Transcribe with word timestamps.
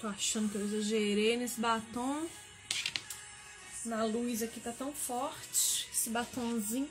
Tô 0.00 0.08
achando 0.08 0.50
que 0.50 0.56
eu 0.56 0.64
exagerei 0.64 1.36
nesse 1.36 1.60
batom. 1.60 2.26
Na 3.84 4.02
luz 4.04 4.42
aqui 4.42 4.58
tá 4.58 4.72
tão 4.72 4.94
forte. 4.94 5.86
Esse 5.92 6.08
batomzinho. 6.08 6.88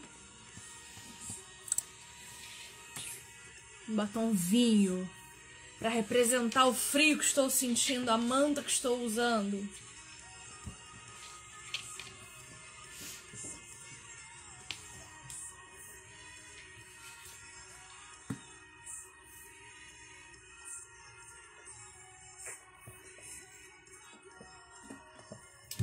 Um 3.87 3.95
batom 3.95 4.31
vinho. 4.31 5.09
Pra 5.79 5.89
representar 5.89 6.65
o 6.67 6.73
frio 6.73 7.17
que 7.17 7.23
estou 7.23 7.49
sentindo, 7.49 8.09
a 8.09 8.17
manta 8.17 8.61
que 8.61 8.69
estou 8.69 9.03
usando. 9.03 9.67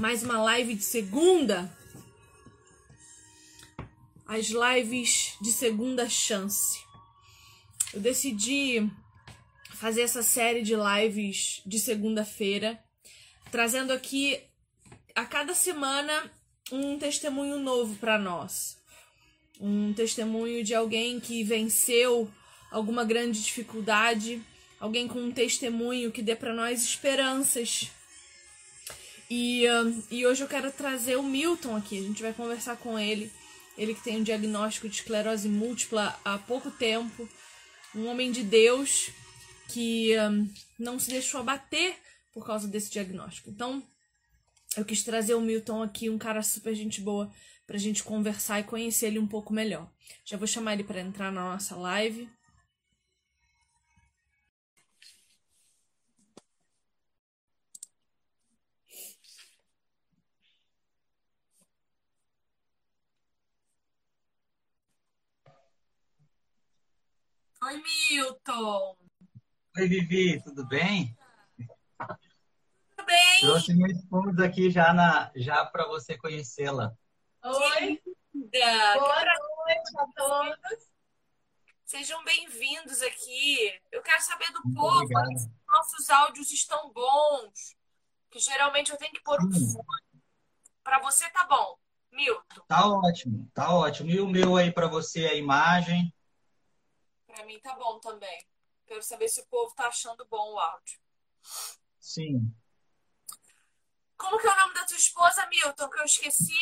Mais 0.06 0.22
uma 0.22 0.40
live 0.40 0.76
de 0.76 0.84
segunda. 0.84 1.68
As 4.24 4.46
lives 4.46 5.34
de 5.40 5.50
segunda 5.50 6.08
chance. 6.08 6.78
Eu 7.92 7.98
decidi 7.98 8.88
fazer 9.74 10.02
essa 10.02 10.22
série 10.22 10.62
de 10.62 10.74
lives 10.76 11.60
de 11.66 11.80
segunda-feira, 11.80 12.78
trazendo 13.50 13.92
aqui 13.92 14.40
a 15.12 15.24
cada 15.24 15.54
semana 15.54 16.32
um 16.70 16.96
testemunho 17.00 17.58
novo 17.58 17.96
para 17.96 18.16
nós. 18.16 18.76
Um 19.60 19.92
testemunho 19.92 20.62
de 20.62 20.72
alguém 20.72 21.18
que 21.18 21.42
venceu 21.42 22.30
alguma 22.70 23.04
grande 23.04 23.42
dificuldade, 23.42 24.40
alguém 24.78 25.08
com 25.08 25.18
um 25.18 25.32
testemunho 25.32 26.12
que 26.12 26.22
dê 26.22 26.36
para 26.36 26.54
nós 26.54 26.84
esperanças 26.84 27.90
e, 29.30 29.66
uh, 29.68 30.04
e 30.10 30.26
hoje 30.26 30.42
eu 30.42 30.48
quero 30.48 30.70
trazer 30.70 31.16
o 31.16 31.22
Milton 31.22 31.76
aqui. 31.76 31.98
A 31.98 32.02
gente 32.02 32.22
vai 32.22 32.32
conversar 32.32 32.76
com 32.76 32.98
ele. 32.98 33.30
Ele 33.76 33.94
que 33.94 34.02
tem 34.02 34.18
um 34.18 34.22
diagnóstico 34.22 34.88
de 34.88 34.96
esclerose 34.96 35.48
múltipla 35.48 36.18
há 36.24 36.38
pouco 36.38 36.70
tempo. 36.70 37.28
Um 37.94 38.06
homem 38.06 38.30
de 38.30 38.42
Deus 38.42 39.10
que 39.68 40.14
uh, 40.16 40.48
não 40.78 40.98
se 40.98 41.10
deixou 41.10 41.40
abater 41.40 41.96
por 42.32 42.46
causa 42.46 42.68
desse 42.68 42.90
diagnóstico. 42.90 43.50
Então, 43.50 43.82
eu 44.76 44.84
quis 44.84 45.02
trazer 45.02 45.34
o 45.34 45.40
Milton 45.40 45.82
aqui, 45.82 46.10
um 46.10 46.18
cara 46.18 46.42
super 46.42 46.74
gente 46.74 47.00
boa, 47.00 47.32
pra 47.66 47.78
gente 47.78 48.04
conversar 48.04 48.60
e 48.60 48.64
conhecer 48.64 49.06
ele 49.06 49.18
um 49.18 49.26
pouco 49.26 49.52
melhor. 49.52 49.90
Já 50.24 50.36
vou 50.36 50.46
chamar 50.46 50.74
ele 50.74 50.84
para 50.84 51.00
entrar 51.00 51.32
na 51.32 51.52
nossa 51.52 51.74
live. 51.74 52.28
Oi, 67.66 67.82
Milton. 67.82 68.96
Oi, 69.76 69.88
Vivi, 69.88 70.40
tudo 70.40 70.64
bem? 70.68 71.18
Tudo 71.58 73.04
bem. 73.04 73.40
Trouxe 73.40 73.74
minha 73.74 73.90
esposa 73.90 74.44
aqui 74.44 74.70
já, 74.70 74.94
na, 74.94 75.32
já 75.34 75.66
para 75.66 75.84
você 75.88 76.16
conhecê-la. 76.16 76.96
Oi. 77.42 78.00
Boa 78.32 79.24
noite 79.66 79.98
a 79.98 80.06
todos. 80.14 80.90
Sejam 81.84 82.22
bem-vindos 82.22 83.02
aqui. 83.02 83.76
Eu 83.90 84.00
quero 84.00 84.22
saber 84.22 84.52
do 84.52 84.62
Muito 84.62 84.76
povo 84.76 85.08
se 85.36 85.50
nossos 85.66 86.08
áudios 86.08 86.52
estão 86.52 86.92
bons. 86.92 87.76
Que 88.30 88.38
geralmente 88.38 88.92
eu 88.92 88.96
tenho 88.96 89.12
que 89.12 89.24
pôr 89.24 89.40
um 89.40 89.50
fone. 89.50 90.22
Para 90.84 91.00
você 91.00 91.28
tá 91.30 91.44
bom, 91.48 91.76
Milton? 92.12 92.62
Tá 92.68 92.86
ótimo, 92.86 93.50
tá 93.52 93.74
ótimo. 93.74 94.08
E 94.08 94.20
o 94.20 94.28
meu 94.28 94.54
aí 94.54 94.70
para 94.70 94.86
você, 94.86 95.26
a 95.26 95.34
imagem? 95.34 96.14
Para 97.36 97.44
mim 97.44 97.60
tá 97.60 97.74
bom 97.74 98.00
também. 98.00 98.46
Quero 98.86 99.02
saber 99.02 99.28
se 99.28 99.42
o 99.42 99.46
povo 99.46 99.74
tá 99.74 99.88
achando 99.88 100.24
bom 100.24 100.54
o 100.54 100.58
áudio. 100.58 100.98
Sim. 102.00 102.50
Como 104.16 104.38
que 104.38 104.46
é 104.46 104.50
o 104.50 104.56
nome 104.56 104.72
da 104.72 104.86
tua 104.86 104.96
esposa, 104.96 105.46
Milton, 105.46 105.90
que 105.90 106.00
eu 106.00 106.04
esqueci? 106.04 106.54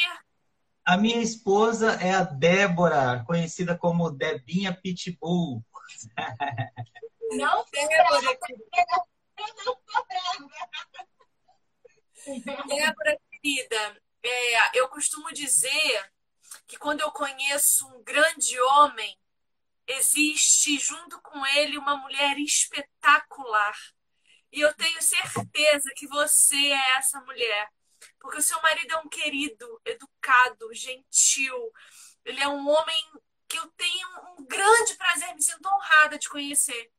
A 0.84 0.96
minha 0.96 1.22
esposa 1.22 1.92
é 2.02 2.12
a 2.12 2.24
Débora, 2.24 3.22
conhecida 3.24 3.78
como 3.78 4.10
Debinha 4.10 4.74
Pitbull. 4.74 5.64
Não, 7.30 7.64
Débora. 7.70 8.38
Débora, 12.66 13.20
querida, 13.30 14.02
é, 14.24 14.78
eu 14.80 14.88
costumo 14.88 15.32
dizer 15.32 16.12
que 16.66 16.76
quando 16.76 17.00
eu 17.02 17.12
conheço 17.12 17.86
um 17.86 18.02
grande 18.02 18.60
homem, 18.60 19.16
existe 19.86 20.78
junto 20.78 21.20
com 21.22 21.44
ele 21.46 21.78
uma 21.78 21.96
mulher 21.96 22.38
espetacular. 22.38 23.76
E 24.52 24.60
eu 24.60 24.72
tenho 24.74 25.02
certeza 25.02 25.90
que 25.96 26.06
você 26.06 26.56
é 26.56 26.96
essa 26.96 27.20
mulher. 27.22 27.68
Porque 28.20 28.38
o 28.38 28.42
seu 28.42 28.60
marido 28.62 28.94
é 28.94 28.98
um 28.98 29.08
querido, 29.08 29.80
educado, 29.84 30.72
gentil. 30.72 31.72
Ele 32.24 32.40
é 32.40 32.48
um 32.48 32.68
homem 32.68 33.12
que 33.48 33.58
eu 33.58 33.66
tenho 33.76 34.08
um 34.38 34.46
grande 34.46 34.94
prazer, 34.94 35.34
me 35.34 35.42
sinto 35.42 35.66
honrada 35.68 36.18
de 36.18 36.28
conhecer. 36.28 36.90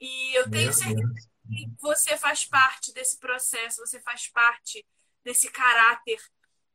E 0.00 0.34
eu 0.34 0.50
tenho 0.50 0.72
certeza 0.72 1.28
que 1.48 1.70
você 1.80 2.18
faz 2.18 2.44
parte 2.44 2.92
desse 2.92 3.18
processo, 3.18 3.80
você 3.80 4.00
faz 4.00 4.28
parte 4.28 4.86
desse 5.24 5.50
caráter. 5.50 6.20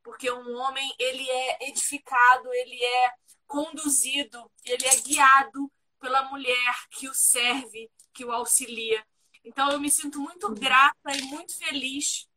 Porque 0.04 0.32
um 0.32 0.56
homem, 0.58 0.96
ele 0.98 1.30
é 1.30 1.70
edificado, 1.70 2.52
ele 2.54 2.84
é 2.84 3.14
conduzido, 3.52 4.50
ele 4.64 4.88
é 4.88 4.96
guiado 5.02 5.70
pela 6.00 6.24
mulher 6.30 6.76
que 6.92 7.10
o 7.10 7.14
serve, 7.14 7.92
que 8.14 8.24
o 8.24 8.32
auxilia. 8.32 9.06
Então 9.44 9.70
eu 9.70 9.80
me 9.80 9.92
sinto 9.92 10.22
muito 10.22 10.48
uhum. 10.48 10.56
grata 10.56 11.12
e 11.18 11.22
muito 11.24 11.58
feliz 11.58 12.28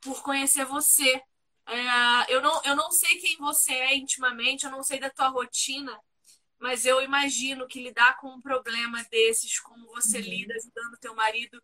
por 0.00 0.22
conhecer 0.22 0.64
você. 0.64 1.22
É, 1.66 2.34
eu, 2.34 2.40
não, 2.40 2.62
eu 2.64 2.74
não 2.74 2.90
sei 2.90 3.18
quem 3.18 3.36
você 3.36 3.74
é 3.74 3.96
intimamente, 3.96 4.64
eu 4.64 4.70
não 4.70 4.82
sei 4.82 4.98
da 4.98 5.10
tua 5.10 5.28
rotina, 5.28 5.98
mas 6.58 6.86
eu 6.86 7.02
imagino 7.02 7.66
que 7.66 7.82
lidar 7.82 8.16
com 8.16 8.28
um 8.28 8.40
problema 8.40 9.04
desses, 9.10 9.60
como 9.60 9.86
você 9.88 10.18
uhum. 10.18 10.24
lida 10.24 10.54
ajudando 10.54 10.98
teu 11.00 11.14
marido, 11.14 11.62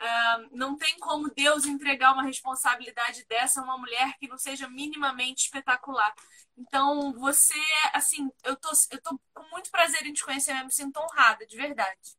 Uh, 0.00 0.48
não 0.52 0.76
tem 0.76 0.96
como 1.00 1.28
Deus 1.34 1.64
entregar 1.64 2.12
uma 2.12 2.22
responsabilidade 2.22 3.26
dessa 3.28 3.60
a 3.60 3.64
uma 3.64 3.76
mulher 3.76 4.16
que 4.20 4.28
não 4.28 4.38
seja 4.38 4.68
minimamente 4.68 5.46
espetacular. 5.46 6.14
Então, 6.56 7.12
você, 7.14 7.58
assim, 7.92 8.30
eu 8.44 8.54
tô, 8.54 8.70
eu 8.92 9.02
tô 9.02 9.18
com 9.34 9.42
muito 9.50 9.70
prazer 9.72 10.06
em 10.06 10.12
te 10.12 10.24
conhecer, 10.24 10.52
eu 10.52 10.64
me 10.64 10.72
sinto 10.72 11.00
honrada, 11.00 11.44
de 11.44 11.56
verdade. 11.56 12.16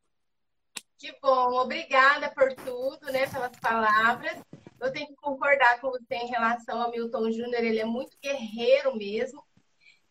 Que 0.98 1.18
bom, 1.22 1.54
obrigada 1.54 2.30
por 2.32 2.54
tudo, 2.56 3.10
né, 3.14 3.26
pelas 3.28 3.56
palavras. 3.62 4.38
Eu 4.82 4.92
tenho 4.92 5.08
que 5.08 5.16
concordar 5.16 5.80
com 5.80 5.90
você 5.90 6.16
em 6.16 6.28
relação 6.28 6.82
ao 6.82 6.92
Milton 6.92 7.32
Júnior, 7.32 7.64
ele 7.64 7.80
é 7.80 7.86
muito 7.86 8.18
guerreiro 8.22 8.94
mesmo. 8.98 9.42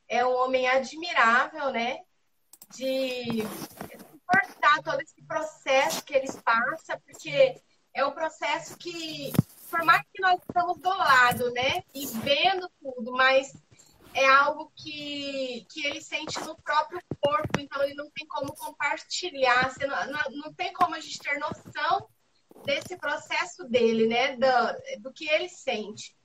É 0.09 0.25
um 0.25 0.35
homem 0.35 0.67
admirável, 0.67 1.71
né? 1.71 1.99
De 2.75 3.43
suportar 4.29 4.83
todo 4.83 5.01
esse 5.01 5.23
processo 5.27 6.05
que 6.05 6.15
eles 6.15 6.37
passam, 6.37 6.99
porque 7.01 7.61
é 7.95 8.05
um 8.05 8.13
processo 8.13 8.77
que, 8.77 9.33
por 9.71 9.85
mais 9.85 10.03
que 10.13 10.21
nós 10.21 10.41
estamos 10.41 10.79
do 10.79 10.89
lado, 10.89 11.51
né, 11.53 11.83
e 11.95 12.07
vendo 12.07 12.71
tudo, 12.81 13.13
mas 13.13 13.53
é 14.15 14.27
algo 14.27 14.73
que, 14.75 15.67
que 15.71 15.87
ele 15.87 16.01
sente 16.01 16.41
no 16.41 16.57
próprio 16.57 17.01
corpo, 17.21 17.61
então 17.61 17.83
ele 17.83 17.95
não 17.95 18.11
tem 18.11 18.27
como 18.27 18.55
compartilhar, 18.55 19.73
não, 19.81 20.13
não, 20.13 20.43
não 20.45 20.55
tem 20.55 20.73
como 20.73 20.95
a 20.95 21.01
gente 21.01 21.19
ter 21.19 21.39
noção 21.39 22.09
desse 22.65 22.97
processo 22.97 23.65
dele, 23.69 24.07
né, 24.07 24.37
do, 24.37 25.03
do 25.03 25.13
que 25.13 25.29
ele 25.29 25.49
sente. 25.49 26.17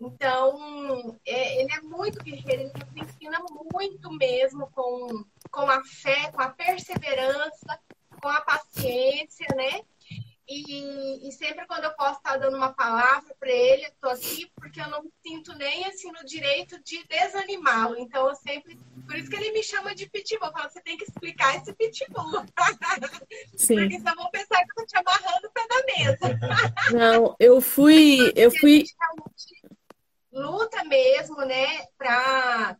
Então, 0.00 1.18
é, 1.24 1.60
ele 1.60 1.72
é 1.72 1.80
muito 1.80 2.22
guerreiro, 2.24 2.62
ele 2.62 2.72
nos 2.72 3.08
ensina 3.08 3.38
muito 3.72 4.10
mesmo 4.12 4.68
com, 4.72 5.24
com 5.50 5.70
a 5.70 5.82
fé, 5.84 6.30
com 6.32 6.42
a 6.42 6.48
perseverança, 6.48 7.78
com 8.20 8.28
a 8.28 8.40
paciência, 8.40 9.46
né? 9.54 9.82
E, 10.54 11.28
e, 11.28 11.32
sempre 11.32 11.66
quando 11.66 11.84
eu 11.84 11.94
posso 11.94 12.18
estar 12.18 12.36
dando 12.36 12.56
uma 12.56 12.74
palavra 12.74 13.34
para 13.40 13.50
ele, 13.50 13.86
eu 13.86 13.92
tô 14.00 14.08
aqui 14.10 14.50
porque 14.54 14.80
eu 14.80 14.88
não 14.88 15.02
me 15.02 15.10
sinto 15.22 15.54
nem 15.54 15.86
assim 15.86 16.12
no 16.12 16.24
direito 16.26 16.78
de 16.82 17.02
desanimá-lo. 17.06 17.96
Então 17.98 18.28
eu 18.28 18.34
sempre. 18.34 18.78
Por 19.06 19.16
isso 19.16 19.30
que 19.30 19.36
ele 19.36 19.52
me 19.52 19.62
chama 19.62 19.94
de 19.94 20.08
pitbull. 20.10 20.48
Eu 20.48 20.52
falo, 20.52 20.70
você 20.70 20.82
tem 20.82 20.98
que 20.98 21.04
explicar 21.04 21.56
esse 21.56 21.72
pitbull. 21.72 22.44
Sim. 23.56 23.76
porque 23.76 23.98
senão 23.98 24.14
vão 24.14 24.30
pensar 24.30 24.58
que 24.64 24.70
eu 24.70 24.74
tô 24.76 24.86
te 24.86 24.98
amarrando 24.98 25.46
o 25.46 25.50
pé 25.50 25.66
da 25.68 25.82
mesa. 25.86 26.92
Não, 26.92 27.36
eu 27.38 27.60
fui. 27.60 28.32
Eu 28.36 28.50
fui. 28.50 28.84
Luta 30.30 30.84
mesmo, 30.84 31.36
né, 31.44 31.86
para 31.96 32.76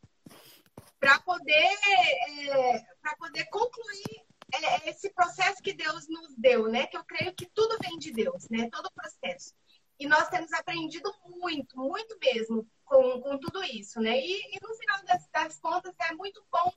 para 0.98 1.18
poder, 1.18 1.52
é, 1.52 2.80
para 3.02 3.16
poder 3.16 3.44
concluir 3.46 4.22
é, 4.52 4.86
é 4.86 4.90
esse 4.90 5.10
processo 5.12 5.62
que 5.62 5.72
Deus 5.72 6.08
nos 6.08 6.34
deu, 6.36 6.68
né? 6.68 6.86
Que 6.86 6.96
eu 6.96 7.04
creio 7.04 7.34
que 7.34 7.46
tudo 7.54 7.78
vem 7.82 7.98
de 7.98 8.12
Deus, 8.12 8.48
né? 8.50 8.68
Todo 8.70 8.86
o 8.86 8.92
processo. 8.92 9.54
E 9.98 10.06
nós 10.06 10.28
temos 10.28 10.52
aprendido 10.52 11.12
muito, 11.26 11.78
muito 11.78 12.18
mesmo 12.20 12.66
com, 12.84 13.20
com 13.20 13.38
tudo 13.38 13.62
isso, 13.64 14.00
né? 14.00 14.18
E, 14.18 14.32
e 14.32 14.58
no 14.62 14.74
final 14.74 15.04
das, 15.04 15.28
das, 15.32 15.60
contas 15.60 15.94
é 16.10 16.14
muito 16.14 16.44
bom, 16.50 16.72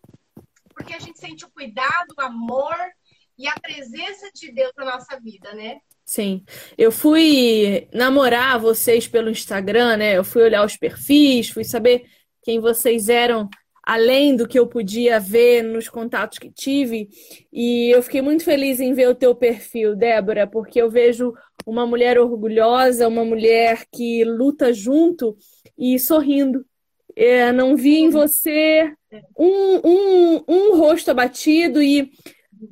porque 0.70 0.94
a 0.94 1.00
gente 1.00 1.20
sente 1.20 1.44
o 1.46 1.50
cuidado, 1.50 2.14
o 2.18 2.22
amor 2.22 2.76
e 3.38 3.48
a 3.48 3.60
presença 3.60 4.32
de 4.34 4.52
Deus 4.52 4.72
na 4.78 4.86
nossa 4.86 5.20
vida, 5.20 5.54
né? 5.54 5.80
Sim. 6.06 6.46
Eu 6.78 6.92
fui 6.92 7.90
namorar 7.92 8.60
vocês 8.60 9.08
pelo 9.08 9.30
Instagram, 9.30 9.98
né? 9.98 10.18
Eu 10.18 10.24
fui 10.24 10.44
olhar 10.44 10.64
os 10.64 10.78
perfis, 10.78 11.50
fui 11.50 11.64
saber 11.64 12.08
quem 12.44 12.60
vocês 12.60 13.10
eram 13.10 13.50
além 13.86 14.36
do 14.36 14.48
que 14.48 14.58
eu 14.58 14.66
podia 14.66 15.20
ver 15.20 15.62
nos 15.62 15.88
contatos 15.88 16.40
que 16.40 16.50
tive. 16.50 17.08
E 17.54 17.90
eu 17.94 18.02
fiquei 18.02 18.22
muito 18.22 18.44
feliz 18.44 18.80
em 18.80 18.94
ver 18.94 19.08
o 19.08 19.16
teu 19.16 19.36
perfil, 19.36 19.96
Débora, 19.96 20.48
porque 20.48 20.82
eu 20.82 20.90
vejo 20.90 21.34
uma 21.66 21.86
mulher 21.86 22.18
orgulhosa, 22.20 23.08
uma 23.08 23.24
mulher 23.24 23.86
que 23.92 24.24
luta 24.24 24.74
junto 24.74 25.38
e 25.78 26.00
sorrindo. 26.00 26.66
É, 27.16 27.52
não 27.52 27.78
vi 27.78 28.00
em 28.00 28.10
você 28.10 28.92
um, 29.38 29.80
um, 29.86 30.44
um 30.48 30.78
rosto 30.78 31.12
abatido 31.12 31.82
e 31.82 32.12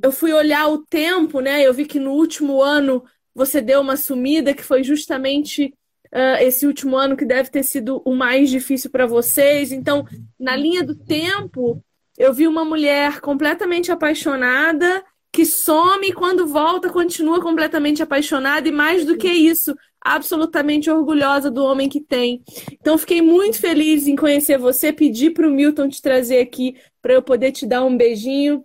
eu 0.01 0.11
fui 0.11 0.33
olhar 0.33 0.67
o 0.67 0.79
tempo, 0.79 1.39
né? 1.39 1.61
Eu 1.61 1.73
vi 1.73 1.85
que 1.85 1.99
no 1.99 2.11
último 2.11 2.61
ano 2.61 3.03
você 3.35 3.61
deu 3.61 3.81
uma 3.81 3.95
sumida 3.95 4.53
que 4.53 4.63
foi 4.63 4.83
justamente 4.83 5.73
uh, 6.13 6.41
esse 6.41 6.65
último 6.65 6.95
ano 6.95 7.17
que 7.17 7.25
deve 7.25 7.49
ter 7.49 7.63
sido 7.63 8.01
o 8.05 8.15
mais 8.15 8.49
difícil 8.49 8.89
para 8.89 9.05
vocês. 9.07 9.71
Então, 9.71 10.05
na 10.39 10.55
linha 10.55 10.83
do 10.83 10.95
tempo, 10.95 11.83
eu 12.17 12.33
vi 12.33 12.47
uma 12.47 12.63
mulher 12.63 13.19
completamente 13.19 13.91
apaixonada 13.91 15.03
que 15.33 15.47
some 15.47 16.07
e 16.07 16.13
quando 16.13 16.45
volta 16.45 16.91
continua 16.91 17.41
completamente 17.41 18.03
apaixonada 18.03 18.69
e 18.69 18.71
mais 18.71 19.03
do 19.03 19.17
que 19.17 19.27
isso, 19.27 19.75
absolutamente 19.99 20.91
orgulhosa 20.91 21.49
do 21.49 21.63
homem 21.63 21.89
que 21.89 21.99
tem. 21.99 22.43
Então 22.73 22.99
fiquei 22.99 23.19
muito 23.19 23.59
feliz 23.59 24.05
em 24.05 24.15
conhecer 24.15 24.59
você, 24.59 24.93
pedi 24.93 25.31
para 25.31 25.47
o 25.47 25.51
Milton 25.51 25.89
te 25.89 25.99
trazer 26.03 26.39
aqui 26.39 26.77
para 27.01 27.13
eu 27.13 27.23
poder 27.23 27.51
te 27.51 27.65
dar 27.65 27.83
um 27.83 27.97
beijinho 27.97 28.63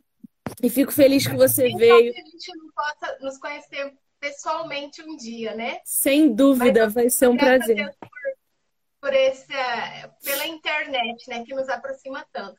e 0.63 0.69
fico 0.69 0.93
feliz 0.93 1.27
que 1.27 1.37
você 1.37 1.75
veio. 1.75 2.13
Que 2.13 2.21
a 2.21 2.25
gente 2.25 2.57
não 2.59 2.69
possa 2.75 3.19
nos 3.23 3.39
conhecer 3.39 3.95
pessoalmente 4.21 5.03
um 5.03 5.17
dia, 5.17 5.55
né? 5.55 5.81
Sem 5.85 6.35
dúvida, 6.35 6.85
Mas, 6.85 6.95
vai 6.95 7.11
ser 7.11 7.29
um 7.29 7.37
prazer. 7.37 7.95
Por, 8.01 8.09
por 9.01 9.15
essa, 9.15 10.15
pela 10.23 10.47
internet, 10.47 11.29
né, 11.29 11.45
que 11.45 11.55
nos 11.55 11.69
aproxima 11.69 12.27
tanto. 12.33 12.59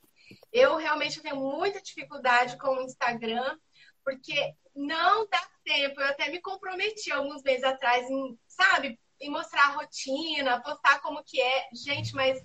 Eu 0.52 0.78
realmente 0.78 1.22
tenho 1.22 1.36
muita 1.36 1.82
dificuldade 1.82 2.58
com 2.58 2.70
o 2.70 2.82
Instagram, 2.82 3.58
porque 4.04 4.54
não 4.76 5.28
dá 5.28 5.42
tempo. 5.64 6.00
Eu 6.00 6.08
até 6.08 6.30
me 6.30 6.42
comprometi 6.42 7.12
alguns 7.12 7.44
meses 7.44 7.64
atrás 7.64 8.10
em, 8.10 8.40
sabe, 8.48 9.00
em 9.20 9.30
mostrar 9.30 9.64
a 9.64 9.74
rotina, 9.74 10.62
postar 10.62 11.00
como 11.02 11.24
que 11.24 11.42
é. 11.42 11.68
Gente, 11.74 12.14
mas 12.14 12.42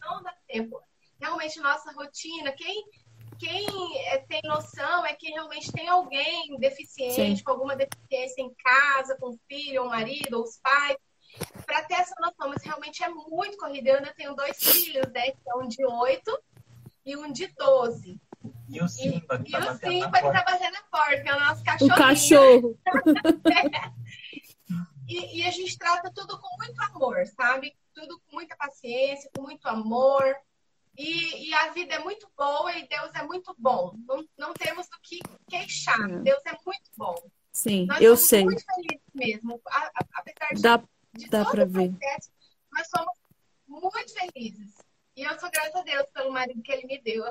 não 0.00 0.22
dá 0.22 0.34
tempo. 0.46 0.80
Realmente, 1.20 1.60
nossa 1.60 1.92
rotina, 1.92 2.52
quem 2.52 2.84
quem 3.40 3.66
é, 4.08 4.18
tem 4.18 4.42
noção 4.44 5.06
é 5.06 5.14
quem 5.14 5.32
realmente 5.32 5.72
tem 5.72 5.88
alguém 5.88 6.58
deficiente, 6.58 7.38
Sim. 7.38 7.42
com 7.42 7.52
alguma 7.52 7.74
deficiência 7.74 8.42
em 8.42 8.54
casa, 8.62 9.16
com 9.18 9.30
o 9.30 9.40
filho, 9.48 9.80
ou 9.80 9.86
o 9.88 9.90
marido, 9.90 10.36
ou 10.36 10.44
os 10.44 10.58
pais, 10.58 10.98
para 11.64 11.82
ter 11.84 11.94
essa 11.94 12.14
noção. 12.20 12.50
Mas 12.50 12.62
realmente 12.62 13.02
é 13.02 13.08
muito 13.08 13.56
corrida. 13.56 13.88
Eu 13.88 13.96
ainda 13.96 14.12
tenho 14.14 14.34
dois 14.34 14.58
filhos, 14.58 15.10
né? 15.10 15.30
Que 15.30 15.48
é 15.48 15.56
um 15.56 15.66
de 15.66 15.84
8 15.84 16.38
e 17.06 17.16
um 17.16 17.32
de 17.32 17.46
12. 17.46 18.20
E 18.68 18.82
o 18.82 18.88
Simba, 18.88 19.38
que, 19.38 19.48
e, 19.48 19.52
tá, 19.52 19.72
o 19.72 19.78
Simba 19.78 20.18
que 20.18 20.32
tá 20.32 20.44
batendo 20.44 20.72
na 20.72 20.82
porta, 20.90 21.22
que 21.22 21.28
é 21.28 21.34
o 21.34 21.40
nosso 21.40 21.64
cachorro. 21.64 21.90
O 21.90 21.96
cachorro. 21.96 22.78
e, 25.08 25.40
e 25.40 25.46
a 25.46 25.50
gente 25.50 25.78
trata 25.78 26.12
tudo 26.14 26.38
com 26.38 26.56
muito 26.58 26.80
amor, 26.82 27.26
sabe? 27.26 27.74
Tudo 27.94 28.20
com 28.20 28.36
muita 28.36 28.54
paciência, 28.54 29.30
com 29.34 29.42
muito 29.42 29.66
amor. 29.66 30.36
E, 30.96 31.48
e, 31.48 31.54
a 31.54 31.70
vida 31.70 31.94
é 31.94 31.98
muito 31.98 32.28
boa 32.36 32.70
e 32.76 32.86
Deus 32.86 33.10
é 33.14 33.22
muito 33.22 33.54
bom. 33.58 33.94
Não, 34.06 34.24
não 34.36 34.52
temos 34.52 34.86
do 34.88 34.98
que 35.02 35.18
queixar. 35.48 36.10
É. 36.10 36.18
Deus 36.18 36.42
é 36.44 36.52
muito 36.66 36.90
bom. 36.96 37.14
Sim, 37.52 37.86
nós 37.86 38.00
eu 38.00 38.16
sei. 38.16 38.44
muito 38.44 38.62
felizes 38.64 39.06
mesmo. 39.14 39.60
A, 39.66 39.78
a, 39.78 40.04
apesar 40.14 40.54
de, 40.54 40.62
dá, 40.62 40.82
de 41.14 41.28
dá 41.28 41.44
todo 41.44 41.66
ver. 41.66 41.90
Processo, 41.90 42.30
nós 42.72 42.88
somos 42.88 43.14
muito 43.66 44.12
felizes. 44.12 44.74
E 45.16 45.22
eu 45.22 45.38
sou 45.38 45.50
grata 45.50 45.80
a 45.80 45.82
Deus 45.82 46.06
pelo 46.12 46.32
marido 46.32 46.62
que 46.62 46.72
ele 46.72 46.86
me 46.86 47.00
deu. 47.00 47.24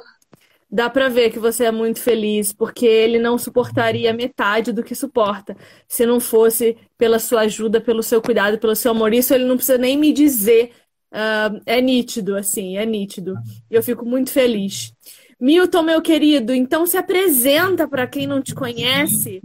Dá 0.71 0.87
para 0.87 1.09
ver 1.09 1.31
que 1.31 1.39
você 1.39 1.65
é 1.65 1.71
muito 1.71 1.99
feliz, 1.99 2.53
porque 2.53 2.85
ele 2.85 3.17
não 3.17 3.39
suportaria 3.39 4.13
metade 4.13 4.71
do 4.71 4.83
que 4.83 4.93
suporta 4.93 5.57
se 5.87 6.05
não 6.05 6.19
fosse 6.19 6.77
pela 6.95 7.17
sua 7.17 7.41
ajuda, 7.41 7.81
pelo 7.81 8.03
seu 8.03 8.21
cuidado, 8.21 8.59
pelo 8.59 8.75
seu 8.75 8.91
amor. 8.91 9.11
Isso 9.11 9.33
ele 9.33 9.45
não 9.45 9.55
precisa 9.55 9.79
nem 9.79 9.97
me 9.97 10.13
dizer 10.13 10.71
Uh, 11.11 11.59
é 11.65 11.81
nítido, 11.81 12.35
assim, 12.35 12.77
é 12.77 12.85
nítido. 12.85 13.35
Eu 13.69 13.81
fico 13.81 14.05
muito 14.05 14.31
feliz. 14.31 14.93
Milton, 15.39 15.83
meu 15.83 16.01
querido, 16.01 16.53
então 16.53 16.85
se 16.85 16.97
apresenta 16.97 17.87
para 17.87 18.05
quem 18.07 18.27
não 18.27 18.41
te 18.41 18.53
conhece. 18.53 19.41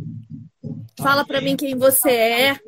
Fala 1.00 1.25
para 1.25 1.40
mim 1.40 1.56
quem 1.56 1.76
você 1.76 2.11
é. 2.11 2.61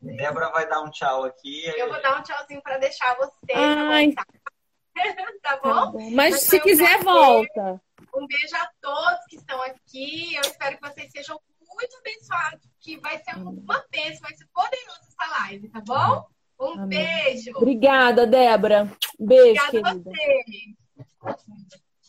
Débora 0.00 0.50
vai 0.50 0.68
dar 0.68 0.82
um 0.82 0.90
tchau 0.90 1.24
aqui. 1.24 1.66
Eu 1.66 1.88
vou 1.88 2.00
dar 2.00 2.18
um 2.18 2.22
tchauzinho 2.22 2.62
para 2.62 2.78
deixar 2.78 3.14
você. 3.16 3.52
Ai. 3.54 4.12
tá, 5.42 5.56
bom? 5.62 5.70
tá 5.70 5.86
bom? 5.86 5.92
Mas, 6.10 6.14
Mas 6.14 6.42
se 6.42 6.60
quiser, 6.60 7.02
volta. 7.02 7.80
Um 8.14 8.26
beijo 8.26 8.56
a 8.56 8.68
todos 8.80 9.24
que 9.28 9.36
estão 9.36 9.62
aqui. 9.62 10.34
Eu 10.34 10.42
espero 10.42 10.78
que 10.78 10.88
vocês 10.88 11.10
sejam 11.12 11.38
muito 11.60 11.96
abençoados, 11.98 12.68
que 12.80 12.98
vai 12.98 13.18
ser 13.22 13.36
uma 13.36 13.84
bênção, 13.90 14.22
vai 14.22 14.34
ser 14.34 14.46
poderosa 14.52 15.00
essa 15.02 15.40
live, 15.42 15.68
tá 15.68 15.80
bom? 15.80 16.26
Um 16.58 16.80
Amém. 16.80 16.88
beijo. 16.88 17.52
Obrigada, 17.56 18.26
Débora. 18.26 18.90
Beijo, 19.18 19.62
Obrigada 19.68 20.02
querida. 20.02 20.78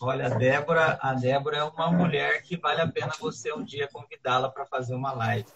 Olha, 0.02 0.28
a 0.28 0.30
Débora, 0.30 0.98
a 1.02 1.14
Débora 1.14 1.58
é 1.58 1.64
uma 1.64 1.92
mulher 1.92 2.42
que 2.42 2.58
vale 2.58 2.82
a 2.82 2.88
pena 2.88 3.12
você 3.20 3.54
um 3.54 3.64
dia 3.64 3.90
convidá-la 3.92 4.50
para 4.50 4.66
fazer 4.66 4.96
uma 4.96 5.12
live. 5.12 5.50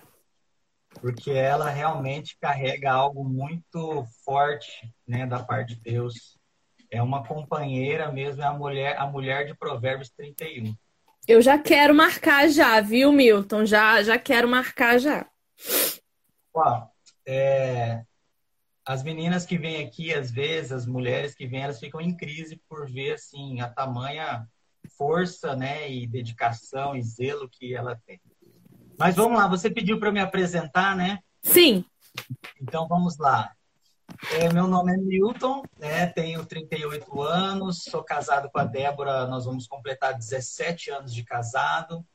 Porque 1.00 1.32
ela 1.32 1.70
realmente 1.70 2.38
carrega 2.40 2.92
algo 2.92 3.24
muito 3.24 4.06
forte, 4.24 4.94
né, 5.08 5.26
da 5.26 5.42
parte 5.42 5.76
de 5.76 5.82
Deus. 5.82 6.38
É 6.92 7.02
uma 7.02 7.26
companheira 7.26 8.12
mesmo, 8.12 8.44
é 8.44 8.46
a 8.46 8.54
mulher, 8.54 8.98
a 9.00 9.08
mulher 9.08 9.48
de 9.48 9.56
Provérbios 9.56 10.12
31. 10.12 10.76
Eu 11.26 11.42
já 11.42 11.58
quero 11.58 11.96
marcar 11.96 12.50
já, 12.50 12.82
viu, 12.82 13.12
Milton? 13.12 13.66
Já, 13.66 14.04
já 14.04 14.20
quero 14.20 14.48
marcar 14.48 15.00
já. 15.00 15.26
Ó, 16.54 16.86
é, 17.26 18.04
as 18.86 19.02
meninas 19.04 19.46
que 19.46 19.58
vêm 19.58 19.84
aqui, 19.84 20.14
às 20.14 20.30
vezes, 20.30 20.72
as 20.72 20.86
mulheres 20.86 21.34
que 21.34 21.48
vêm, 21.48 21.64
elas 21.64 21.80
ficam 21.80 22.02
em 22.02 22.16
crise 22.16 22.62
por 22.68 22.90
ver, 22.90 23.14
assim, 23.14 23.62
a 23.62 23.70
tamanha 23.70 24.48
força, 24.98 25.56
né, 25.56 25.90
e 25.90 26.06
dedicação 26.06 26.96
e 26.96 27.02
zelo 27.02 27.50
que 27.50 27.74
ela 27.74 28.00
tem. 28.06 28.20
Mas 28.98 29.16
vamos 29.16 29.38
lá, 29.38 29.48
você 29.48 29.70
pediu 29.70 30.00
para 30.00 30.12
me 30.12 30.20
apresentar, 30.20 30.96
né? 30.96 31.20
Sim. 31.42 31.84
Então 32.62 32.88
vamos 32.88 33.18
lá. 33.18 33.52
É, 34.34 34.52
meu 34.54 34.68
nome 34.68 34.94
é 34.94 34.98
Milton, 34.98 35.64
né, 35.80 36.06
tenho 36.08 36.46
38 36.46 37.22
anos, 37.22 37.84
sou 37.84 38.04
casado 38.04 38.50
com 38.52 38.60
a 38.60 38.66
Débora, 38.66 39.26
nós 39.28 39.46
vamos 39.46 39.66
completar 39.66 40.14
17 40.14 40.92
anos 40.92 41.14
de 41.14 41.24
casado. 41.24 42.06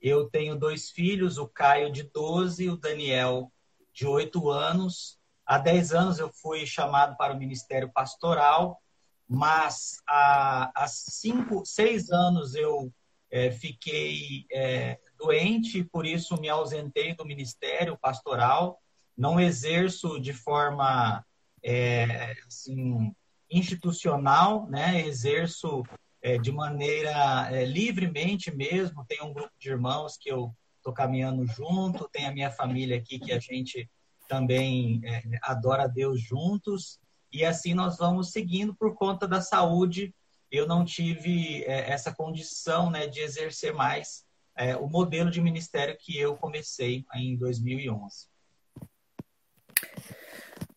Eu 0.00 0.28
tenho 0.28 0.56
dois 0.56 0.90
filhos, 0.90 1.36
o 1.36 1.48
Caio 1.48 1.90
de 1.90 2.04
12 2.04 2.64
e 2.64 2.70
o 2.70 2.76
Daniel 2.76 3.50
de 3.92 4.06
8 4.06 4.50
anos. 4.50 5.19
Há 5.50 5.58
10 5.58 5.92
anos 5.92 6.18
eu 6.20 6.32
fui 6.32 6.64
chamado 6.64 7.16
para 7.16 7.34
o 7.34 7.36
Ministério 7.36 7.90
Pastoral, 7.92 8.80
mas 9.28 10.00
há, 10.06 10.70
há 10.72 10.86
cinco, 10.86 11.66
seis 11.66 12.08
anos 12.12 12.54
eu 12.54 12.88
é, 13.28 13.50
fiquei 13.50 14.46
é, 14.52 14.96
doente, 15.18 15.82
por 15.82 16.06
isso 16.06 16.40
me 16.40 16.48
ausentei 16.48 17.16
do 17.16 17.24
Ministério 17.24 17.98
Pastoral. 18.00 18.80
Não 19.18 19.40
exerço 19.40 20.20
de 20.20 20.32
forma 20.32 21.26
é, 21.64 22.36
assim, 22.46 23.12
institucional, 23.50 24.68
né? 24.70 25.04
exerço 25.04 25.82
é, 26.22 26.38
de 26.38 26.52
maneira 26.52 27.48
é, 27.50 27.64
livremente 27.64 28.54
mesmo. 28.54 29.04
Tenho 29.04 29.24
um 29.24 29.32
grupo 29.32 29.50
de 29.58 29.68
irmãos 29.68 30.16
que 30.16 30.30
eu 30.30 30.54
estou 30.76 30.92
caminhando 30.92 31.44
junto, 31.44 32.08
tem 32.08 32.26
a 32.26 32.32
minha 32.32 32.52
família 32.52 32.96
aqui 32.96 33.18
que 33.18 33.32
a 33.32 33.40
gente 33.40 33.90
também 34.30 35.00
é, 35.04 35.22
adora 35.42 35.82
a 35.82 35.88
Deus 35.88 36.22
juntos. 36.22 37.00
E 37.32 37.44
assim 37.44 37.74
nós 37.74 37.98
vamos 37.98 38.30
seguindo 38.30 38.72
por 38.72 38.94
conta 38.94 39.26
da 39.26 39.40
saúde. 39.40 40.14
Eu 40.52 40.68
não 40.68 40.84
tive 40.84 41.64
é, 41.64 41.90
essa 41.90 42.14
condição 42.14 42.90
né, 42.90 43.08
de 43.08 43.18
exercer 43.18 43.74
mais 43.74 44.24
é, 44.56 44.76
o 44.76 44.88
modelo 44.88 45.32
de 45.32 45.40
ministério 45.40 45.96
que 45.98 46.16
eu 46.16 46.36
comecei 46.36 47.04
em 47.12 47.36
2011. 47.36 48.28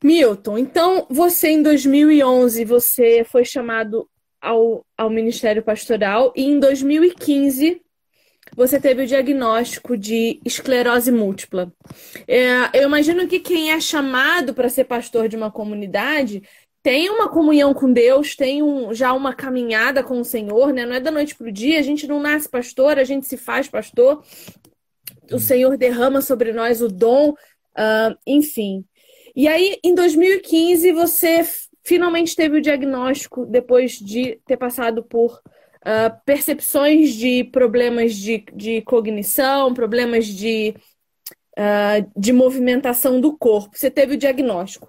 Milton, 0.04 0.58
então 0.58 1.06
você 1.10 1.50
em 1.50 1.62
2011 1.62 2.66
você 2.66 3.24
foi 3.24 3.46
chamado 3.46 4.10
ao, 4.42 4.84
ao 4.98 5.10
Ministério 5.12 5.64
Pastoral 5.64 6.34
e 6.36 6.44
em 6.44 6.60
2015 6.60 7.83
você 8.56 8.80
teve 8.80 9.04
o 9.04 9.08
diagnóstico 9.08 9.98
de 9.98 10.40
esclerose 10.46 11.12
múltipla. 11.12 11.72
É, 12.28 12.70
eu 12.74 12.84
imagino 12.84 13.28
que 13.28 13.40
quem 13.40 13.72
é 13.72 13.80
chamado 13.80 14.54
para 14.54 14.70
ser 14.70 14.86
pastor 14.86 15.28
de 15.28 15.36
uma 15.36 15.52
comunidade 15.52 16.44
tem 16.84 17.10
uma 17.10 17.30
comunhão 17.30 17.74
com 17.74 17.92
Deus, 17.92 18.36
tem 18.36 18.62
um, 18.62 18.94
já 18.94 19.14
uma 19.14 19.34
caminhada 19.34 20.04
com 20.04 20.20
o 20.20 20.26
Senhor, 20.26 20.74
né? 20.74 20.86
Não 20.86 20.96
é 20.96 21.00
da 21.00 21.10
noite 21.10 21.34
para 21.34 21.48
o 21.48 21.52
dia, 21.52 21.80
a 21.80 21.82
gente 21.82 22.06
não 22.06 22.20
nasce 22.20 22.50
pastor, 22.50 23.00
a 23.00 23.06
gente 23.06 23.26
se 23.26 23.38
faz 23.38 23.70
pastor. 23.70 24.22
O 25.32 25.40
Senhor 25.40 25.78
derrama 25.78 26.22
sobre 26.22 26.52
nós 26.52 26.82
o 26.82 26.90
dom, 26.90 27.30
uh, 27.30 28.18
enfim. 28.28 28.84
E 29.34 29.48
aí, 29.48 29.80
em 29.82 29.96
2015, 29.96 30.92
você 30.92 31.48
finalmente 31.84 32.36
teve 32.36 32.58
o 32.58 32.62
diagnóstico 32.62 33.46
depois 33.46 33.94
de 33.94 34.40
ter 34.46 34.58
passado 34.58 35.04
por 35.04 35.42
uh, 35.84 36.16
percepções 36.26 37.14
de 37.14 37.44
problemas 37.46 38.16
de, 38.16 38.44
de 38.54 38.82
cognição, 38.82 39.74
problemas 39.74 40.26
de, 40.26 40.74
uh, 41.58 42.12
de 42.16 42.32
movimentação 42.32 43.20
do 43.20 43.38
corpo. 43.38 43.78
Você 43.78 43.92
teve 43.92 44.16
o 44.16 44.18
diagnóstico. 44.18 44.88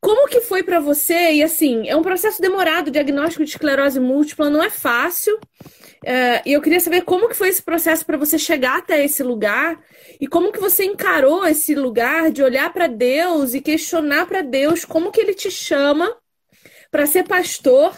Como 0.00 0.28
que 0.28 0.40
foi 0.40 0.62
para 0.62 0.80
você? 0.80 1.34
E 1.34 1.42
assim, 1.42 1.86
é 1.86 1.94
um 1.94 2.02
processo 2.02 2.40
demorado, 2.40 2.88
o 2.88 2.92
diagnóstico 2.92 3.44
de 3.44 3.50
esclerose 3.50 4.00
múltipla 4.00 4.48
não 4.48 4.62
é 4.62 4.70
fácil. 4.70 5.36
Uh, 5.36 6.40
e 6.46 6.52
eu 6.54 6.62
queria 6.62 6.80
saber 6.80 7.02
como 7.02 7.28
que 7.28 7.34
foi 7.34 7.50
esse 7.50 7.62
processo 7.62 8.06
para 8.06 8.16
você 8.16 8.38
chegar 8.38 8.78
até 8.78 9.04
esse 9.04 9.22
lugar 9.22 9.78
e 10.18 10.26
como 10.26 10.50
que 10.50 10.58
você 10.58 10.84
encarou 10.84 11.46
esse 11.46 11.74
lugar 11.74 12.30
de 12.30 12.42
olhar 12.42 12.72
para 12.72 12.86
Deus 12.86 13.52
e 13.52 13.60
questionar 13.60 14.24
para 14.24 14.40
Deus 14.40 14.86
como 14.86 15.12
que 15.12 15.20
Ele 15.20 15.34
te 15.34 15.50
chama 15.50 16.10
para 16.90 17.04
ser 17.04 17.28
pastor 17.28 17.94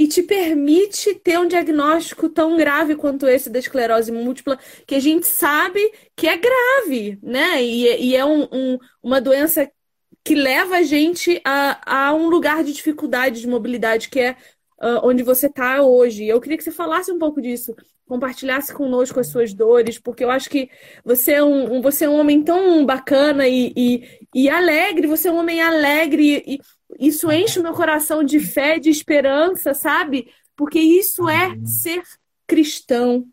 e 0.00 0.08
te 0.08 0.22
permite 0.22 1.14
ter 1.14 1.38
um 1.38 1.46
diagnóstico 1.46 2.30
tão 2.30 2.56
grave 2.56 2.96
quanto 2.96 3.28
esse 3.28 3.50
da 3.50 3.58
esclerose 3.58 4.10
múltipla, 4.10 4.58
que 4.86 4.94
a 4.94 4.98
gente 4.98 5.26
sabe 5.26 5.78
que 6.16 6.26
é 6.26 6.38
grave, 6.38 7.18
né? 7.22 7.62
E, 7.62 8.06
e 8.06 8.16
é 8.16 8.24
um, 8.24 8.48
um, 8.50 8.78
uma 9.02 9.20
doença 9.20 9.70
que 10.24 10.34
leva 10.34 10.78
a 10.78 10.82
gente 10.82 11.38
a, 11.44 12.08
a 12.08 12.14
um 12.14 12.30
lugar 12.30 12.64
de 12.64 12.72
dificuldade 12.72 13.42
de 13.42 13.46
mobilidade, 13.46 14.08
que 14.08 14.20
é 14.20 14.30
uh, 14.80 15.04
onde 15.04 15.22
você 15.22 15.48
está 15.48 15.82
hoje. 15.82 16.24
Eu 16.24 16.40
queria 16.40 16.56
que 16.56 16.64
você 16.64 16.72
falasse 16.72 17.12
um 17.12 17.18
pouco 17.18 17.38
disso, 17.42 17.76
compartilhasse 18.08 18.72
conosco 18.72 19.20
as 19.20 19.26
suas 19.26 19.52
dores, 19.52 19.98
porque 19.98 20.24
eu 20.24 20.30
acho 20.30 20.48
que 20.48 20.70
você 21.04 21.32
é 21.32 21.44
um, 21.44 21.82
você 21.82 22.06
é 22.06 22.08
um 22.08 22.18
homem 22.18 22.42
tão 22.42 22.86
bacana 22.86 23.46
e, 23.46 23.70
e, 23.76 24.18
e 24.34 24.48
alegre, 24.48 25.06
você 25.06 25.28
é 25.28 25.30
um 25.30 25.40
homem 25.40 25.60
alegre 25.60 26.42
e, 26.46 26.58
isso 27.00 27.32
enche 27.32 27.58
o 27.58 27.62
meu 27.62 27.72
coração 27.72 28.22
de 28.22 28.38
fé, 28.38 28.78
de 28.78 28.90
esperança, 28.90 29.74
sabe? 29.74 30.30
Porque 30.54 30.78
isso 30.78 31.28
é 31.28 31.56
ser 31.64 32.02
cristão. 32.46 33.26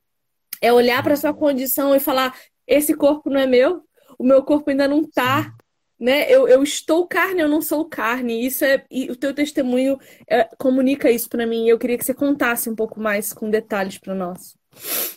É 0.61 0.73
olhar 0.73 1.03
para 1.03 1.15
sua 1.15 1.33
condição 1.33 1.93
e 1.93 1.99
falar: 1.99 2.35
esse 2.65 2.95
corpo 2.95 3.29
não 3.29 3.39
é 3.39 3.45
meu, 3.45 3.83
o 4.17 4.23
meu 4.23 4.41
corpo 4.43 4.69
ainda 4.69 4.87
não 4.87 5.01
está 5.01 5.53
né? 5.99 6.29
Eu, 6.31 6.47
eu 6.47 6.61
estou 6.61 7.07
carne, 7.07 7.41
eu 7.41 7.49
não 7.49 7.61
sou 7.61 7.85
carne. 7.85 8.45
Isso 8.45 8.63
é 8.63 8.85
e 8.89 9.09
o 9.09 9.15
teu 9.15 9.33
testemunho 9.33 9.99
é, 10.29 10.43
comunica 10.57 11.09
isso 11.09 11.27
para 11.27 11.47
mim. 11.47 11.67
Eu 11.67 11.79
queria 11.79 11.97
que 11.97 12.05
você 12.05 12.13
contasse 12.13 12.69
um 12.69 12.75
pouco 12.75 12.99
mais 12.99 13.33
com 13.33 13.49
detalhes 13.49 13.97
para 13.97 14.13
nós. 14.13 14.55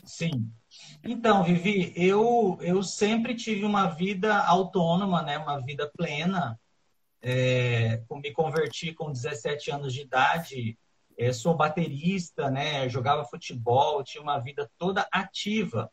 Sim. 0.05 0.51
Então, 1.05 1.45
Vivi, 1.45 1.93
eu 1.97 2.59
eu 2.61 2.83
sempre 2.83 3.35
tive 3.35 3.65
uma 3.65 3.89
vida 3.89 4.39
autônoma, 4.39 5.23
né? 5.23 5.39
Uma 5.39 5.59
vida 5.61 5.91
plena. 5.97 6.59
É, 7.23 8.03
me 8.11 8.33
converti 8.33 8.93
com 8.93 9.13
17 9.13 9.71
anos 9.71 9.93
de 9.93 10.03
idade, 10.03 10.79
é, 11.19 11.33
sou 11.33 11.55
baterista, 11.55 12.51
né? 12.51 12.89
Jogava 12.89 13.25
futebol, 13.25 14.03
tinha 14.03 14.23
uma 14.23 14.39
vida 14.39 14.71
toda 14.79 15.07
ativa. 15.13 15.91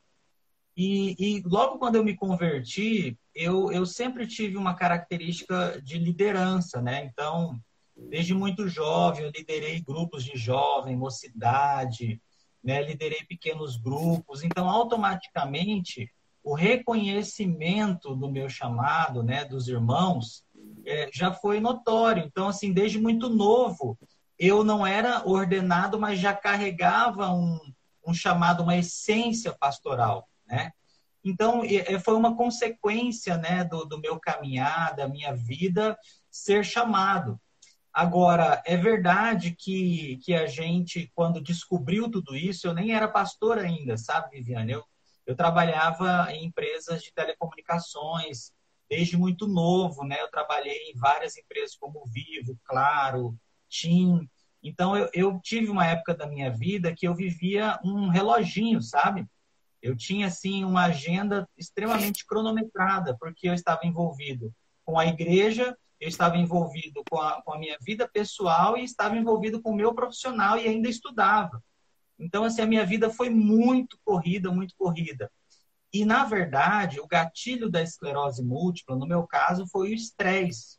E, 0.75 1.15
e 1.19 1.41
logo 1.45 1.79
quando 1.79 1.95
eu 1.95 2.03
me 2.03 2.15
converti, 2.15 3.17
eu, 3.33 3.71
eu 3.71 3.85
sempre 3.85 4.27
tive 4.27 4.57
uma 4.57 4.75
característica 4.75 5.81
de 5.83 5.97
liderança, 5.97 6.81
né? 6.81 7.03
Então, 7.03 7.59
desde 7.95 8.33
muito 8.33 8.69
jovem, 8.69 9.25
eu 9.25 9.31
liderei 9.31 9.81
grupos 9.81 10.23
de 10.23 10.37
jovem, 10.37 10.95
mocidade, 10.95 12.21
né? 12.63 12.81
liderei 12.81 13.23
pequenos 13.25 13.75
grupos. 13.75 14.43
Então, 14.43 14.69
automaticamente, 14.69 16.09
o 16.43 16.53
reconhecimento 16.53 18.15
do 18.15 18.31
meu 18.31 18.47
chamado, 18.47 19.21
né, 19.21 19.43
dos 19.43 19.67
irmãos, 19.67 20.45
é, 20.87 21.09
já 21.13 21.31
foi 21.31 21.59
notório. 21.59 22.23
Então, 22.23 22.47
assim, 22.47 22.71
desde 22.71 22.97
muito 22.97 23.29
novo, 23.29 23.97
eu 24.39 24.63
não 24.63 24.85
era 24.87 25.27
ordenado, 25.27 25.99
mas 25.99 26.19
já 26.19 26.33
carregava 26.33 27.29
um, 27.29 27.59
um 28.05 28.13
chamado, 28.13 28.63
uma 28.63 28.77
essência 28.77 29.53
pastoral, 29.53 30.27
né? 30.47 30.71
Então, 31.23 31.63
foi 32.05 32.15
uma 32.15 32.37
consequência 32.37 33.37
né, 33.37 33.65
do, 33.65 33.83
do 33.83 33.99
meu 33.99 34.17
caminhar, 34.17 34.95
da 34.95 35.09
minha 35.09 35.35
vida, 35.35 35.97
ser 36.31 36.63
chamado. 36.63 37.37
Agora, 37.91 38.61
é 38.65 38.77
verdade 38.77 39.51
que, 39.51 40.17
que 40.23 40.33
a 40.33 40.45
gente, 40.45 41.11
quando 41.13 41.41
descobriu 41.41 42.09
tudo 42.09 42.33
isso, 42.33 42.65
eu 42.65 42.73
nem 42.73 42.93
era 42.93 43.09
pastor 43.09 43.57
ainda, 43.57 43.97
sabe, 43.97 44.37
Viviane? 44.37 44.71
Eu, 44.71 44.85
eu 45.25 45.35
trabalhava 45.35 46.31
em 46.31 46.45
empresas 46.45 47.03
de 47.03 47.11
telecomunicações, 47.11 48.53
desde 48.89 49.17
muito 49.17 49.47
novo, 49.47 50.03
né? 50.03 50.21
Eu 50.21 50.29
trabalhei 50.29 50.89
em 50.89 50.97
várias 50.97 51.37
empresas 51.37 51.75
como 51.75 52.05
Vivo, 52.07 52.57
Claro, 52.63 53.37
TIM. 53.69 54.27
Então 54.63 54.97
eu, 54.97 55.09
eu, 55.13 55.39
tive 55.41 55.69
uma 55.69 55.85
época 55.85 56.13
da 56.15 56.27
minha 56.27 56.49
vida 56.49 56.93
que 56.95 57.07
eu 57.07 57.13
vivia 57.13 57.79
um 57.83 58.09
reloginho, 58.09 58.81
sabe? 58.81 59.25
Eu 59.81 59.95
tinha 59.95 60.27
assim 60.27 60.63
uma 60.63 60.85
agenda 60.85 61.47
extremamente 61.57 62.25
cronometrada, 62.25 63.15
porque 63.19 63.47
eu 63.47 63.53
estava 63.53 63.81
envolvido 63.83 64.51
com 64.83 64.97
a 64.97 65.05
igreja, 65.05 65.77
eu 65.99 66.07
estava 66.07 66.37
envolvido 66.37 67.03
com 67.09 67.21
a, 67.21 67.41
com 67.41 67.53
a 67.53 67.59
minha 67.59 67.77
vida 67.81 68.07
pessoal 68.07 68.77
e 68.77 68.83
estava 68.83 69.15
envolvido 69.15 69.61
com 69.61 69.71
o 69.71 69.75
meu 69.75 69.93
profissional 69.93 70.57
e 70.57 70.67
ainda 70.67 70.89
estudava. 70.89 71.63
Então 72.17 72.43
assim 72.43 72.61
a 72.61 72.67
minha 72.67 72.85
vida 72.85 73.09
foi 73.09 73.29
muito 73.29 73.97
corrida, 74.03 74.51
muito 74.51 74.75
corrida. 74.75 75.31
E, 75.93 76.03
na 76.05 76.25
verdade, 76.25 76.99
o 76.99 77.07
gatilho 77.07 77.69
da 77.69 77.81
esclerose 77.81 78.43
múltipla, 78.43 78.95
no 78.95 79.07
meu 79.07 79.25
caso, 79.25 79.65
foi 79.67 79.89
o 79.89 79.93
estresse. 79.93 80.77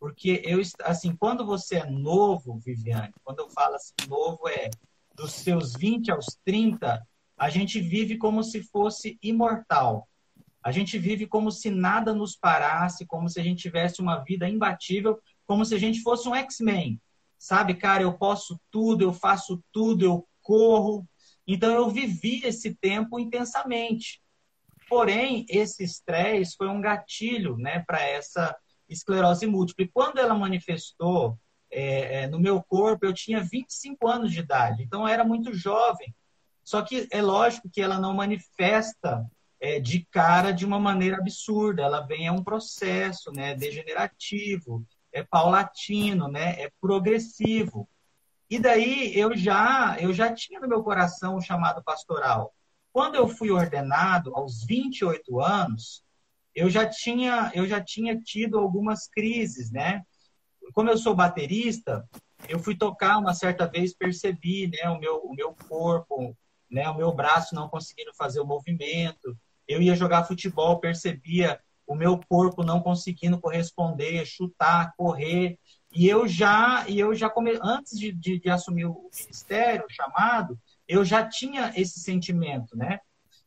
Porque 0.00 0.42
eu, 0.44 0.60
assim, 0.84 1.14
quando 1.14 1.44
você 1.44 1.76
é 1.76 1.86
novo, 1.90 2.58
Viviane, 2.58 3.12
quando 3.24 3.40
eu 3.40 3.50
falo 3.50 3.74
assim, 3.74 3.94
novo 4.08 4.48
é 4.48 4.70
dos 5.14 5.32
seus 5.32 5.74
20 5.74 6.10
aos 6.12 6.26
30, 6.44 7.04
a 7.36 7.48
gente 7.50 7.80
vive 7.80 8.16
como 8.16 8.42
se 8.42 8.62
fosse 8.62 9.18
imortal. 9.22 10.08
A 10.62 10.72
gente 10.72 10.98
vive 10.98 11.26
como 11.26 11.50
se 11.50 11.70
nada 11.70 12.14
nos 12.14 12.36
parasse, 12.36 13.06
como 13.06 13.28
se 13.28 13.40
a 13.40 13.42
gente 13.42 13.62
tivesse 13.62 14.00
uma 14.00 14.18
vida 14.22 14.48
imbatível, 14.48 15.18
como 15.46 15.64
se 15.64 15.74
a 15.74 15.78
gente 15.78 16.00
fosse 16.02 16.28
um 16.28 16.34
X-Men. 16.34 17.00
Sabe, 17.38 17.74
cara, 17.74 18.02
eu 18.02 18.16
posso 18.18 18.60
tudo, 18.70 19.02
eu 19.02 19.12
faço 19.12 19.62
tudo, 19.72 20.04
eu 20.04 20.28
corro. 20.42 21.06
Então 21.46 21.72
eu 21.72 21.88
vivi 21.88 22.42
esse 22.44 22.74
tempo 22.74 23.18
intensamente. 23.18 24.20
Porém, 24.88 25.44
esse 25.48 25.84
estresse 25.84 26.56
foi 26.56 26.68
um 26.68 26.80
gatilho 26.80 27.56
né, 27.56 27.84
para 27.86 28.00
essa 28.02 28.56
esclerose 28.88 29.46
múltipla. 29.46 29.84
E 29.84 29.88
quando 29.88 30.18
ela 30.18 30.34
manifestou 30.34 31.38
é, 31.70 32.22
é 32.22 32.26
no 32.26 32.40
meu 32.40 32.62
corpo, 32.62 33.04
eu 33.04 33.12
tinha 33.12 33.42
25 33.42 34.08
anos 34.08 34.32
de 34.32 34.40
idade, 34.40 34.82
então 34.82 35.02
eu 35.02 35.08
era 35.08 35.24
muito 35.24 35.52
jovem. 35.52 36.14
Só 36.64 36.82
que 36.82 37.06
é 37.10 37.20
lógico 37.20 37.68
que 37.70 37.80
ela 37.80 37.98
não 38.00 38.14
manifesta 38.14 39.24
é, 39.60 39.80
de 39.80 40.06
cara 40.10 40.52
de 40.52 40.64
uma 40.64 40.78
maneira 40.78 41.16
absurda, 41.18 41.82
ela 41.82 42.00
vem 42.00 42.26
é 42.26 42.32
um 42.32 42.42
processo 42.42 43.30
né, 43.32 43.54
degenerativo, 43.54 44.84
é 45.12 45.22
paulatino, 45.22 46.28
né, 46.28 46.60
é 46.62 46.70
progressivo. 46.80 47.88
E 48.50 48.58
daí 48.58 49.18
eu 49.18 49.36
já 49.36 49.96
eu 50.00 50.12
já 50.12 50.32
tinha 50.32 50.60
no 50.60 50.68
meu 50.68 50.82
coração 50.82 51.36
o 51.36 51.40
chamado 51.40 51.82
pastoral. 51.82 52.54
Quando 52.92 53.14
eu 53.14 53.28
fui 53.28 53.50
ordenado, 53.50 54.34
aos 54.34 54.64
28 54.64 55.40
anos, 55.40 56.02
eu 56.54 56.68
já 56.68 56.88
tinha, 56.88 57.50
eu 57.54 57.66
já 57.66 57.80
tinha 57.80 58.18
tido 58.20 58.58
algumas 58.58 59.06
crises, 59.06 59.70
né? 59.70 60.02
Como 60.72 60.90
eu 60.90 60.98
sou 60.98 61.14
baterista, 61.14 62.08
eu 62.48 62.58
fui 62.58 62.76
tocar 62.76 63.18
uma 63.18 63.34
certa 63.34 63.66
vez, 63.66 63.94
percebi, 63.94 64.68
né, 64.68 64.88
o 64.90 64.98
meu, 64.98 65.16
o 65.18 65.34
meu 65.34 65.54
corpo, 65.68 66.36
né, 66.70 66.88
o 66.88 66.96
meu 66.96 67.12
braço 67.12 67.54
não 67.54 67.68
conseguindo 67.68 68.12
fazer 68.14 68.40
o 68.40 68.46
movimento. 68.46 69.36
Eu 69.66 69.80
ia 69.80 69.94
jogar 69.94 70.24
futebol, 70.24 70.80
percebia 70.80 71.60
o 71.86 71.94
meu 71.94 72.20
corpo 72.28 72.62
não 72.62 72.80
conseguindo 72.80 73.40
corresponder, 73.40 74.26
chutar, 74.26 74.92
correr. 74.96 75.58
E 75.92 76.06
eu 76.06 76.28
já, 76.28 76.84
e 76.86 77.00
eu 77.00 77.14
já 77.14 77.30
come... 77.30 77.58
antes 77.62 77.98
de, 77.98 78.12
de, 78.12 78.38
de 78.38 78.50
assumir 78.50 78.84
o 78.84 79.10
ministério, 79.14 79.86
o 79.86 79.92
chamado, 79.92 80.58
eu 80.88 81.04
já 81.04 81.28
tinha 81.28 81.72
esse 81.76 82.00
sentimento, 82.00 82.76
né? 82.76 82.98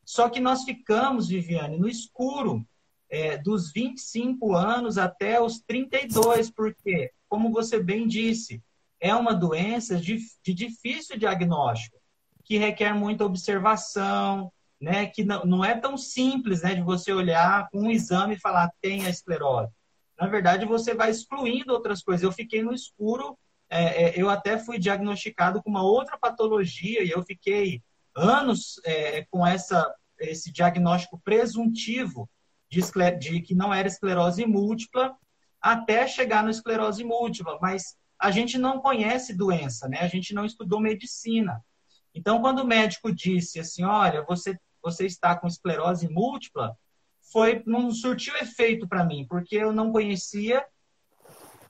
Só 0.06 0.30
que 0.30 0.40
nós 0.40 0.64
ficamos, 0.64 1.28
Viviane, 1.28 1.78
no 1.78 1.90
escuro 1.90 2.66
é, 3.10 3.38
dos 3.38 3.72
25 3.72 4.56
anos 4.56 4.98
até 4.98 5.42
os 5.42 5.60
32, 5.62 6.52
porque, 6.52 7.12
como 7.28 7.52
você 7.52 7.82
bem 7.82 8.08
disse, 8.08 8.62
é 9.00 9.16
uma 9.16 9.34
doença 9.34 9.98
de, 9.98 10.20
de 10.44 10.54
difícil 10.54 11.18
diagnóstico. 11.18 11.98
que 12.44 12.58
requer 12.58 12.94
muita 12.94 13.26
observação, 13.26 14.52
né? 14.80 15.06
Que 15.08 15.24
não, 15.24 15.46
não 15.46 15.66
é 15.66 15.76
tão 15.76 15.98
simples, 15.98 16.62
né? 16.62 16.76
De 16.76 16.82
você 16.82 17.12
olhar 17.12 17.70
com 17.70 17.82
um 17.82 17.92
exame 17.92 18.36
e 18.36 18.40
falar 18.40 18.72
tem 18.82 19.06
a 19.06 19.10
esclerose. 19.10 19.72
Na 20.20 20.28
verdade, 20.28 20.66
você 20.66 20.94
vai 20.94 21.10
excluindo 21.10 21.74
outras 21.74 22.04
coisas. 22.04 22.24
Eu 22.24 22.32
fiquei 22.32 22.62
no 22.62 22.74
escuro, 22.74 23.38
é, 23.72 24.04
é, 24.04 24.22
eu 24.22 24.30
até 24.30 24.58
fui 24.58 24.78
diagnosticado 24.78 25.64
com 25.64 25.70
uma 25.70 25.82
outra 25.82 26.18
patologia 26.18 27.02
e 27.04 27.10
eu 27.10 27.24
fiquei 27.24 27.82
anos 28.14 28.82
é, 28.84 29.26
com 29.32 29.48
essa, 29.48 29.96
esse 30.20 30.52
diagnóstico 30.52 31.22
presuntivo 31.24 32.30
de, 32.70 32.82
de 33.18 33.42
que 33.42 33.56
não 33.56 33.74
era 33.74 33.88
esclerose 33.88 34.46
múltipla 34.46 35.16
até 35.62 36.06
chegar 36.06 36.44
na 36.44 36.52
esclerose 36.52 37.06
múltipla. 37.06 37.58
Mas 37.62 37.96
a 38.20 38.30
gente 38.30 38.58
não 38.58 38.82
conhece 38.82 39.34
doença, 39.34 39.88
né? 39.88 40.00
A 40.02 40.08
gente 40.08 40.34
não 40.34 40.46
estudou 40.46 40.82
medicina. 40.82 41.64
Então, 42.14 42.42
quando 42.42 42.60
o 42.60 42.68
médico 42.68 43.10
disse 43.10 43.58
assim, 43.58 43.86
olha, 43.86 44.22
você, 44.24 44.60
você 44.82 45.06
está 45.06 45.34
com 45.34 45.48
esclerose 45.48 46.10
múltipla, 46.10 46.76
foi 47.32 47.64
não 47.66 47.90
surtiu 47.92 48.36
efeito 48.36 48.86
para 48.86 49.06
mim, 49.06 49.26
porque 49.30 49.56
eu 49.56 49.72
não 49.72 49.94
conhecia, 49.94 50.66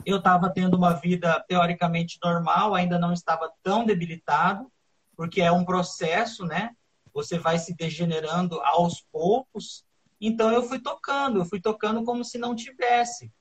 eu 0.05 0.17
estava 0.17 0.49
tendo 0.49 0.75
uma 0.75 0.93
vida 0.93 1.43
teoricamente 1.47 2.17
normal, 2.23 2.75
ainda 2.75 2.97
não 2.99 3.13
estava 3.13 3.51
tão 3.63 3.85
debilitado, 3.85 4.71
porque 5.15 5.41
é 5.41 5.51
um 5.51 5.65
processo, 5.65 6.45
né? 6.45 6.71
Você 7.13 7.37
vai 7.37 7.59
se 7.59 7.75
degenerando 7.75 8.59
aos 8.61 9.01
poucos. 9.11 9.83
Então 10.19 10.51
eu 10.51 10.63
fui 10.63 10.79
tocando, 10.79 11.39
eu 11.39 11.45
fui 11.45 11.59
tocando 11.59 12.03
como 12.03 12.23
se 12.23 12.37
não 12.37 12.55
tivesse. 12.55 13.31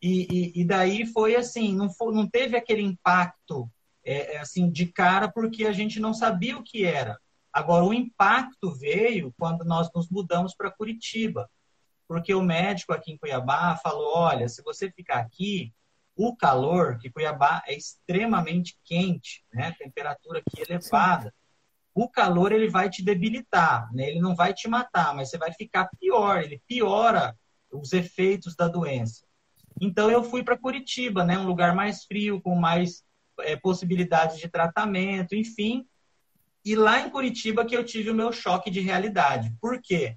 E, 0.00 0.26
e, 0.30 0.60
e 0.60 0.64
daí 0.64 1.06
foi 1.06 1.34
assim, 1.34 1.74
não, 1.74 1.90
foi, 1.90 2.14
não 2.14 2.28
teve 2.28 2.56
aquele 2.56 2.82
impacto 2.82 3.70
é, 4.04 4.34
é 4.34 4.38
assim 4.38 4.70
de 4.70 4.86
cara, 4.86 5.30
porque 5.30 5.64
a 5.66 5.72
gente 5.72 5.98
não 5.98 6.12
sabia 6.12 6.58
o 6.58 6.62
que 6.62 6.84
era. 6.84 7.18
Agora, 7.52 7.84
o 7.84 7.94
impacto 7.94 8.74
veio 8.74 9.32
quando 9.38 9.64
nós 9.64 9.88
nos 9.94 10.10
mudamos 10.10 10.54
para 10.54 10.70
Curitiba 10.70 11.48
porque 12.06 12.34
o 12.34 12.42
médico 12.42 12.92
aqui 12.92 13.12
em 13.12 13.18
Cuiabá 13.18 13.76
falou: 13.76 14.16
olha, 14.16 14.48
se 14.48 14.62
você 14.62 14.90
ficar 14.90 15.18
aqui, 15.18 15.72
o 16.16 16.36
calor, 16.36 16.98
que 16.98 17.10
Cuiabá 17.10 17.62
é 17.66 17.74
extremamente 17.74 18.78
quente, 18.84 19.44
né? 19.52 19.74
Temperatura 19.78 20.40
aqui 20.40 20.62
elevada. 20.62 21.28
Sim. 21.28 21.34
O 21.94 22.08
calor 22.08 22.52
ele 22.52 22.68
vai 22.68 22.88
te 22.90 23.04
debilitar, 23.04 23.92
né? 23.92 24.10
Ele 24.10 24.20
não 24.20 24.34
vai 24.34 24.52
te 24.52 24.68
matar, 24.68 25.14
mas 25.14 25.30
você 25.30 25.38
vai 25.38 25.52
ficar 25.52 25.88
pior. 25.98 26.42
Ele 26.42 26.60
piora 26.66 27.36
os 27.70 27.92
efeitos 27.92 28.54
da 28.54 28.68
doença. 28.68 29.24
Então 29.80 30.10
eu 30.10 30.22
fui 30.22 30.42
para 30.42 30.58
Curitiba, 30.58 31.24
né? 31.24 31.38
Um 31.38 31.46
lugar 31.46 31.74
mais 31.74 32.04
frio, 32.04 32.40
com 32.40 32.54
mais 32.54 33.04
é, 33.40 33.56
possibilidades 33.56 34.38
de 34.38 34.48
tratamento, 34.48 35.34
enfim. 35.34 35.86
E 36.64 36.74
lá 36.74 37.00
em 37.00 37.10
Curitiba 37.10 37.64
que 37.64 37.76
eu 37.76 37.84
tive 37.84 38.10
o 38.10 38.14
meu 38.14 38.32
choque 38.32 38.70
de 38.70 38.80
realidade. 38.80 39.54
Por 39.60 39.80
quê? 39.82 40.16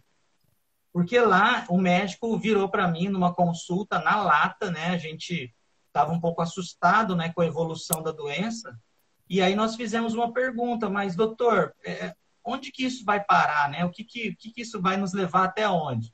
Porque 0.94 1.20
lá 1.20 1.66
o 1.70 1.77
médico 1.77 2.38
virou 2.38 2.70
para 2.70 2.88
mim 2.88 3.10
numa 3.10 3.34
consulta 3.34 4.00
na 4.00 4.22
lata, 4.22 4.72
né? 4.72 4.88
A 4.88 4.98
gente 4.98 5.54
estava 5.98 6.13
um 6.13 6.20
pouco 6.20 6.42
assustado, 6.42 7.16
né, 7.16 7.34
com 7.34 7.42
a 7.42 7.46
evolução 7.46 8.04
da 8.04 8.12
doença. 8.12 8.80
E 9.27 9.42
aí 9.42 9.56
nós 9.56 9.75
fizemos 9.75 10.13
uma 10.13 10.32
pergunta, 10.32 10.89
mas 10.89 11.16
doutor, 11.16 11.74
é, 11.84 12.16
onde 12.46 12.72
que 12.72 12.86
isso 12.86 13.04
vai 13.04 13.24
parar, 13.24 13.70
né? 13.70 13.84
O 13.84 13.92
que 13.92 14.04
que, 14.04 14.36
que 14.36 14.51
que 14.51 14.62
isso 14.62 14.82
vai 14.82 14.96
nos 14.96 15.13
levar 15.13 15.43
até 15.43 15.67
onde? 15.67 16.13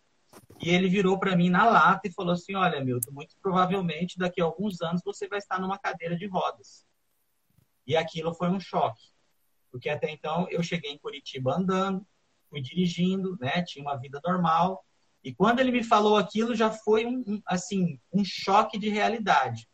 E 0.59 0.69
ele 0.69 0.87
virou 0.89 1.19
para 1.19 1.35
mim 1.35 1.49
na 1.49 1.65
lata 1.65 2.07
e 2.07 2.13
falou 2.13 2.33
assim: 2.33 2.55
Olha, 2.55 2.83
Milton, 2.83 3.11
muito 3.11 3.35
provavelmente 3.41 4.17
daqui 4.17 4.41
a 4.41 4.45
alguns 4.45 4.81
anos 4.81 5.01
você 5.05 5.27
vai 5.27 5.37
estar 5.37 5.59
numa 5.59 5.77
cadeira 5.77 6.15
de 6.15 6.25
rodas. 6.25 6.85
E 7.85 7.95
aquilo 7.95 8.33
foi 8.33 8.49
um 8.49 8.59
choque, 8.59 9.03
porque 9.69 9.89
até 9.89 10.09
então 10.09 10.47
eu 10.49 10.63
cheguei 10.63 10.91
em 10.91 10.97
Curitiba 10.97 11.55
andando, 11.55 12.05
fui 12.49 12.61
dirigindo, 12.61 13.37
né? 13.39 13.61
Tinha 13.63 13.83
uma 13.83 13.97
vida 13.97 14.19
normal. 14.25 14.83
E 15.23 15.33
quando 15.33 15.59
ele 15.59 15.71
me 15.71 15.83
falou 15.83 16.17
aquilo, 16.17 16.55
já 16.55 16.71
foi 16.71 17.05
um, 17.05 17.23
um, 17.27 17.41
assim 17.45 17.99
um 18.11 18.25
choque 18.25 18.79
de 18.79 18.89
realidade, 18.89 19.67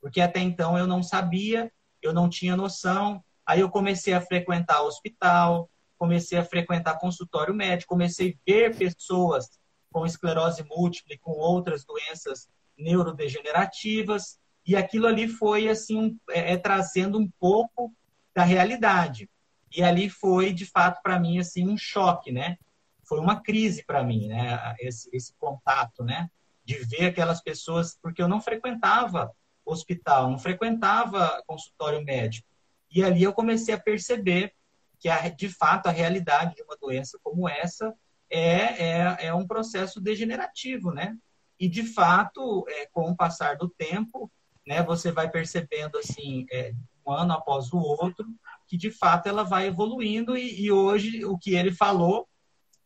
porque 0.00 0.20
até 0.20 0.40
então 0.40 0.78
eu 0.78 0.86
não 0.86 1.02
sabia, 1.02 1.70
eu 2.02 2.12
não 2.12 2.28
tinha 2.28 2.56
noção. 2.56 3.22
Aí 3.46 3.60
eu 3.60 3.68
comecei 3.68 4.14
a 4.14 4.20
frequentar 4.20 4.82
hospital, 4.82 5.68
comecei 5.98 6.38
a 6.38 6.44
frequentar 6.44 6.98
consultório 6.98 7.54
médico, 7.54 7.92
comecei 7.92 8.30
a 8.32 8.50
ver 8.50 8.76
pessoas 8.76 9.60
com 9.92 10.06
esclerose 10.06 10.64
múltipla 10.64 11.14
e 11.14 11.18
com 11.18 11.32
outras 11.32 11.84
doenças 11.84 12.48
neurodegenerativas, 12.78 14.38
e 14.66 14.76
aquilo 14.76 15.06
ali 15.06 15.28
foi 15.28 15.68
assim 15.68 16.18
é, 16.30 16.52
é, 16.52 16.56
trazendo 16.56 17.18
um 17.18 17.28
pouco 17.38 17.92
da 18.34 18.42
realidade. 18.42 19.28
E 19.74 19.82
ali 19.82 20.08
foi, 20.08 20.52
de 20.52 20.66
fato, 20.66 21.00
para 21.02 21.18
mim, 21.18 21.38
assim, 21.38 21.68
um 21.68 21.76
choque, 21.76 22.32
né? 22.32 22.56
Foi 23.04 23.18
uma 23.18 23.40
crise 23.40 23.84
para 23.84 24.02
mim, 24.02 24.28
né? 24.28 24.74
Esse, 24.80 25.08
esse 25.12 25.34
contato, 25.38 26.02
né? 26.02 26.30
De 26.64 26.78
ver 26.84 27.06
aquelas 27.06 27.40
pessoas, 27.40 27.98
porque 28.00 28.22
eu 28.22 28.28
não 28.28 28.40
frequentava 28.40 29.32
hospital, 29.64 30.30
não 30.30 30.38
frequentava 30.38 31.42
consultório 31.46 32.04
médico. 32.04 32.48
E 32.90 33.04
ali 33.04 33.22
eu 33.22 33.32
comecei 33.32 33.74
a 33.74 33.80
perceber 33.80 34.52
que, 34.98 35.08
a, 35.08 35.28
de 35.28 35.48
fato, 35.48 35.86
a 35.86 35.92
realidade 35.92 36.56
de 36.56 36.62
uma 36.62 36.76
doença 36.76 37.18
como 37.22 37.48
essa 37.48 37.94
é, 38.28 38.84
é, 38.84 39.26
é 39.26 39.34
um 39.34 39.46
processo 39.46 40.00
degenerativo, 40.00 40.92
né? 40.92 41.16
E, 41.58 41.68
de 41.68 41.84
fato, 41.84 42.64
é, 42.68 42.86
com 42.86 43.10
o 43.10 43.16
passar 43.16 43.56
do 43.56 43.68
tempo, 43.68 44.30
né, 44.66 44.82
você 44.82 45.10
vai 45.10 45.30
percebendo, 45.30 45.98
assim, 45.98 46.46
é, 46.50 46.72
um 47.06 47.12
ano 47.12 47.32
após 47.32 47.72
o 47.72 47.78
outro, 47.78 48.26
que 48.66 48.76
de 48.76 48.90
fato 48.90 49.28
ela 49.28 49.42
vai 49.42 49.66
evoluindo 49.66 50.36
e, 50.36 50.62
e 50.62 50.72
hoje 50.72 51.24
o 51.24 51.36
que 51.36 51.54
ele 51.54 51.72
falou, 51.72 52.28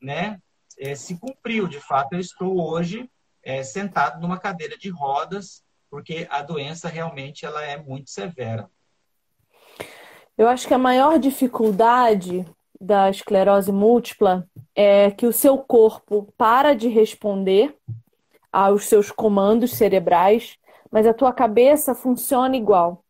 né, 0.01 0.41
é, 0.79 0.95
se 0.95 1.19
cumpriu. 1.19 1.69
De 1.69 1.81
fato, 1.81 2.15
eu 2.15 2.21
estou 2.21 2.61
hoje 2.61 3.11
é, 3.43 3.63
sentado 3.63 4.21
numa 4.21 4.39
cadeira 4.39 4.77
de 4.79 4.89
rodas 4.89 5.64
porque 5.95 6.27
a 6.29 6.43
doença 6.43 6.89
realmente 6.89 7.47
ela 7.47 7.63
é 7.63 7.77
muito 7.77 8.11
severa. 8.11 8.69
Eu 10.37 10.49
acho 10.49 10.67
que 10.67 10.75
a 10.75 10.79
maior 10.79 11.21
dificuldade 11.21 12.45
da 12.81 13.09
esclerose 13.09 13.71
múltipla 13.71 14.45
é 14.75 15.13
que 15.13 15.25
o 15.25 15.33
seu 15.33 15.57
corpo 15.57 16.35
para 16.37 16.75
de 16.75 16.89
responder 16.89 17.79
aos 18.53 18.87
seus 18.87 19.13
comandos 19.13 19.75
cerebrais, 19.75 20.59
mas 20.91 21.07
a 21.07 21.15
tua 21.15 21.33
cabeça 21.33 21.95
funciona 21.95 22.57
igual. 22.57 23.05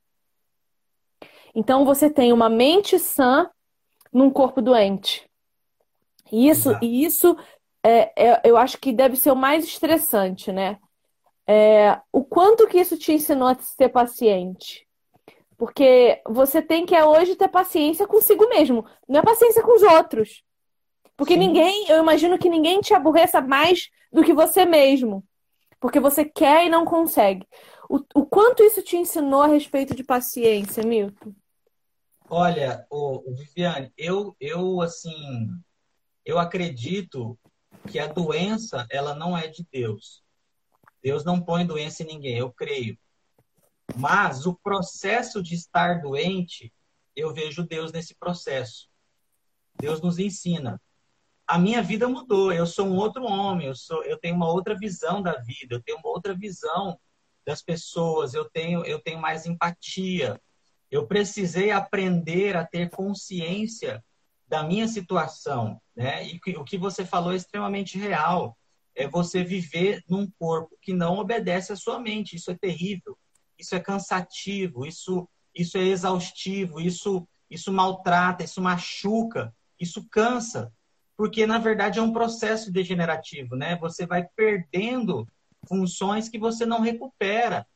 Então 1.55 1.87
você 1.87 2.11
tem 2.11 2.35
uma 2.35 2.51
mente 2.51 2.99
sã 2.99 3.51
num 4.13 4.29
corpo 4.29 4.61
doente. 4.61 5.27
E 6.31 6.51
isso, 6.51 6.77
e 6.83 7.03
isso 7.03 7.35
é, 7.83 8.13
é, 8.15 8.43
eu 8.45 8.59
acho 8.59 8.77
que 8.77 8.93
deve 8.93 9.17
ser 9.17 9.31
o 9.31 9.37
mais 9.37 9.65
estressante, 9.65 10.53
né? 10.53 10.79
É, 11.47 12.01
o 12.13 12.25
quanto 12.25 12.67
que 12.67 12.79
isso 12.79 12.97
te 12.97 13.13
ensinou 13.13 13.49
a 13.49 13.55
ser 13.55 13.91
paciente? 13.91 14.87
Porque 15.57 16.21
você 16.27 16.61
tem 16.61 16.85
que 16.85 17.01
hoje 17.01 17.37
ter 17.37 17.49
paciência 17.49 18.07
consigo 18.07 18.49
mesmo, 18.49 18.85
não 19.09 19.21
é 19.21 19.23
paciência 19.23 19.63
com 19.63 19.77
os 19.77 19.83
outros. 19.83 20.43
Porque 21.17 21.35
Sim. 21.35 21.41
ninguém, 21.41 21.89
eu 21.89 22.03
imagino 22.03 22.39
que 22.39 22.49
ninguém 22.49 22.81
te 22.81 22.93
aborreça 22.93 23.41
mais 23.41 23.89
do 24.13 24.25
que 24.25 24.33
você 24.33 24.65
mesmo. 24.65 25.25
Porque 25.79 26.01
você 26.01 26.25
quer 26.25 26.67
e 26.67 26.71
não 26.71 26.85
consegue. 26.85 27.47
O, 27.89 28.01
o 28.15 28.27
quanto 28.27 28.63
isso 28.63 28.83
te 28.83 28.97
ensinou 28.97 29.43
a 29.43 29.47
respeito 29.47 29.95
de 29.95 30.03
paciência, 30.03 30.83
Milton? 30.83 31.33
Olha, 32.29 32.87
o, 32.91 33.31
o 33.31 33.35
Viviane, 33.35 33.93
eu, 33.97 34.35
eu 34.41 34.81
assim, 34.81 35.47
eu 36.25 36.39
acredito 36.39 37.39
que 37.87 37.99
a 37.99 38.07
doença 38.07 38.87
ela 38.91 39.15
não 39.15 39.37
é 39.37 39.47
de 39.47 39.65
Deus. 39.71 40.24
Deus 41.05 41.23
não 41.23 41.39
põe 41.39 41.67
doença 41.67 42.03
em 42.03 42.07
ninguém, 42.07 42.39
eu 42.39 42.51
creio. 42.51 42.99
Mas 43.95 44.47
o 44.47 44.55
processo 44.55 45.43
de 45.43 45.55
estar 45.55 46.01
doente, 46.01 46.73
eu 47.15 47.35
vejo 47.35 47.63
Deus 47.63 47.93
nesse 47.93 48.15
processo. 48.15 48.89
Deus 49.79 50.01
nos 50.01 50.19
ensina. 50.19 50.81
A 51.47 51.59
minha 51.59 51.83
vida 51.83 52.09
mudou, 52.09 52.51
eu 52.51 52.67
sou 52.67 52.87
um 52.87 52.97
outro 52.97 53.25
homem, 53.25 53.67
eu, 53.67 53.75
sou, 53.75 54.03
eu 54.05 54.19
tenho 54.19 54.35
uma 54.35 54.49
outra 54.49 54.75
visão 54.75 55.21
da 55.21 55.37
vida, 55.37 55.75
eu 55.75 55.83
tenho 55.83 55.99
uma 55.99 56.09
outra 56.09 56.33
visão 56.35 56.99
das 57.45 57.61
pessoas, 57.61 58.33
eu 58.33 58.49
tenho, 58.49 58.83
eu 58.87 58.99
tenho 58.99 59.21
mais 59.21 59.45
empatia, 59.45 60.41
eu 60.91 61.07
precisei 61.07 61.71
aprender 61.71 62.57
a 62.57 62.65
ter 62.65 62.89
consciência 62.89 64.03
da 64.49 64.63
minha 64.63 64.89
situação, 64.89 65.79
né? 65.95 66.27
E 66.27 66.41
o 66.57 66.65
que 66.65 66.79
você 66.79 67.05
falou 67.05 67.35
é 67.35 67.37
extremamente 67.37 67.99
real. 67.99 68.57
É 68.95 69.09
você 69.09 69.43
viver 69.43 70.03
num 70.09 70.31
corpo 70.39 70.77
que 70.81 70.93
não 70.93 71.19
obedece 71.19 71.73
à 71.73 71.77
sua 71.77 71.99
mente. 71.99 72.37
Isso 72.37 72.51
é 72.51 72.55
terrível. 72.55 73.19
Isso 73.59 73.75
é 73.75 73.81
cansativo. 73.81 74.87
Isso, 74.87 75.29
isso 75.55 75.77
é 75.79 75.83
exaustivo. 75.83 76.81
Isso, 76.81 77.27
isso 77.51 77.73
maltrata. 77.73 78.45
Isso 78.45 78.61
machuca. 78.61 79.55
Isso 79.81 80.07
cansa. 80.11 80.73
Porque 81.17 81.47
na 81.47 81.59
verdade 81.59 81.99
é 81.99 82.03
um 82.03 82.13
processo 82.13 82.73
degenerativo, 82.73 83.55
né? 83.55 83.77
Você 83.77 84.07
vai 84.07 84.27
perdendo 84.35 85.29
funções 85.69 86.29
que 86.29 86.39
você 86.39 86.67
não 86.67 86.81
recupera. 86.81 87.67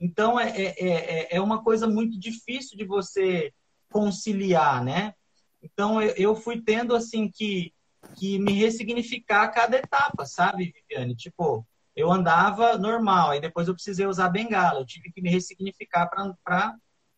Então, 0.00 0.38
é, 0.38 0.48
é, 0.50 0.74
é, 0.78 1.36
é 1.36 1.40
uma 1.40 1.62
coisa 1.62 1.86
muito 1.88 2.18
difícil 2.18 2.76
de 2.76 2.84
você 2.84 3.52
conciliar, 3.90 4.84
né? 4.84 5.14
Então 5.62 6.00
eu 6.00 6.36
fui 6.36 6.62
tendo 6.62 6.94
assim 6.94 7.28
que 7.28 7.72
que 8.18 8.38
me 8.38 8.52
ressignificar 8.52 9.42
a 9.42 9.48
cada 9.48 9.76
etapa, 9.76 10.26
sabe, 10.26 10.72
Viviane? 10.72 11.14
Tipo, 11.14 11.66
eu 11.94 12.10
andava 12.10 12.76
normal, 12.76 13.30
aí 13.30 13.40
depois 13.40 13.68
eu 13.68 13.74
precisei 13.74 14.06
usar 14.06 14.28
bengala, 14.28 14.80
eu 14.80 14.86
tive 14.86 15.12
que 15.12 15.20
me 15.20 15.30
ressignificar 15.30 16.06
para 16.06 16.74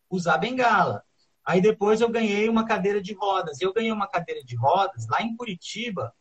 usar 0.09 0.37
bengala. 0.37 1.03
Aí 1.45 1.59
depois 1.59 2.01
eu 2.01 2.09
ganhei 2.09 2.47
uma 2.47 2.65
cadeira 2.65 3.01
de 3.01 3.13
rodas. 3.13 3.59
Eu 3.61 3.73
ganhei 3.73 3.91
uma 3.91 4.07
cadeira 4.07 4.43
de 4.43 4.55
rodas 4.55 5.07
lá 5.07 5.21
em 5.21 5.35
Curitiba, 5.35 6.13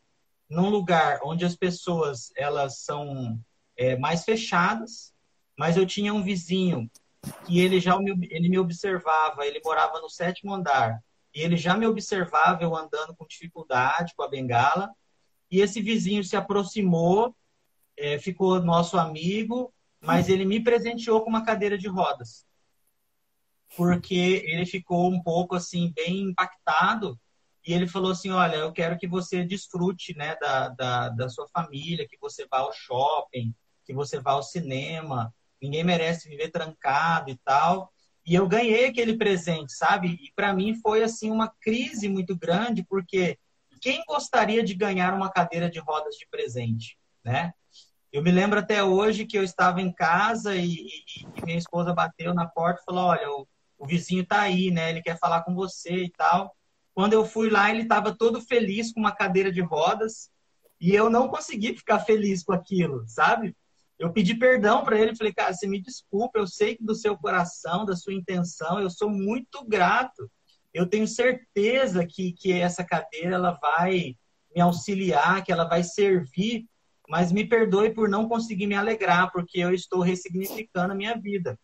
num 0.49 0.71
lugar 0.71 1.21
onde 1.23 1.45
as 1.45 1.55
pessoas 1.55 2.33
elas 2.37 2.79
são 2.79 3.39
é, 3.77 3.97
mais 3.97 4.25
fechadas, 4.25 5.13
mas 5.59 5.77
eu 5.77 5.87
tinha 5.87 6.13
um 6.13 6.23
vizinho 6.23 6.91
que 7.47 7.61
ele 7.61 7.81
já 7.81 7.99
me, 7.99 8.29
ele 8.31 8.49
me 8.49 8.59
observava, 8.59 9.47
ele 9.47 9.61
morava 9.63 10.01
no 10.01 10.09
sétimo 10.09 10.55
andar 10.55 11.03
e 11.35 11.41
ele 11.43 11.57
já 11.57 11.77
me 11.77 11.87
observava 11.87 12.63
eu 12.63 12.75
andando 12.75 13.15
com 13.15 13.27
dificuldade 13.27 14.15
com 14.17 14.23
a 14.23 14.29
bengala. 14.29 14.91
E 15.51 15.61
esse 15.61 15.81
vizinho 15.81 16.25
se 16.25 16.37
aproximou, 16.37 17.35
é, 17.97 18.19
ficou 18.19 18.63
nosso 18.63 18.99
amigo, 18.99 19.73
mas 20.01 20.29
ele 20.29 20.45
me 20.45 20.63
presenteou 20.63 21.23
com 21.23 21.31
uma 21.31 21.45
cadeira 21.45 21.77
de 21.77 21.89
rodas. 21.89 22.47
Porque 23.77 24.45
ele 24.47 24.67
ficou 24.67 25.11
um 25.11 25.23
pouco 25.23 25.55
assim 25.55 25.93
bem 25.95 26.21
impactado. 26.23 27.19
E 27.67 27.73
ele 27.73 27.87
falou 27.87 28.11
assim, 28.11 28.31
olha, 28.31 28.57
eu 28.57 28.73
quero 28.73 28.99
que 28.99 29.07
você 29.07 29.45
desfrute 29.45 30.17
né, 30.17 30.35
da, 30.37 30.69
da, 30.71 31.09
da 31.11 31.29
sua 31.29 31.47
família, 31.49 32.09
que 32.09 32.19
você 32.19 32.47
vá 32.51 32.59
ao 32.59 32.73
shopping, 32.73 33.55
que 33.85 33.93
você 33.93 34.19
vá 34.19 34.33
ao 34.33 34.43
cinema, 34.43 35.33
ninguém 35.61 35.85
merece 35.85 36.29
viver 36.29 36.51
trancado 36.51 37.31
e 37.31 37.37
tal. 37.45 37.93
E 38.31 38.35
eu 38.37 38.47
ganhei 38.47 38.85
aquele 38.85 39.19
presente, 39.19 39.73
sabe? 39.73 40.17
E 40.23 40.33
para 40.37 40.55
mim 40.55 40.77
foi 40.77 41.03
assim 41.03 41.33
uma 41.33 41.53
crise 41.61 42.09
muito 42.09 42.39
grande, 42.39 42.85
porque 42.89 43.37
quem 43.81 44.05
gostaria 44.07 44.63
de 44.63 44.73
ganhar 44.73 45.13
uma 45.15 45.29
cadeira 45.29 45.69
de 45.69 45.81
rodas 45.81 46.15
de 46.15 46.29
presente, 46.31 46.97
né? 47.25 47.53
Eu 48.13 48.23
me 48.23 48.31
lembro 48.31 48.61
até 48.61 48.85
hoje 48.85 49.27
que 49.27 49.37
eu 49.37 49.43
estava 49.43 49.83
em 49.83 49.93
casa 49.93 50.55
e, 50.55 50.77
e, 50.77 50.91
e 51.39 51.45
minha 51.45 51.59
esposa 51.59 51.93
bateu 51.93 52.33
na 52.33 52.47
porta 52.47 52.81
e 52.81 52.85
falou: 52.85 53.07
Olha, 53.07 53.29
o, 53.33 53.49
o 53.77 53.85
vizinho 53.85 54.25
tá 54.25 54.43
aí, 54.43 54.71
né? 54.71 54.91
Ele 54.91 55.03
quer 55.03 55.19
falar 55.19 55.43
com 55.43 55.53
você 55.53 56.05
e 56.05 56.11
tal. 56.13 56.55
Quando 56.95 57.15
eu 57.15 57.25
fui 57.25 57.51
lá, 57.51 57.69
ele 57.69 57.83
estava 57.83 58.17
todo 58.17 58.41
feliz 58.41 58.93
com 58.93 59.01
uma 59.01 59.11
cadeira 59.11 59.51
de 59.51 59.61
rodas 59.61 60.31
e 60.81 60.95
eu 60.95 61.11
não 61.11 61.27
consegui 61.27 61.77
ficar 61.77 61.99
feliz 61.99 62.45
com 62.45 62.53
aquilo, 62.53 63.03
sabe? 63.09 63.57
Eu 64.01 64.11
pedi 64.11 64.35
perdão 64.35 64.83
para 64.83 64.99
ele, 64.99 65.15
falei, 65.15 65.31
cara, 65.31 65.53
você 65.53 65.67
me 65.67 65.79
desculpa, 65.79 66.39
eu 66.39 66.47
sei 66.47 66.75
que 66.75 66.83
do 66.83 66.95
seu 66.95 67.15
coração, 67.19 67.85
da 67.85 67.95
sua 67.95 68.15
intenção, 68.15 68.81
eu 68.81 68.89
sou 68.89 69.11
muito 69.11 69.63
grato. 69.69 70.31
Eu 70.73 70.89
tenho 70.89 71.07
certeza 71.07 72.07
que, 72.07 72.33
que 72.33 72.51
essa 72.51 72.83
cadeira 72.83 73.35
ela 73.35 73.59
vai 73.61 74.17
me 74.57 74.63
auxiliar, 74.63 75.45
que 75.45 75.53
ela 75.53 75.69
vai 75.69 75.85
servir, 75.85 76.67
mas 77.11 77.31
me 77.31 77.47
perdoe 77.47 77.93
por 77.93 78.09
não 78.09 78.27
conseguir 78.27 78.67
me 78.67 78.75
alegrar, 78.75 79.31
porque 79.31 79.59
eu 79.59 79.75
estou 79.75 80.01
ressignificando 80.01 80.95
a 80.95 80.97
minha 80.97 81.21
vida. 81.21 81.61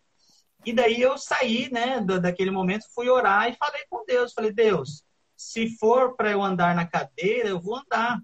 E 0.63 0.75
daí 0.75 1.01
eu 1.01 1.17
saí, 1.17 1.71
né, 1.73 2.03
daquele 2.21 2.51
momento, 2.51 2.85
fui 2.95 3.09
orar 3.09 3.49
e 3.49 3.57
falei 3.57 3.83
com 3.89 4.05
Deus. 4.05 4.35
Falei, 4.35 4.53
Deus, 4.53 5.03
se 5.35 5.75
for 5.79 6.15
para 6.15 6.33
eu 6.33 6.43
andar 6.43 6.75
na 6.75 6.87
cadeira, 6.87 7.49
eu 7.49 7.59
vou 7.59 7.77
andar. 7.77 8.21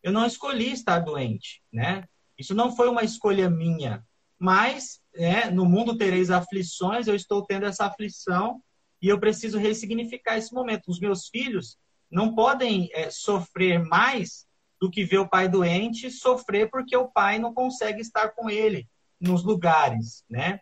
Eu 0.00 0.12
não 0.12 0.24
escolhi 0.24 0.70
estar 0.70 1.00
doente, 1.00 1.60
né? 1.72 2.04
Isso 2.38 2.54
não 2.54 2.74
foi 2.74 2.88
uma 2.88 3.02
escolha 3.02 3.50
minha. 3.50 4.04
Mas, 4.38 5.00
né, 5.14 5.50
no 5.50 5.64
mundo 5.64 5.98
tereis 5.98 6.30
aflições, 6.30 7.08
eu 7.08 7.14
estou 7.14 7.44
tendo 7.44 7.66
essa 7.66 7.86
aflição 7.86 8.62
e 9.02 9.08
eu 9.08 9.18
preciso 9.18 9.58
ressignificar 9.58 10.38
esse 10.38 10.54
momento. 10.54 10.88
Os 10.88 11.00
meus 11.00 11.28
filhos 11.28 11.76
não 12.10 12.34
podem 12.34 12.88
é, 12.92 13.10
sofrer 13.10 13.84
mais 13.84 14.46
do 14.80 14.90
que 14.90 15.04
ver 15.04 15.18
o 15.18 15.28
pai 15.28 15.48
doente 15.48 16.10
sofrer 16.10 16.70
porque 16.70 16.96
o 16.96 17.08
pai 17.08 17.38
não 17.38 17.52
consegue 17.52 18.00
estar 18.00 18.28
com 18.30 18.48
ele 18.48 18.88
nos 19.20 19.42
lugares, 19.42 20.24
né? 20.30 20.60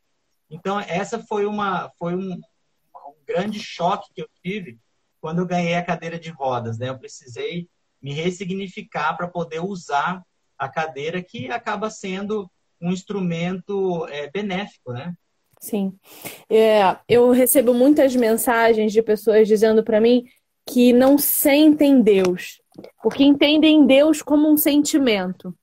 Então, 0.49 0.81
essa 0.81 1.19
foi, 1.19 1.45
uma, 1.45 1.91
foi 1.99 2.15
um, 2.15 2.33
um 2.33 3.25
grande 3.27 3.61
choque 3.61 4.13
que 4.15 4.23
eu 4.23 4.29
tive 4.43 4.79
quando 5.21 5.41
eu 5.41 5.47
ganhei 5.47 5.75
a 5.75 5.85
cadeira 5.85 6.19
de 6.19 6.31
rodas. 6.31 6.79
Né? 6.79 6.89
Eu 6.89 6.99
precisei 6.99 7.69
me 8.01 8.13
ressignificar 8.13 9.15
para 9.17 9.29
poder 9.29 9.61
usar 9.61 10.23
a 10.59 10.69
cadeira, 10.69 11.23
que 11.23 11.51
acaba 11.51 11.91
sendo 11.91 12.51
um 12.81 12.91
instrumento 12.91 14.07
é, 14.09 14.31
benéfico, 14.31 14.93
né? 14.93 15.15
Sim. 15.61 15.95
É, 16.51 16.97
eu 17.09 17.31
recebo 17.31 17.73
muitas 17.73 18.15
mensagens 18.15 18.93
de 18.93 19.03
pessoas 19.03 19.49
dizendo 19.49 19.83
para 19.83 20.01
mim 20.01 20.25
que 20.69 20.93
não 20.93 21.17
sentem 21.17 22.03
Deus, 22.03 22.61
porque 23.03 23.23
entendem 23.23 23.87
Deus 23.87 24.21
como 24.21 24.51
um 24.51 24.57
sentimento. 24.57 25.55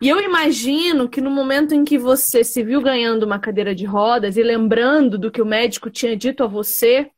E 0.00 0.08
eu 0.08 0.20
imagino 0.20 1.08
que 1.08 1.20
no 1.20 1.30
momento 1.30 1.74
em 1.74 1.84
que 1.84 1.98
você 1.98 2.44
se 2.44 2.62
viu 2.62 2.80
ganhando 2.80 3.24
uma 3.24 3.38
cadeira 3.38 3.74
de 3.74 3.84
rodas 3.84 4.36
e 4.36 4.42
lembrando 4.42 5.18
do 5.18 5.30
que 5.30 5.42
o 5.42 5.46
médico 5.46 5.90
tinha 5.90 6.16
dito 6.16 6.44
a 6.44 6.46
você, 6.46 7.10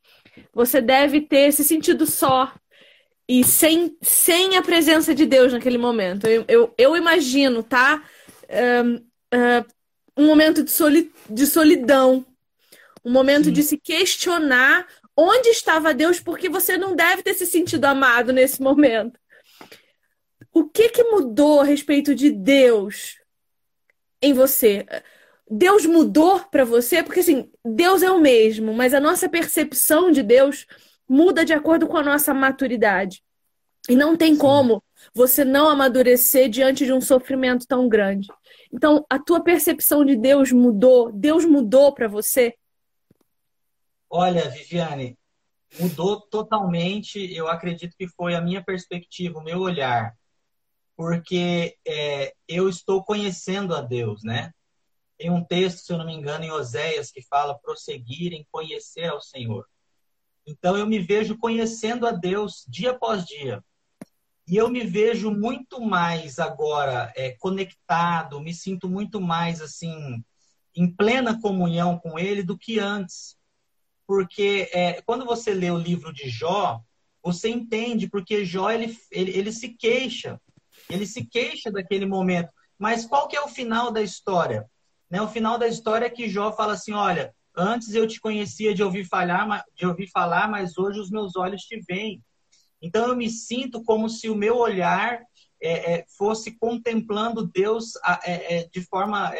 você 0.54 0.80
deve 0.80 1.20
ter 1.20 1.52
se 1.52 1.64
sentido 1.64 2.06
só 2.06 2.52
e 3.28 3.44
sem, 3.44 3.96
sem 4.00 4.56
a 4.56 4.62
presença 4.62 5.14
de 5.14 5.26
Deus 5.26 5.52
naquele 5.52 5.76
momento. 5.76 6.26
Eu, 6.26 6.44
eu, 6.48 6.74
eu 6.78 6.96
imagino, 6.96 7.62
tá? 7.62 8.02
Um, 8.84 8.94
uh, 8.96 9.66
um 10.16 10.26
momento 10.26 10.64
de, 10.64 10.70
soli, 10.70 11.12
de 11.28 11.46
solidão, 11.46 12.24
um 13.04 13.12
momento 13.12 13.46
Sim. 13.46 13.52
de 13.52 13.62
se 13.62 13.76
questionar 13.76 14.86
onde 15.14 15.50
estava 15.50 15.92
Deus, 15.92 16.20
porque 16.20 16.48
você 16.48 16.78
não 16.78 16.96
deve 16.96 17.22
ter 17.22 17.34
se 17.34 17.44
sentido 17.44 17.84
amado 17.84 18.32
nesse 18.32 18.62
momento. 18.62 19.20
O 20.52 20.64
que, 20.64 20.88
que 20.88 21.04
mudou 21.04 21.60
a 21.60 21.64
respeito 21.64 22.14
de 22.14 22.30
Deus 22.30 23.16
em 24.22 24.32
você? 24.32 24.86
Deus 25.50 25.84
mudou 25.84 26.40
para 26.40 26.64
você? 26.64 27.02
Porque 27.02 27.20
assim, 27.20 27.50
Deus 27.64 28.02
é 28.02 28.10
o 28.10 28.20
mesmo, 28.20 28.72
mas 28.72 28.94
a 28.94 29.00
nossa 29.00 29.28
percepção 29.28 30.10
de 30.10 30.22
Deus 30.22 30.66
muda 31.08 31.44
de 31.44 31.52
acordo 31.52 31.86
com 31.86 31.96
a 31.96 32.02
nossa 32.02 32.34
maturidade. 32.34 33.22
E 33.88 33.96
não 33.96 34.16
tem 34.16 34.36
como 34.36 34.82
você 35.14 35.44
não 35.44 35.68
amadurecer 35.68 36.48
diante 36.48 36.84
de 36.84 36.92
um 36.92 37.00
sofrimento 37.00 37.66
tão 37.66 37.88
grande. 37.88 38.28
Então, 38.72 39.04
a 39.08 39.18
tua 39.18 39.42
percepção 39.42 40.04
de 40.04 40.16
Deus 40.16 40.52
mudou? 40.52 41.10
Deus 41.10 41.44
mudou 41.44 41.94
para 41.94 42.06
você? 42.06 42.54
Olha, 44.10 44.48
Viviane, 44.50 45.16
mudou 45.80 46.20
totalmente. 46.20 47.34
Eu 47.34 47.48
acredito 47.48 47.96
que 47.96 48.08
foi 48.08 48.34
a 48.34 48.40
minha 48.40 48.62
perspectiva, 48.62 49.38
o 49.38 49.44
meu 49.44 49.60
olhar 49.60 50.14
porque 50.98 51.78
é, 51.86 52.34
eu 52.48 52.68
estou 52.68 53.04
conhecendo 53.04 53.72
a 53.72 53.80
Deus, 53.80 54.24
né? 54.24 54.52
Tem 55.16 55.30
um 55.30 55.44
texto, 55.44 55.78
se 55.78 55.92
eu 55.92 55.96
não 55.96 56.04
me 56.04 56.12
engano, 56.12 56.42
em 56.42 56.50
Oséias, 56.50 57.12
que 57.12 57.22
fala 57.22 57.56
prosseguir 57.56 58.32
em 58.32 58.44
conhecer 58.50 59.04
ao 59.04 59.20
Senhor. 59.20 59.64
Então 60.48 60.76
eu 60.76 60.86
me 60.86 60.98
vejo 60.98 61.36
conhecendo 61.36 62.06
a 62.06 62.12
Deus 62.12 62.64
dia 62.68 62.92
após 62.92 63.24
dia. 63.24 63.62
E 64.46 64.56
eu 64.56 64.70
me 64.70 64.82
vejo 64.82 65.30
muito 65.30 65.80
mais 65.80 66.38
agora 66.38 67.12
é, 67.14 67.32
conectado, 67.38 68.40
me 68.40 68.54
sinto 68.54 68.88
muito 68.88 69.20
mais 69.20 69.60
assim, 69.60 70.24
em 70.74 70.90
plena 70.90 71.38
comunhão 71.40 71.98
com 71.98 72.18
Ele 72.18 72.42
do 72.42 72.56
que 72.56 72.78
antes. 72.78 73.36
Porque 74.06 74.70
é, 74.72 75.02
quando 75.02 75.26
você 75.26 75.52
lê 75.52 75.70
o 75.70 75.76
livro 75.76 76.12
de 76.14 76.30
Jó, 76.30 76.80
você 77.22 77.50
entende 77.50 78.08
porque 78.08 78.44
Jó 78.44 78.70
ele, 78.70 78.96
ele, 79.12 79.36
ele 79.36 79.52
se 79.52 79.68
queixa 79.68 80.40
ele 80.88 81.06
se 81.06 81.24
queixa 81.24 81.70
daquele 81.70 82.06
momento. 82.06 82.50
Mas 82.78 83.04
qual 83.04 83.28
que 83.28 83.36
é 83.36 83.40
o 83.40 83.48
final 83.48 83.90
da 83.90 84.02
história? 84.02 84.68
Né? 85.10 85.20
O 85.20 85.28
final 85.28 85.58
da 85.58 85.66
história 85.66 86.06
é 86.06 86.10
que 86.10 86.28
Jó 86.28 86.52
fala 86.52 86.74
assim: 86.74 86.92
olha, 86.92 87.34
antes 87.58 87.94
eu 87.94 88.06
te 88.06 88.20
conhecia 88.20 88.74
de 88.74 88.82
ouvir 88.82 89.04
falar, 89.04 89.64
de 89.74 89.86
ouvir 89.86 90.08
falar, 90.08 90.48
mas 90.48 90.78
hoje 90.78 91.00
os 91.00 91.10
meus 91.10 91.36
olhos 91.36 91.62
te 91.62 91.80
veem. 91.80 92.22
Então 92.80 93.08
eu 93.08 93.16
me 93.16 93.28
sinto 93.28 93.82
como 93.82 94.08
se 94.08 94.30
o 94.30 94.34
meu 94.34 94.56
olhar 94.56 95.20
é, 95.60 95.94
é, 95.94 96.04
fosse 96.16 96.56
contemplando 96.56 97.46
Deus 97.46 97.92
é, 98.24 98.58
é, 98.58 98.68
de 98.68 98.80
forma 98.82 99.32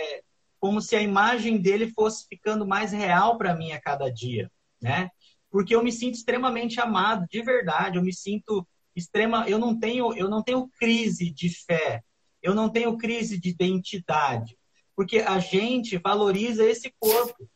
como 0.59 0.81
se 0.81 0.97
a 0.97 1.03
imagem 1.03 1.59
dele 1.59 1.93
fosse 1.93 2.27
ficando 2.29 2.67
mais 2.67 2.93
real 2.93 3.39
para 3.39 3.55
mim 3.55 3.71
a 3.71 3.81
cada 3.81 4.11
dia, 4.11 4.51
né? 4.83 5.09
Porque 5.51 5.75
eu 5.75 5.83
me 5.83 5.93
sinto 5.93 6.15
extremamente 6.15 6.81
amado, 6.81 7.27
de 7.31 7.43
verdade. 7.43 7.97
Eu 7.97 8.03
me 8.03 8.13
sinto 8.13 8.67
extrema, 8.95 9.49
eu 9.49 9.59
não 9.59 9.79
tenho, 9.79 10.13
eu 10.15 10.29
não 10.29 10.43
tenho 10.43 10.69
crise 10.79 11.31
de 11.31 11.49
fé, 11.65 12.03
eu 12.43 12.55
não 12.55 12.69
tenho 12.69 12.97
crise 12.97 13.41
de 13.41 13.51
identidade, 13.51 14.59
porque 14.97 15.21
a 15.21 15.39
gente 15.39 15.97
valoriza 15.97 16.65
esse 16.65 16.93
corpo. 16.99 17.49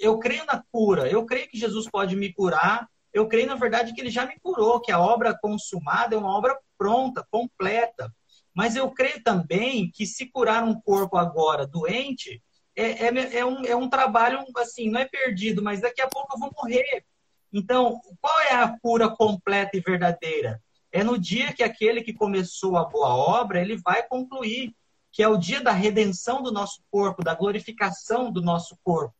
Eu 0.00 0.18
creio 0.18 0.44
na 0.46 0.62
cura, 0.70 1.08
eu 1.08 1.24
creio 1.26 1.48
que 1.48 1.58
Jesus 1.58 1.88
pode 1.90 2.14
me 2.14 2.32
curar, 2.32 2.88
eu 3.12 3.26
creio 3.26 3.46
na 3.46 3.56
verdade 3.56 3.92
que 3.92 4.00
ele 4.00 4.10
já 4.10 4.24
me 4.24 4.38
curou, 4.40 4.80
que 4.80 4.92
a 4.92 5.00
obra 5.00 5.36
consumada 5.36 6.14
é 6.14 6.18
uma 6.18 6.36
obra 6.36 6.56
pronta, 6.78 7.26
completa. 7.30 8.12
Mas 8.54 8.76
eu 8.76 8.90
creio 8.90 9.22
também 9.22 9.90
que 9.90 10.06
se 10.06 10.26
curar 10.26 10.62
um 10.62 10.80
corpo 10.80 11.16
agora 11.16 11.66
doente, 11.66 12.40
é, 12.76 13.06
é, 13.06 13.38
é, 13.38 13.44
um, 13.44 13.64
é 13.64 13.74
um 13.74 13.88
trabalho 13.88 14.44
assim, 14.56 14.90
não 14.90 15.00
é 15.00 15.04
perdido, 15.04 15.62
mas 15.62 15.80
daqui 15.80 16.00
a 16.00 16.08
pouco 16.08 16.34
eu 16.34 16.38
vou 16.38 16.52
morrer. 16.56 17.04
Então, 17.52 18.00
qual 18.20 18.40
é 18.40 18.54
a 18.54 18.76
cura 18.80 19.08
completa 19.08 19.76
e 19.76 19.80
verdadeira? 19.80 20.60
É 20.90 21.02
no 21.02 21.18
dia 21.18 21.52
que 21.52 21.62
aquele 21.62 22.02
que 22.02 22.12
começou 22.12 22.76
a 22.76 22.84
boa 22.84 23.14
obra, 23.14 23.60
ele 23.60 23.76
vai 23.76 24.02
concluir, 24.06 24.74
que 25.12 25.22
é 25.22 25.28
o 25.28 25.36
dia 25.36 25.60
da 25.60 25.72
redenção 25.72 26.42
do 26.42 26.52
nosso 26.52 26.82
corpo, 26.90 27.22
da 27.22 27.34
glorificação 27.34 28.30
do 28.30 28.42
nosso 28.42 28.76
corpo. 28.82 29.14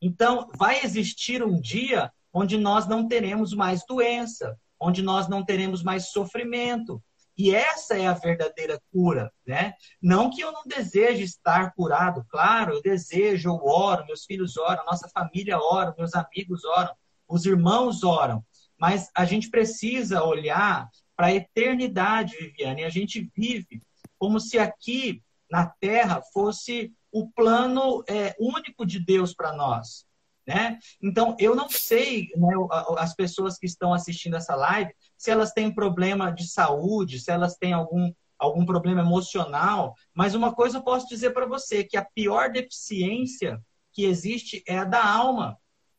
Então, 0.00 0.48
vai 0.56 0.84
existir 0.84 1.42
um 1.42 1.60
dia 1.60 2.12
onde 2.32 2.56
nós 2.56 2.86
não 2.86 3.06
teremos 3.06 3.52
mais 3.52 3.84
doença, 3.86 4.58
onde 4.78 5.02
nós 5.02 5.28
não 5.28 5.44
teremos 5.44 5.82
mais 5.82 6.10
sofrimento. 6.10 7.02
E 7.36 7.54
essa 7.54 7.96
é 7.96 8.06
a 8.06 8.14
verdadeira 8.14 8.80
cura, 8.92 9.32
né? 9.46 9.74
Não 10.00 10.30
que 10.30 10.42
eu 10.42 10.52
não 10.52 10.62
deseje 10.66 11.22
estar 11.22 11.72
curado, 11.74 12.24
claro, 12.28 12.74
eu 12.74 12.82
desejo, 12.82 13.48
eu 13.48 13.64
oro, 13.64 14.04
meus 14.06 14.24
filhos 14.24 14.56
oram, 14.56 14.84
nossa 14.84 15.08
família 15.08 15.58
ora, 15.58 15.94
meus 15.96 16.14
amigos 16.14 16.64
oram, 16.64 16.94
os 17.28 17.46
irmãos 17.46 18.02
oram. 18.02 18.44
Mas 18.78 19.10
a 19.14 19.24
gente 19.24 19.48
precisa 19.48 20.22
olhar 20.22 20.88
para 21.16 21.26
a 21.26 21.34
eternidade, 21.34 22.36
Viviane. 22.36 22.82
E 22.82 22.84
a 22.84 22.90
gente 22.90 23.30
vive 23.34 23.82
como 24.18 24.38
se 24.38 24.58
aqui 24.58 25.22
na 25.50 25.66
Terra 25.66 26.22
fosse 26.32 26.92
o 27.12 27.28
plano 27.30 28.02
é, 28.08 28.34
único 28.38 28.86
de 28.86 28.98
Deus 28.98 29.34
para 29.34 29.52
nós. 29.52 30.06
Né? 30.46 30.78
Então, 31.02 31.36
eu 31.38 31.54
não 31.54 31.68
sei, 31.68 32.28
né, 32.34 32.52
as 32.98 33.14
pessoas 33.14 33.58
que 33.58 33.66
estão 33.66 33.94
assistindo 33.94 34.36
essa 34.36 34.54
live, 34.56 34.92
se 35.16 35.30
elas 35.30 35.52
têm 35.52 35.72
problema 35.72 36.30
de 36.32 36.48
saúde, 36.48 37.20
se 37.20 37.30
elas 37.30 37.56
têm 37.56 37.72
algum, 37.72 38.12
algum 38.38 38.64
problema 38.64 39.00
emocional, 39.00 39.94
mas 40.14 40.34
uma 40.34 40.52
coisa 40.52 40.78
eu 40.78 40.82
posso 40.82 41.06
dizer 41.08 41.30
para 41.30 41.46
você, 41.46 41.84
que 41.84 41.96
a 41.96 42.04
pior 42.04 42.50
deficiência 42.50 43.60
que 43.92 44.04
existe 44.04 44.62
é 44.66 44.78
a 44.78 44.84
da 44.84 45.04
alma. 45.04 45.56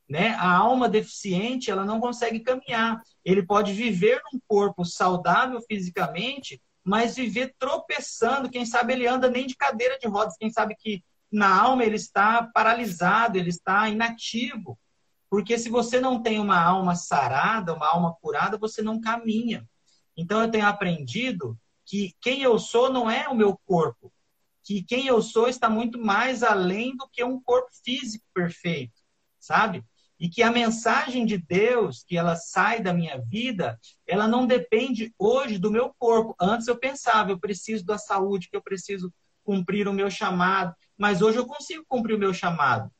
Né? 0.09 0.31
A 0.31 0.57
alma 0.57 0.89
deficiente, 0.89 1.71
ela 1.71 1.85
não 1.85 2.01
consegue 2.01 2.41
caminhar. 2.41 3.01
Ele 3.23 3.43
pode 3.43 3.71
viver 3.71 4.21
num 4.33 4.39
corpo 4.45 4.83
saudável 4.83 5.61
fisicamente, 5.61 6.61
mas 6.83 7.15
viver 7.15 7.55
tropeçando. 7.57 8.49
Quem 8.49 8.65
sabe 8.65 8.93
ele 8.93 9.07
anda 9.07 9.29
nem 9.29 9.45
de 9.45 9.55
cadeira 9.55 9.97
de 9.99 10.07
rodas. 10.07 10.35
Quem 10.37 10.49
sabe 10.49 10.75
que 10.75 11.03
na 11.31 11.61
alma 11.61 11.83
ele 11.83 11.95
está 11.95 12.43
paralisado, 12.53 13.37
ele 13.37 13.49
está 13.49 13.87
inativo. 13.89 14.77
Porque 15.29 15.57
se 15.57 15.69
você 15.69 15.99
não 15.99 16.21
tem 16.21 16.39
uma 16.39 16.61
alma 16.61 16.95
sarada, 16.95 17.73
uma 17.73 17.87
alma 17.87 18.13
curada, 18.21 18.57
você 18.57 18.81
não 18.81 18.99
caminha. 18.99 19.67
Então 20.17 20.41
eu 20.41 20.51
tenho 20.51 20.67
aprendido 20.67 21.57
que 21.85 22.13
quem 22.19 22.41
eu 22.41 22.59
sou 22.59 22.91
não 22.91 23.09
é 23.09 23.29
o 23.29 23.35
meu 23.35 23.57
corpo. 23.65 24.11
Que 24.63 24.83
quem 24.83 25.07
eu 25.07 25.21
sou 25.21 25.47
está 25.47 25.69
muito 25.69 25.99
mais 25.99 26.43
além 26.43 26.95
do 26.95 27.07
que 27.09 27.23
um 27.23 27.41
corpo 27.41 27.69
físico 27.83 28.25
perfeito, 28.33 28.93
sabe? 29.39 29.83
E 30.21 30.29
que 30.29 30.43
a 30.43 30.51
mensagem 30.51 31.25
de 31.25 31.35
Deus, 31.35 32.03
que 32.03 32.15
ela 32.15 32.35
sai 32.35 32.79
da 32.79 32.93
minha 32.93 33.19
vida, 33.19 33.79
ela 34.05 34.27
não 34.27 34.45
depende 34.45 35.11
hoje 35.17 35.57
do 35.57 35.71
meu 35.71 35.91
corpo. 35.97 36.35
Antes 36.39 36.67
eu 36.67 36.77
pensava, 36.77 37.31
eu 37.31 37.39
preciso 37.39 37.83
da 37.83 37.97
saúde, 37.97 38.47
que 38.47 38.55
eu 38.55 38.61
preciso 38.61 39.11
cumprir 39.43 39.87
o 39.87 39.93
meu 39.93 40.11
chamado, 40.11 40.75
mas 40.95 41.23
hoje 41.23 41.39
eu 41.39 41.47
consigo 41.47 41.83
cumprir 41.87 42.13
o 42.13 42.19
meu 42.19 42.35
chamado. 42.35 42.91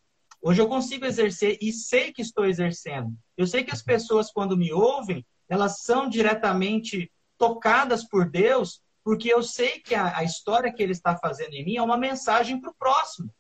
Hoje 0.42 0.64
eu 0.64 0.68
consigo 0.68 1.06
exercer 1.06 1.60
e 1.62 1.72
sei 1.72 2.12
que 2.12 2.24
estou 2.24 2.44
exercendo. 2.44 3.14
Eu 3.38 3.46
sei 3.46 3.64
que 3.64 3.72
as 3.72 3.84
pessoas, 3.84 4.32
quando 4.32 4.58
me 4.58 4.74
ouvem, 4.74 5.24
elas 5.48 5.82
são 5.82 6.10
diretamente 6.10 7.12
tocadas 7.38 8.04
por 8.04 8.28
Deus, 8.28 8.82
porque 9.04 9.32
eu 9.32 9.44
sei 9.44 9.80
que 9.80 9.94
a, 9.94 10.18
a 10.18 10.24
história 10.24 10.74
que 10.74 10.82
Ele 10.82 10.94
está 10.94 11.16
fazendo 11.16 11.54
em 11.54 11.64
mim 11.64 11.78
é 11.78 11.84
uma 11.84 11.98
mensagem 11.98 12.60
para 12.60 12.72
o 12.72 12.76
próximo 12.80 13.32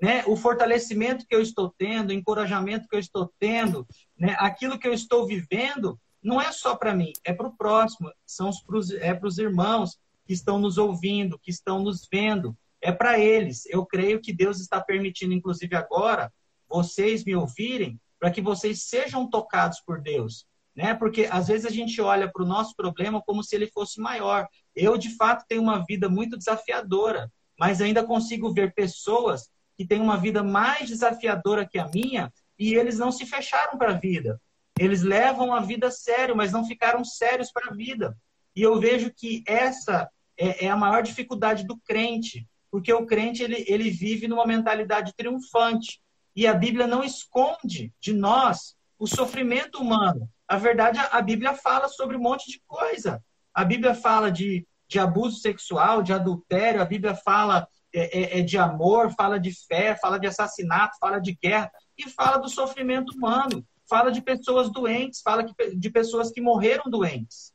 né, 0.00 0.22
o 0.26 0.36
fortalecimento 0.36 1.26
que 1.26 1.34
eu 1.34 1.40
estou 1.40 1.74
tendo, 1.76 2.10
o 2.10 2.12
encorajamento 2.12 2.86
que 2.88 2.94
eu 2.94 3.00
estou 3.00 3.32
tendo, 3.38 3.86
né, 4.18 4.36
aquilo 4.38 4.78
que 4.78 4.86
eu 4.86 4.92
estou 4.92 5.26
vivendo, 5.26 5.98
não 6.22 6.40
é 6.40 6.52
só 6.52 6.74
para 6.74 6.94
mim, 6.94 7.12
é 7.24 7.32
para 7.32 7.46
o 7.46 7.56
próximo, 7.56 8.12
são 8.26 8.50
pros, 8.66 8.90
é 8.90 9.14
para 9.14 9.28
os 9.28 9.38
irmãos 9.38 9.98
que 10.26 10.32
estão 10.32 10.58
nos 10.58 10.76
ouvindo, 10.76 11.38
que 11.38 11.50
estão 11.50 11.82
nos 11.82 12.06
vendo, 12.10 12.56
é 12.80 12.92
para 12.92 13.18
eles. 13.18 13.64
Eu 13.66 13.86
creio 13.86 14.20
que 14.20 14.32
Deus 14.32 14.60
está 14.60 14.80
permitindo, 14.80 15.32
inclusive 15.32 15.74
agora, 15.76 16.32
vocês 16.68 17.24
me 17.24 17.34
ouvirem, 17.34 17.98
para 18.18 18.30
que 18.30 18.40
vocês 18.40 18.82
sejam 18.82 19.28
tocados 19.28 19.80
por 19.80 20.00
Deus. 20.00 20.46
Né? 20.74 20.94
Porque 20.94 21.28
às 21.30 21.48
vezes 21.48 21.64
a 21.64 21.70
gente 21.70 22.00
olha 22.00 22.30
para 22.30 22.42
o 22.42 22.46
nosso 22.46 22.74
problema 22.76 23.22
como 23.22 23.42
se 23.42 23.54
ele 23.54 23.68
fosse 23.68 24.00
maior. 24.00 24.46
Eu, 24.74 24.98
de 24.98 25.10
fato, 25.16 25.44
tenho 25.48 25.62
uma 25.62 25.84
vida 25.86 26.08
muito 26.08 26.36
desafiadora, 26.36 27.32
mas 27.58 27.80
ainda 27.80 28.04
consigo 28.04 28.52
ver 28.52 28.74
pessoas 28.74 29.48
que 29.76 29.86
têm 29.86 30.00
uma 30.00 30.16
vida 30.16 30.42
mais 30.42 30.88
desafiadora 30.88 31.66
que 31.66 31.78
a 31.78 31.88
minha 31.88 32.32
e 32.58 32.74
eles 32.74 32.98
não 32.98 33.12
se 33.12 33.26
fecharam 33.26 33.76
para 33.76 33.90
a 33.90 33.98
vida. 33.98 34.40
Eles 34.78 35.02
levam 35.02 35.54
a 35.54 35.60
vida 35.60 35.88
a 35.88 35.90
sério, 35.90 36.36
mas 36.36 36.52
não 36.52 36.66
ficaram 36.66 37.04
sérios 37.04 37.50
para 37.52 37.70
a 37.70 37.74
vida. 37.74 38.16
E 38.54 38.62
eu 38.62 38.78
vejo 38.80 39.12
que 39.14 39.42
essa 39.46 40.10
é, 40.38 40.66
é, 40.66 40.70
a 40.70 40.76
maior 40.76 41.02
dificuldade 41.02 41.66
do 41.66 41.78
crente, 41.78 42.46
porque 42.70 42.92
o 42.92 43.06
crente 43.06 43.42
ele, 43.42 43.64
ele 43.66 43.90
vive 43.90 44.28
numa 44.28 44.46
mentalidade 44.46 45.14
triunfante. 45.14 46.00
E 46.34 46.46
a 46.46 46.52
Bíblia 46.52 46.86
não 46.86 47.02
esconde 47.02 47.92
de 48.00 48.12
nós 48.12 48.76
o 48.98 49.06
sofrimento 49.06 49.78
humano. 49.78 50.28
A 50.46 50.56
verdade, 50.56 50.98
a 51.10 51.20
Bíblia 51.20 51.54
fala 51.54 51.88
sobre 51.88 52.16
um 52.16 52.20
monte 52.20 52.50
de 52.50 52.60
coisa. 52.66 53.22
A 53.54 53.64
Bíblia 53.64 53.94
fala 53.94 54.30
de, 54.30 54.66
de 54.88 54.98
abuso 54.98 55.40
sexual, 55.40 56.02
de 56.02 56.12
adultério, 56.12 56.80
a 56.80 56.84
Bíblia 56.84 57.14
fala 57.14 57.66
é, 57.96 58.18
é, 58.18 58.38
é, 58.38 58.42
de 58.42 58.58
amor, 58.58 59.10
fala 59.14 59.40
de 59.40 59.50
fé, 59.66 59.96
fala 59.96 60.18
de 60.18 60.26
assassinato, 60.26 60.98
fala 61.00 61.18
de 61.18 61.34
guerra 61.42 61.72
e 61.96 62.10
fala 62.10 62.36
do 62.36 62.46
sofrimento 62.46 63.14
humano, 63.16 63.66
fala 63.88 64.12
de 64.12 64.20
pessoas 64.20 64.70
doentes, 64.70 65.22
fala 65.22 65.42
de 65.74 65.90
pessoas 65.90 66.30
que 66.30 66.42
morreram 66.42 66.90
doentes. 66.90 67.54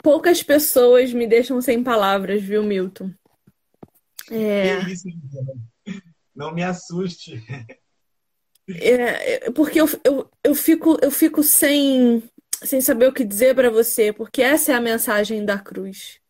Poucas 0.00 0.40
pessoas 0.40 1.12
me 1.12 1.26
deixam 1.26 1.60
sem 1.60 1.82
palavras, 1.82 2.40
viu, 2.40 2.62
Milton? 2.62 3.12
É... 4.30 4.84
Que 4.84 4.92
isso, 4.92 5.08
não 6.32 6.54
me 6.54 6.62
assuste. 6.62 7.42
É, 8.68 9.50
porque 9.50 9.80
eu, 9.80 9.86
eu, 10.04 10.30
eu, 10.44 10.54
fico, 10.54 10.96
eu 11.02 11.10
fico 11.10 11.42
sem 11.42 12.22
sem 12.64 12.80
saber 12.80 13.08
o 13.08 13.12
que 13.12 13.24
dizer 13.24 13.54
para 13.54 13.70
você, 13.70 14.12
porque 14.12 14.42
essa 14.42 14.72
é 14.72 14.74
a 14.74 14.80
mensagem 14.80 15.44
da 15.44 15.58
cruz. 15.58 16.20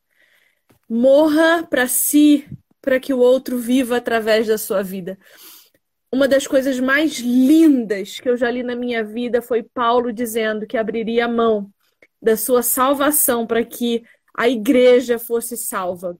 Morra 0.88 1.66
para 1.68 1.86
si, 1.88 2.46
para 2.80 3.00
que 3.00 3.14
o 3.14 3.18
outro 3.18 3.58
viva 3.58 3.96
através 3.96 4.46
da 4.46 4.58
sua 4.58 4.82
vida. 4.82 5.18
Uma 6.12 6.28
das 6.28 6.46
coisas 6.46 6.78
mais 6.78 7.18
lindas 7.18 8.20
que 8.20 8.28
eu 8.28 8.36
já 8.36 8.50
li 8.50 8.62
na 8.62 8.76
minha 8.76 9.02
vida 9.02 9.42
foi 9.42 9.62
Paulo 9.62 10.12
dizendo 10.12 10.66
que 10.66 10.76
abriria 10.76 11.24
a 11.24 11.28
mão 11.28 11.70
da 12.22 12.36
sua 12.36 12.62
salvação 12.62 13.46
para 13.46 13.64
que 13.64 14.04
a 14.36 14.48
igreja 14.48 15.18
fosse 15.18 15.56
salva. 15.56 16.18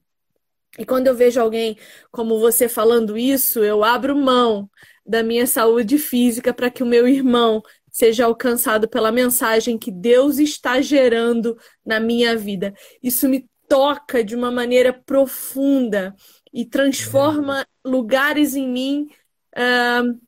E 0.77 0.85
quando 0.85 1.07
eu 1.07 1.15
vejo 1.15 1.39
alguém 1.39 1.77
como 2.11 2.39
você 2.39 2.67
falando 2.67 3.17
isso, 3.17 3.63
eu 3.63 3.83
abro 3.83 4.15
mão 4.15 4.69
da 5.05 5.23
minha 5.23 5.47
saúde 5.47 5.97
física 5.97 6.53
para 6.53 6.69
que 6.69 6.83
o 6.83 6.85
meu 6.85 7.07
irmão 7.07 7.61
seja 7.95 8.25
alcançado 8.25 8.89
pela 8.89 9.09
mensagem 9.09 9.77
que 9.77 9.89
Deus 9.89 10.37
está 10.37 10.81
gerando 10.81 11.57
na 11.85 11.97
minha 11.97 12.35
vida. 12.35 12.73
Isso 13.01 13.29
me 13.29 13.49
toca 13.69 14.21
de 14.21 14.35
uma 14.35 14.51
maneira 14.51 14.91
profunda 14.91 16.13
e 16.53 16.65
transforma 16.65 17.65
lugares 17.85 18.53
em 18.53 18.67
mim 18.67 19.09
uh, 19.55 20.19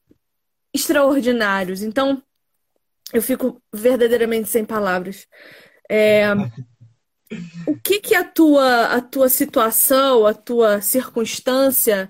extraordinários. 0.74 1.82
Então, 1.82 2.24
eu 3.12 3.22
fico 3.22 3.62
verdadeiramente 3.74 4.48
sem 4.48 4.64
palavras. 4.64 5.28
É, 5.92 6.34
o 7.68 7.78
que 7.84 8.00
que 8.00 8.16
a 8.16 8.24
tua, 8.24 8.86
a 8.86 9.02
tua 9.02 9.28
situação, 9.28 10.26
a 10.26 10.34
tua 10.34 10.80
circunstância 10.80 12.10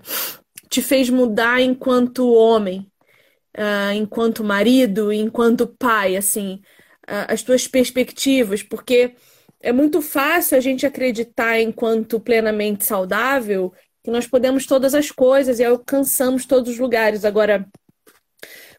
te 0.69 0.83
fez 0.83 1.09
mudar 1.09 1.59
enquanto 1.61 2.31
homem? 2.31 2.91
Uh, 3.57 3.93
enquanto 3.93 4.43
marido, 4.43 5.11
enquanto 5.11 5.67
pai, 5.67 6.15
assim, 6.15 6.61
uh, 7.09 7.27
as 7.27 7.41
tuas 7.41 7.67
perspectivas, 7.67 8.61
porque 8.61 9.15
é 9.59 9.71
muito 9.71 10.01
fácil 10.01 10.57
a 10.57 10.61
gente 10.61 10.85
acreditar 10.85 11.59
enquanto 11.59 12.19
plenamente 12.19 12.85
saudável 12.85 13.73
que 14.03 14.11
nós 14.11 14.27
podemos 14.27 14.65
todas 14.65 14.93
as 14.93 15.11
coisas 15.11 15.59
e 15.59 15.65
alcançamos 15.65 16.45
todos 16.45 16.71
os 16.71 16.79
lugares. 16.79 17.25
Agora, 17.25 17.67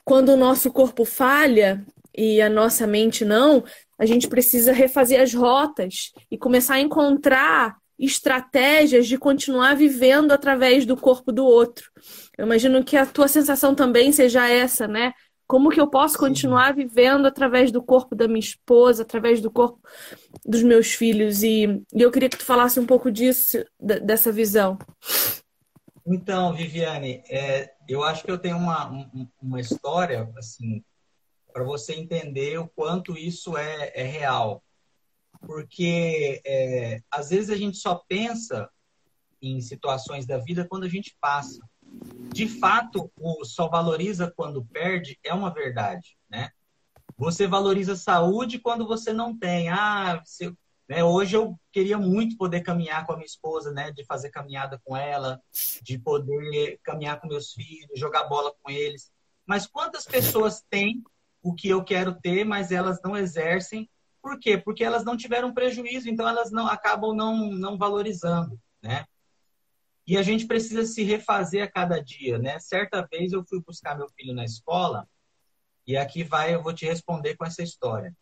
quando 0.04 0.30
o 0.30 0.36
nosso 0.36 0.72
corpo 0.72 1.04
falha 1.04 1.84
e 2.16 2.40
a 2.40 2.48
nossa 2.48 2.86
mente 2.86 3.24
não, 3.24 3.62
a 3.98 4.06
gente 4.06 4.28
precisa 4.28 4.72
refazer 4.72 5.20
as 5.20 5.34
rotas 5.34 6.12
e 6.30 6.38
começar 6.38 6.74
a 6.74 6.80
encontrar 6.80 7.76
estratégias 7.98 9.06
de 9.06 9.18
continuar 9.18 9.74
vivendo 9.74 10.30
através 10.32 10.86
do 10.86 10.96
corpo 10.96 11.32
do 11.32 11.44
outro. 11.44 11.90
Eu 12.38 12.46
imagino 12.46 12.84
que 12.84 12.96
a 12.96 13.04
tua 13.04 13.26
sensação 13.26 13.74
também 13.74 14.12
seja 14.12 14.48
essa, 14.48 14.86
né? 14.86 15.12
Como 15.44 15.70
que 15.70 15.80
eu 15.80 15.88
posso 15.88 16.16
continuar 16.16 16.72
vivendo 16.72 17.26
através 17.26 17.72
do 17.72 17.82
corpo 17.82 18.14
da 18.14 18.28
minha 18.28 18.38
esposa, 18.38 19.02
através 19.02 19.40
do 19.40 19.50
corpo 19.50 19.80
dos 20.44 20.62
meus 20.62 20.92
filhos? 20.94 21.42
E, 21.42 21.64
e 21.92 22.00
eu 22.00 22.12
queria 22.12 22.28
que 22.28 22.36
tu 22.36 22.44
falasse 22.44 22.78
um 22.78 22.86
pouco 22.86 23.10
disso, 23.10 23.64
dessa 23.80 24.30
visão. 24.30 24.78
Então, 26.06 26.54
Viviane, 26.54 27.24
é, 27.28 27.72
eu 27.88 28.04
acho 28.04 28.22
que 28.22 28.30
eu 28.30 28.38
tenho 28.38 28.56
uma, 28.56 29.10
uma 29.42 29.60
história, 29.60 30.30
assim, 30.38 30.84
para 31.52 31.64
você 31.64 31.94
entender 31.94 32.58
o 32.58 32.68
quanto 32.68 33.16
isso 33.16 33.56
é, 33.56 33.90
é 33.94 34.04
real. 34.04 34.62
Porque 35.40 36.40
é, 36.46 37.00
às 37.10 37.30
vezes 37.30 37.50
a 37.50 37.56
gente 37.56 37.78
só 37.78 37.96
pensa 38.08 38.70
em 39.42 39.60
situações 39.60 40.26
da 40.26 40.38
vida 40.38 40.66
quando 40.68 40.84
a 40.84 40.88
gente 40.88 41.16
passa. 41.20 41.60
De 42.32 42.48
fato, 42.48 43.10
o 43.18 43.44
só 43.44 43.68
valoriza 43.68 44.32
quando 44.36 44.64
perde 44.64 45.18
é 45.24 45.32
uma 45.34 45.52
verdade, 45.52 46.16
né? 46.30 46.50
Você 47.16 47.46
valoriza 47.46 47.96
saúde 47.96 48.60
quando 48.60 48.86
você 48.86 49.12
não 49.12 49.36
tem. 49.36 49.68
Ah, 49.70 50.22
né, 50.88 51.02
hoje 51.02 51.36
eu 51.36 51.58
queria 51.72 51.98
muito 51.98 52.36
poder 52.36 52.60
caminhar 52.60 53.04
com 53.04 53.12
a 53.12 53.16
minha 53.16 53.26
esposa, 53.26 53.72
né? 53.72 53.90
De 53.90 54.04
fazer 54.04 54.30
caminhada 54.30 54.80
com 54.84 54.96
ela, 54.96 55.40
de 55.82 55.98
poder 55.98 56.78
caminhar 56.82 57.20
com 57.20 57.26
meus 57.26 57.52
filhos, 57.52 57.98
jogar 57.98 58.24
bola 58.24 58.54
com 58.62 58.70
eles. 58.70 59.10
Mas 59.44 59.66
quantas 59.66 60.04
pessoas 60.04 60.62
têm 60.70 61.02
o 61.42 61.54
que 61.54 61.68
eu 61.68 61.82
quero 61.82 62.14
ter, 62.14 62.44
mas 62.44 62.70
elas 62.70 63.00
não 63.02 63.16
exercem? 63.16 63.88
Por 64.22 64.38
quê? 64.38 64.58
Porque 64.58 64.84
elas 64.84 65.04
não 65.04 65.16
tiveram 65.16 65.54
prejuízo, 65.54 66.08
então 66.08 66.28
elas 66.28 66.50
não 66.50 66.66
acabam 66.66 67.14
não, 67.14 67.50
não 67.50 67.76
valorizando, 67.76 68.60
né? 68.82 69.06
E 70.08 70.16
a 70.16 70.22
gente 70.22 70.46
precisa 70.46 70.86
se 70.86 71.02
refazer 71.02 71.62
a 71.62 71.70
cada 71.70 72.02
dia, 72.02 72.38
né? 72.38 72.58
Certa 72.58 73.06
vez 73.06 73.30
eu 73.30 73.44
fui 73.44 73.60
buscar 73.60 73.94
meu 73.94 74.08
filho 74.08 74.32
na 74.32 74.42
escola 74.42 75.06
e 75.86 75.98
aqui 75.98 76.24
vai, 76.24 76.54
eu 76.54 76.62
vou 76.62 76.72
te 76.72 76.86
responder 76.86 77.36
com 77.36 77.44
essa 77.44 77.62
história. 77.62 78.16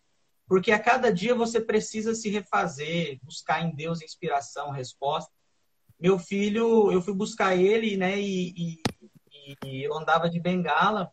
Porque 0.49 0.73
a 0.73 0.81
cada 0.81 1.13
dia 1.13 1.33
você 1.33 1.61
precisa 1.61 2.13
se 2.13 2.29
refazer, 2.29 3.21
buscar 3.23 3.63
em 3.63 3.73
Deus 3.73 4.03
inspiração, 4.03 4.73
resposta. 4.73 5.31
Meu 5.97 6.19
filho, 6.19 6.91
eu 6.91 7.01
fui 7.01 7.15
buscar 7.15 7.55
ele, 7.55 7.97
né? 7.97 8.21
E, 8.21 8.53
e, 8.57 9.57
e 9.65 9.85
eu 9.85 9.97
andava 9.97 10.29
de 10.29 10.41
bengala. 10.41 11.09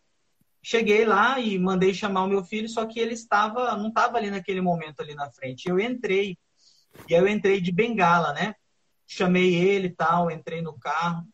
Cheguei 0.59 1.05
lá 1.05 1.39
e 1.39 1.59
mandei 1.59 1.93
chamar 1.93 2.23
o 2.23 2.27
meu 2.27 2.43
filho, 2.43 2.67
só 2.67 2.83
que 2.88 2.99
ele 2.99 3.13
estava, 3.13 3.77
não 3.77 3.89
estava 3.89 4.17
ali 4.17 4.31
naquele 4.31 4.59
momento 4.59 5.01
ali 5.01 5.13
na 5.13 5.29
frente. 5.29 5.69
Eu 5.69 5.79
entrei 5.79 6.36
e 7.07 7.13
aí 7.13 7.21
eu 7.21 7.27
entrei 7.27 7.62
de 7.62 7.71
bengala, 7.71 8.33
né? 8.33 8.55
Chamei 9.07 9.55
ele 9.55 9.87
e 9.87 9.95
tal, 9.95 10.31
entrei 10.31 10.61
no 10.61 10.77
carro, 10.77 11.27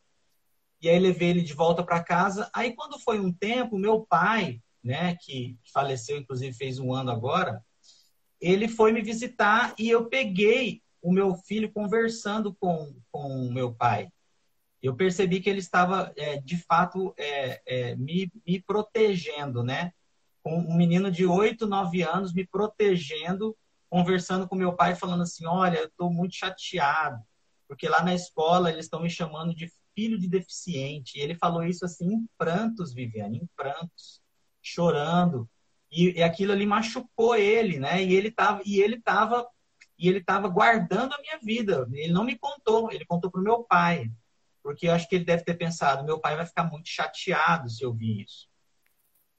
e 0.82 0.90
aí 0.90 0.98
levei 0.98 1.30
ele 1.30 1.42
de 1.42 1.54
volta 1.54 1.84
para 1.84 2.04
casa. 2.04 2.50
Aí, 2.54 2.74
quando 2.74 3.00
foi 3.00 3.20
um 3.20 3.34
tempo, 3.34 3.78
meu 3.78 4.06
pai, 4.06 4.62
né, 4.84 5.16
que 5.16 5.58
faleceu, 5.74 6.18
inclusive 6.18 6.56
fez 6.56 6.80
um 6.80 6.94
ano 6.94 7.12
agora, 7.12 7.64
ele 8.40 8.68
foi 8.68 8.94
me 8.94 9.02
visitar 9.02 9.76
e 9.78 9.90
eu 9.90 10.08
peguei 10.08 10.82
o 11.02 11.12
meu 11.12 11.36
filho 11.36 11.72
conversando 11.72 12.56
com 12.56 12.96
o 13.12 13.52
meu 13.52 13.74
pai. 13.74 14.10
Eu 14.82 14.96
percebi 14.96 15.42
que 15.42 15.50
ele 15.50 15.60
estava, 15.60 16.14
é, 16.16 16.40
de 16.40 16.58
fato, 16.58 17.14
é, 17.18 17.62
é, 17.66 17.96
me, 17.98 18.32
me 18.48 18.62
protegendo, 18.62 19.62
né? 19.62 19.92
Com 20.42 20.58
um 20.58 20.78
menino 20.78 21.12
de 21.12 21.26
8, 21.26 21.68
9 21.68 22.02
anos 22.02 22.34
me 22.34 22.48
protegendo, 22.48 23.58
conversando 23.90 24.48
com 24.48 24.56
meu 24.56 24.74
pai, 24.74 24.96
falando 24.96 25.24
assim: 25.24 25.46
Olha, 25.46 25.80
eu 25.80 25.88
estou 25.88 26.10
muito 26.10 26.36
chateado 26.36 27.22
porque 27.70 27.88
lá 27.88 28.04
na 28.04 28.16
escola 28.16 28.72
eles 28.72 28.86
estão 28.86 29.00
me 29.00 29.12
chamando 29.12 29.54
de 29.54 29.72
filho 29.94 30.18
de 30.18 30.28
deficiente. 30.28 31.18
E 31.20 31.22
ele 31.22 31.36
falou 31.36 31.64
isso 31.64 31.86
assim 31.86 32.14
em 32.16 32.28
prantos, 32.36 32.92
Viviane, 32.92 33.38
em 33.38 33.50
prantos, 33.56 34.20
chorando. 34.60 35.48
E, 35.92 36.18
e 36.18 36.24
aquilo 36.24 36.52
ali 36.52 36.66
machucou 36.66 37.36
ele, 37.36 37.78
né? 37.78 38.04
E 38.04 38.16
ele 38.16 38.30
estava 38.30 38.64
e 38.66 38.82
ele 38.82 39.00
tava 39.00 39.48
e 40.00 40.08
ele 40.10 40.18
estava 40.18 40.48
guardando 40.48 41.14
a 41.14 41.22
minha 41.22 41.38
vida. 41.44 41.88
Ele 41.94 42.12
não 42.12 42.24
me 42.24 42.40
contou, 42.40 42.92
ele 42.92 43.06
contou 43.06 43.30
para 43.30 43.40
o 43.40 43.44
meu 43.44 43.64
pai, 43.64 44.10
porque 44.64 44.88
eu 44.88 44.94
acho 44.94 45.08
que 45.08 45.16
ele 45.16 45.26
deve 45.26 45.44
ter 45.44 45.54
pensado, 45.54 46.04
meu 46.04 46.20
pai 46.20 46.36
vai 46.36 46.48
ficar 46.48 46.64
muito 46.64 46.90
chateado 46.90 47.70
se 47.70 47.84
eu 47.84 47.90
ouvir 47.90 48.24
isso. 48.24 48.49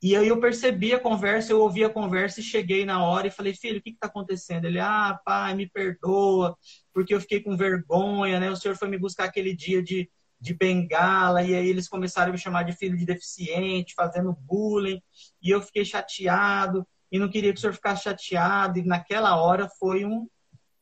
E 0.02 0.16
aí 0.16 0.28
eu 0.28 0.40
percebi 0.40 0.94
a 0.94 1.00
conversa, 1.00 1.52
eu 1.52 1.60
ouvi 1.60 1.84
a 1.84 1.90
conversa 1.90 2.40
e 2.40 2.42
cheguei 2.42 2.86
na 2.86 3.04
hora 3.04 3.26
e 3.26 3.30
falei, 3.30 3.54
filho, 3.54 3.78
o 3.78 3.82
que 3.82 3.90
está 3.90 4.06
acontecendo? 4.06 4.64
Ele, 4.64 4.78
ah, 4.80 5.20
pai, 5.24 5.54
me 5.54 5.68
perdoa, 5.68 6.56
porque 6.92 7.14
eu 7.14 7.20
fiquei 7.20 7.42
com 7.42 7.54
vergonha, 7.54 8.40
né? 8.40 8.50
O 8.50 8.56
senhor 8.56 8.76
foi 8.76 8.88
me 8.88 8.96
buscar 8.96 9.24
aquele 9.24 9.54
dia 9.54 9.82
de, 9.82 10.10
de 10.40 10.54
bengala, 10.54 11.42
e 11.42 11.54
aí 11.54 11.68
eles 11.68 11.86
começaram 11.86 12.30
a 12.30 12.32
me 12.32 12.38
chamar 12.38 12.62
de 12.62 12.72
filho 12.72 12.96
de 12.96 13.04
deficiente, 13.04 13.94
fazendo 13.94 14.32
bullying, 14.32 15.02
e 15.42 15.50
eu 15.50 15.60
fiquei 15.60 15.84
chateado, 15.84 16.86
e 17.12 17.18
não 17.18 17.28
queria 17.28 17.52
que 17.52 17.58
o 17.58 17.60
senhor 17.60 17.74
ficasse 17.74 18.04
chateado, 18.04 18.78
e 18.78 18.84
naquela 18.84 19.36
hora 19.36 19.68
foi 19.78 20.06
um. 20.06 20.26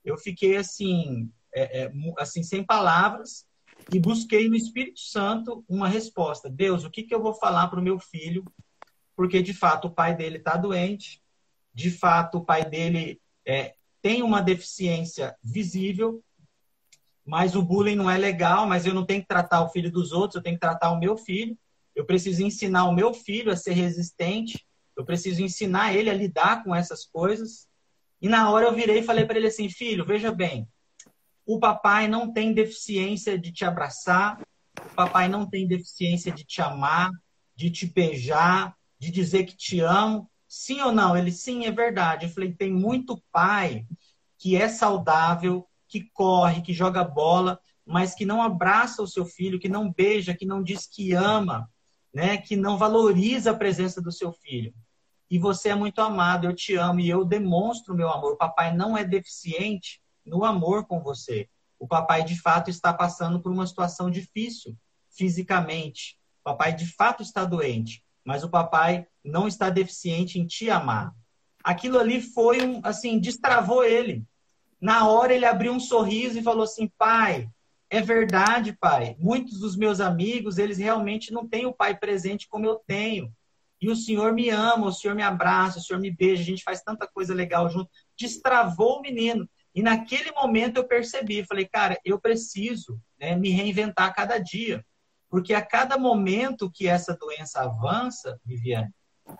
Eu 0.05 0.17
fiquei 0.17 0.57
assim, 0.57 1.29
é, 1.53 1.87
é, 1.87 1.93
assim, 2.19 2.45
sem 2.45 2.63
palavras, 2.65 3.45
e 3.93 3.99
busquei 3.99 4.49
no 4.49 4.55
Espírito 4.55 5.01
Santo 5.01 5.65
uma 5.69 5.89
resposta. 5.89 6.49
Deus, 6.49 6.85
o 6.85 6.91
que, 6.91 7.03
que 7.03 7.15
eu 7.15 7.23
vou 7.23 7.35
falar 7.35 7.67
para 7.67 7.81
o 7.81 7.83
meu 7.83 7.99
filho 7.99 8.45
porque 9.19 9.43
de 9.43 9.53
fato 9.53 9.89
o 9.89 9.91
pai 9.91 10.15
dele 10.15 10.37
está 10.37 10.57
doente, 10.57 11.21
de 11.75 11.91
fato 11.91 12.39
o 12.39 12.45
pai 12.45 12.65
dele 12.65 13.21
é, 13.45 13.75
tem 14.01 14.23
uma 14.23 14.41
deficiência 14.41 15.37
visível, 15.43 16.23
mas 17.27 17.57
o 17.57 17.63
bullying 17.63 17.97
não 17.97 18.09
é 18.09 18.17
legal, 18.17 18.65
mas 18.65 18.87
eu 18.87 18.95
não 18.95 19.05
tenho 19.05 19.21
que 19.21 19.27
tratar 19.27 19.65
o 19.65 19.71
filho 19.71 19.91
dos 19.91 20.13
outros, 20.13 20.37
eu 20.37 20.43
tenho 20.43 20.55
que 20.55 20.61
tratar 20.61 20.93
o 20.93 21.01
meu 21.01 21.17
filho. 21.17 21.59
Eu 21.97 22.07
preciso 22.07 22.45
ensinar 22.45 22.85
o 22.85 22.95
meu 22.95 23.13
filho 23.13 23.51
a 23.51 23.57
ser 23.57 23.73
resistente, 23.73 24.65
eu 24.97 25.05
preciso 25.05 25.43
ensinar 25.43 25.93
ele 25.93 26.11
a 26.11 26.15
lidar 26.15 26.63
com 26.63 26.73
essas 26.73 27.05
coisas. 27.05 27.67
E 28.23 28.29
na 28.29 28.49
hora 28.53 28.67
eu 28.67 28.73
virei 28.73 29.01
e 29.01 29.03
falei 29.03 29.27
para 29.27 29.37
ele 29.37 29.49
assim: 29.49 29.69
filho, 29.69 30.07
veja 30.07 30.31
bem, 30.31 30.69
o 31.45 31.59
papai 31.59 32.07
não 32.07 32.33
tem 32.33 32.55
deficiência 32.55 33.37
de 33.37 33.51
te 33.51 33.65
abraçar, 33.65 34.41
o 34.81 34.95
papai 34.95 35.29
não 35.29 35.45
tem 35.45 35.67
deficiência 35.67 36.31
de 36.31 36.45
te 36.45 36.63
amar, 36.63 37.11
de 37.57 37.69
te 37.69 37.85
beijar, 37.85 38.78
de 38.99 39.11
dizer 39.11 39.45
que 39.45 39.57
te 39.57 39.81
amo. 39.81 40.29
Sim 40.47 40.81
ou 40.81 40.93
não? 40.93 41.17
Ele, 41.17 41.31
sim, 41.31 41.67
é 41.67 41.71
verdade. 41.71 42.27
Eu 42.27 42.31
falei, 42.31 42.53
tem 42.53 42.73
muito 42.73 43.23
pai 43.31 43.87
que 44.39 44.57
é 44.57 44.69
saudável, 44.69 45.67
que 45.87 46.09
corre, 46.13 46.63
que 46.63 46.73
joga 46.73 47.05
bola, 47.05 47.61
mas 47.85 48.15
que 48.15 48.25
não 48.25 48.43
abraça 48.43 49.03
o 49.03 49.07
seu 49.07 49.25
filho, 49.25 49.59
que 49.59 49.69
não 49.69 49.93
beija, 49.93 50.35
que 50.35 50.47
não 50.47 50.63
diz 50.63 50.87
que 50.87 51.13
ama, 51.13 51.71
né? 52.13 52.37
que 52.37 52.57
não 52.57 52.77
valoriza 52.77 53.51
a 53.51 53.57
presença 53.57 54.01
do 54.01 54.13
seu 54.13 54.33
filho. 54.33 54.75
E 55.31 55.39
você 55.39 55.71
é 55.71 55.75
muito 55.75 56.01
amado, 56.01 56.47
eu 56.47 56.55
te 56.55 56.75
amo 56.75 57.01
e 57.01 57.09
eu 57.09 57.25
demonstro 57.25 57.95
meu 57.95 58.09
amor. 58.09 58.33
O 58.33 58.39
papai 58.39 58.75
não 58.75 58.97
é 58.97 59.05
deficiente 59.05 60.01
no 60.25 60.45
amor 60.45 60.87
com 60.87 61.03
você. 61.03 61.49
O 61.79 61.87
papai, 61.87 62.25
de 62.25 62.41
fato, 62.41 62.71
está 62.71 62.93
passando 62.93 63.41
por 63.41 63.53
uma 63.53 63.67
situação 63.67 64.11
difícil 64.11 64.77
fisicamente. 65.11 66.19
O 66.41 66.45
papai, 66.45 66.75
de 66.75 66.87
fato, 66.87 67.23
está 67.23 67.45
doente 67.45 68.03
mas 68.29 68.45
o 68.45 68.51
papai 68.51 69.07
não 69.25 69.49
está 69.49 69.71
deficiente 69.71 70.39
em 70.39 70.47
te 70.47 70.69
amar. 70.69 71.15
Aquilo 71.65 71.99
ali 71.99 72.21
foi 72.21 72.63
um, 72.63 72.79
assim, 72.85 73.19
destravou 73.19 73.83
ele. 73.83 74.23
Na 74.79 75.09
hora 75.09 75.33
ele 75.33 75.47
abriu 75.47 75.73
um 75.73 75.81
sorriso 75.81 76.39
e 76.39 76.43
falou 76.43 76.65
assim: 76.65 76.93
"Pai, 76.99 77.49
é 77.89 78.03
verdade, 78.03 78.77
pai. 78.79 79.17
Muitos 79.19 79.61
dos 79.61 79.77
meus 79.77 79.99
amigos, 79.99 80.59
eles 80.59 80.77
realmente 80.77 81.33
não 81.33 81.49
têm 81.49 81.65
o 81.65 81.73
pai 81.73 81.97
presente 81.97 82.47
como 82.47 82.67
eu 82.67 82.79
tenho. 82.87 83.33
E 83.81 83.89
o 83.89 83.97
Senhor 83.97 84.35
me 84.35 84.51
ama, 84.51 84.89
o 84.89 84.93
Senhor 84.93 85.15
me 85.15 85.23
abraça, 85.23 85.79
o 85.79 85.83
Senhor 85.83 85.99
me 85.99 86.11
beija, 86.11 86.43
a 86.43 86.45
gente 86.45 86.63
faz 86.63 86.83
tanta 86.83 87.09
coisa 87.09 87.33
legal 87.33 87.71
junto. 87.71 87.89
Destravou 88.15 88.99
o 88.99 89.01
menino. 89.01 89.49
E 89.75 89.81
naquele 89.81 90.33
momento 90.33 90.77
eu 90.77 90.85
percebi, 90.85 91.47
falei, 91.47 91.67
cara, 91.67 91.99
eu 92.05 92.21
preciso 92.21 93.01
né, 93.19 93.35
me 93.35 93.49
reinventar 93.49 94.15
cada 94.15 94.37
dia. 94.37 94.85
Porque 95.29 95.53
a 95.55 95.65
cada 95.65 95.99
momento 95.99 96.71
que 96.71 96.89
essa 96.89 97.15
doença 97.15 97.61
avança, 97.61 98.41
Viviane, 98.45 98.91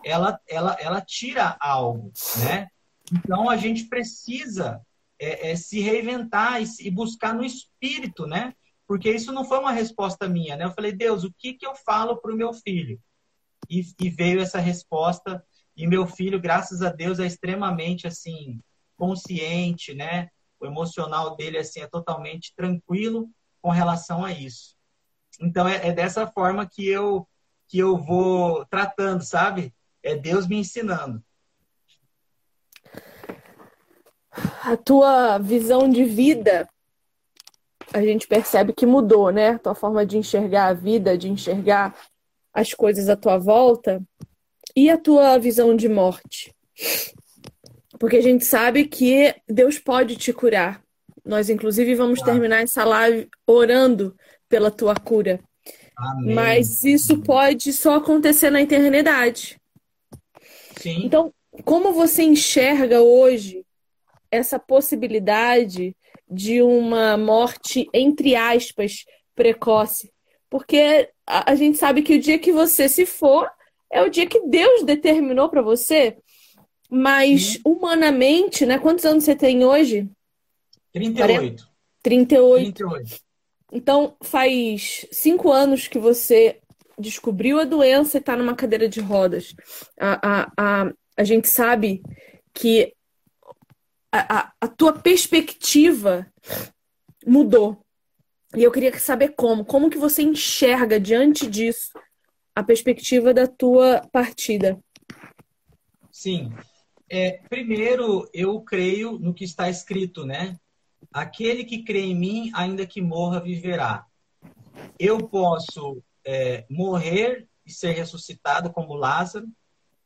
ela, 0.03 0.39
ela, 0.47 0.77
ela 0.79 1.01
tira 1.01 1.57
algo, 1.59 2.11
né? 2.39 2.67
Então 3.11 3.49
a 3.49 3.57
gente 3.57 3.85
precisa 3.85 4.81
é, 5.17 5.51
é, 5.51 5.55
se 5.55 5.79
reinventar 5.79 6.61
e, 6.61 6.65
e, 6.79 6.91
buscar 6.91 7.33
no 7.33 7.43
espírito, 7.43 8.27
né? 8.27 8.53
Porque 8.87 9.11
isso 9.11 9.31
não 9.31 9.43
foi 9.43 9.59
uma 9.59 9.71
resposta 9.71 10.27
minha, 10.27 10.55
né? 10.55 10.65
Eu 10.65 10.71
falei, 10.71 10.91
Deus, 10.91 11.23
o 11.23 11.33
que, 11.37 11.53
que 11.53 11.65
eu 11.65 11.75
falo 11.75 12.17
para 12.17 12.33
o 12.33 12.37
meu 12.37 12.53
filho? 12.53 12.99
E, 13.69 13.83
e 13.99 14.09
veio 14.09 14.41
essa 14.41 14.59
resposta. 14.59 15.43
E 15.75 15.85
meu 15.87 16.07
filho, 16.07 16.39
graças 16.39 16.81
a 16.81 16.89
Deus, 16.89 17.19
é 17.19 17.25
extremamente 17.25 18.07
assim 18.07 18.59
consciente, 18.95 19.93
né? 19.93 20.29
O 20.59 20.65
emocional 20.65 21.35
dele 21.35 21.57
assim 21.57 21.81
é 21.81 21.87
totalmente 21.87 22.53
tranquilo 22.55 23.29
com 23.61 23.69
relação 23.69 24.23
a 24.23 24.31
isso. 24.31 24.75
Então 25.39 25.67
é, 25.67 25.87
é 25.87 25.91
dessa 25.91 26.27
forma 26.27 26.67
que 26.67 26.87
eu 26.87 27.27
que 27.67 27.77
eu 27.77 27.97
vou 27.97 28.65
tratando, 28.65 29.23
sabe? 29.23 29.71
É 30.01 30.15
Deus 30.15 30.47
me 30.47 30.57
ensinando. 30.57 31.23
A 34.63 34.75
tua 34.75 35.37
visão 35.37 35.87
de 35.87 36.03
vida, 36.03 36.67
a 37.93 38.01
gente 38.01 38.27
percebe 38.27 38.73
que 38.73 38.87
mudou, 38.87 39.29
né? 39.29 39.49
A 39.49 39.59
tua 39.59 39.75
forma 39.75 40.03
de 40.03 40.17
enxergar 40.17 40.67
a 40.67 40.73
vida, 40.73 41.15
de 41.15 41.29
enxergar 41.29 41.95
as 42.51 42.73
coisas 42.73 43.07
à 43.07 43.15
tua 43.15 43.37
volta. 43.37 44.01
E 44.75 44.89
a 44.89 44.97
tua 44.97 45.37
visão 45.37 45.75
de 45.75 45.87
morte? 45.87 46.53
Porque 47.99 48.17
a 48.17 48.21
gente 48.21 48.45
sabe 48.45 48.85
que 48.85 49.35
Deus 49.47 49.77
pode 49.77 50.15
te 50.15 50.33
curar. 50.33 50.81
Nós, 51.23 51.49
inclusive, 51.49 51.93
vamos 51.95 52.21
terminar 52.21 52.63
essa 52.63 52.83
live 52.83 53.29
orando 53.45 54.15
pela 54.49 54.71
tua 54.71 54.95
cura. 54.95 55.39
Amém. 55.95 56.33
Mas 56.33 56.83
isso 56.83 57.21
pode 57.21 57.71
só 57.71 57.95
acontecer 57.95 58.49
na 58.49 58.61
eternidade. 58.61 59.57
Sim. 60.77 61.05
Então, 61.05 61.33
como 61.63 61.93
você 61.93 62.23
enxerga 62.23 63.01
hoje 63.01 63.65
essa 64.31 64.57
possibilidade 64.57 65.95
de 66.29 66.61
uma 66.61 67.17
morte, 67.17 67.87
entre 67.93 68.35
aspas, 68.35 69.05
precoce? 69.35 70.11
Porque 70.49 71.09
a, 71.27 71.53
gente 71.55 71.77
sabe 71.77 72.01
que 72.01 72.15
o 72.15 72.19
dia 72.19 72.39
que 72.39 72.51
você 72.51 72.89
se 72.89 73.05
for 73.05 73.49
é 73.91 74.01
o 74.01 74.09
dia 74.09 74.25
que 74.25 74.47
Deus 74.47 74.83
determinou 74.83 75.49
para 75.49 75.61
você. 75.61 76.17
Mas 76.89 77.59
humanamente, 77.63 78.65
né? 78.65 78.79
Quantos 78.79 79.05
anos 79.05 79.23
você 79.23 79.35
tem 79.35 79.63
hoje? 79.63 80.09
38. 80.91 81.67
38. 82.01 82.73
38. 82.73 83.28
Então, 83.71 84.15
faz 84.21 85.05
cinco 85.11 85.51
anos 85.51 85.87
que 85.87 85.99
você 85.99 86.59
descobriu 86.97 87.59
a 87.59 87.63
doença 87.63 88.17
e 88.17 88.19
está 88.19 88.35
numa 88.35 88.55
cadeira 88.55 88.89
de 88.89 88.99
rodas. 88.99 89.55
A, 89.99 90.41
a, 90.41 90.51
a, 90.57 90.93
a 91.17 91.23
gente 91.23 91.47
sabe 91.47 92.01
que 92.53 92.93
a, 94.11 94.39
a, 94.39 94.53
a 94.61 94.67
tua 94.67 94.93
perspectiva 94.93 96.27
mudou. 97.25 97.79
E 98.55 98.63
eu 98.63 98.71
queria 98.71 98.97
saber 98.97 99.29
como. 99.29 99.63
Como 99.63 99.89
que 99.89 99.97
você 99.97 100.23
enxerga 100.23 100.99
diante 100.99 101.47
disso 101.47 101.91
a 102.55 102.63
perspectiva 102.63 103.33
da 103.33 103.47
tua 103.47 104.01
partida? 104.11 104.79
Sim. 106.11 106.51
É, 107.07 107.39
primeiro, 107.49 108.29
eu 108.33 108.61
creio 108.61 109.17
no 109.19 109.33
que 109.33 109.43
está 109.43 109.69
escrito, 109.69 110.25
né? 110.25 110.57
Aquele 111.11 111.63
que 111.63 111.83
crê 111.83 112.01
em 112.01 112.15
mim, 112.15 112.51
ainda 112.53 112.85
que 112.85 113.01
morra, 113.01 113.39
viverá. 113.39 114.05
Eu 114.97 115.27
posso 115.27 116.03
é, 116.23 116.65
morrer 116.69 117.47
e 117.65 117.71
ser 117.71 117.91
ressuscitado 117.91 118.71
como 118.71 118.93
Lázaro, 118.93 119.47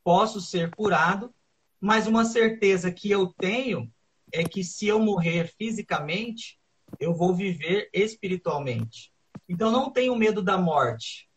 posso 0.02 0.40
ser 0.40 0.70
curado, 0.74 1.34
mas 1.80 2.06
uma 2.06 2.24
certeza 2.24 2.90
que 2.90 3.10
eu 3.10 3.26
tenho 3.38 3.92
é 4.32 4.42
que 4.44 4.64
se 4.64 4.86
eu 4.86 4.98
morrer 4.98 5.52
fisicamente, 5.58 6.58
eu 6.98 7.14
vou 7.14 7.34
viver 7.34 7.88
espiritualmente. 7.92 9.12
Então 9.48 9.70
não 9.70 9.90
tenho 9.90 10.16
medo 10.16 10.42
da 10.42 10.56
morte. 10.56 11.28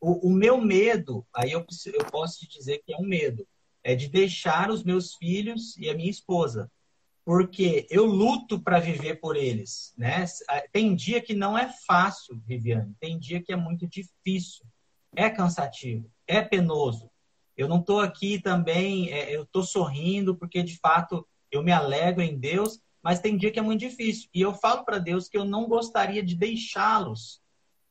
O, 0.00 0.28
o 0.28 0.30
meu 0.30 0.60
medo, 0.60 1.24
aí 1.32 1.52
eu, 1.52 1.64
eu 1.86 2.04
posso 2.06 2.40
te 2.40 2.48
dizer 2.48 2.82
que 2.84 2.92
é 2.92 2.96
um 2.96 3.06
medo, 3.06 3.46
é 3.84 3.94
de 3.94 4.08
deixar 4.08 4.70
os 4.70 4.82
meus 4.82 5.14
filhos 5.14 5.76
e 5.76 5.88
a 5.88 5.94
minha 5.94 6.10
esposa 6.10 6.70
porque 7.24 7.86
eu 7.88 8.04
luto 8.04 8.60
para 8.60 8.80
viver 8.80 9.20
por 9.20 9.36
eles, 9.36 9.94
né? 9.96 10.24
Tem 10.72 10.94
dia 10.94 11.20
que 11.20 11.34
não 11.34 11.56
é 11.56 11.68
fácil, 11.86 12.40
Viviane, 12.44 12.94
tem 12.98 13.18
dia 13.18 13.42
que 13.42 13.52
é 13.52 13.56
muito 13.56 13.86
difícil, 13.86 14.66
é 15.14 15.30
cansativo, 15.30 16.10
é 16.26 16.42
penoso. 16.42 17.10
Eu 17.56 17.68
não 17.68 17.78
estou 17.78 18.00
aqui 18.00 18.40
também, 18.40 19.10
é, 19.12 19.36
eu 19.36 19.42
estou 19.42 19.62
sorrindo 19.62 20.34
porque 20.34 20.62
de 20.62 20.78
fato 20.78 21.26
eu 21.50 21.62
me 21.62 21.70
alegro 21.70 22.22
em 22.22 22.36
Deus, 22.36 22.80
mas 23.02 23.20
tem 23.20 23.36
dia 23.36 23.50
que 23.50 23.58
é 23.58 23.62
muito 23.62 23.80
difícil. 23.80 24.28
E 24.34 24.40
eu 24.40 24.54
falo 24.54 24.84
para 24.84 24.98
Deus 24.98 25.28
que 25.28 25.36
eu 25.36 25.44
não 25.44 25.68
gostaria 25.68 26.22
de 26.22 26.34
deixá-los, 26.34 27.40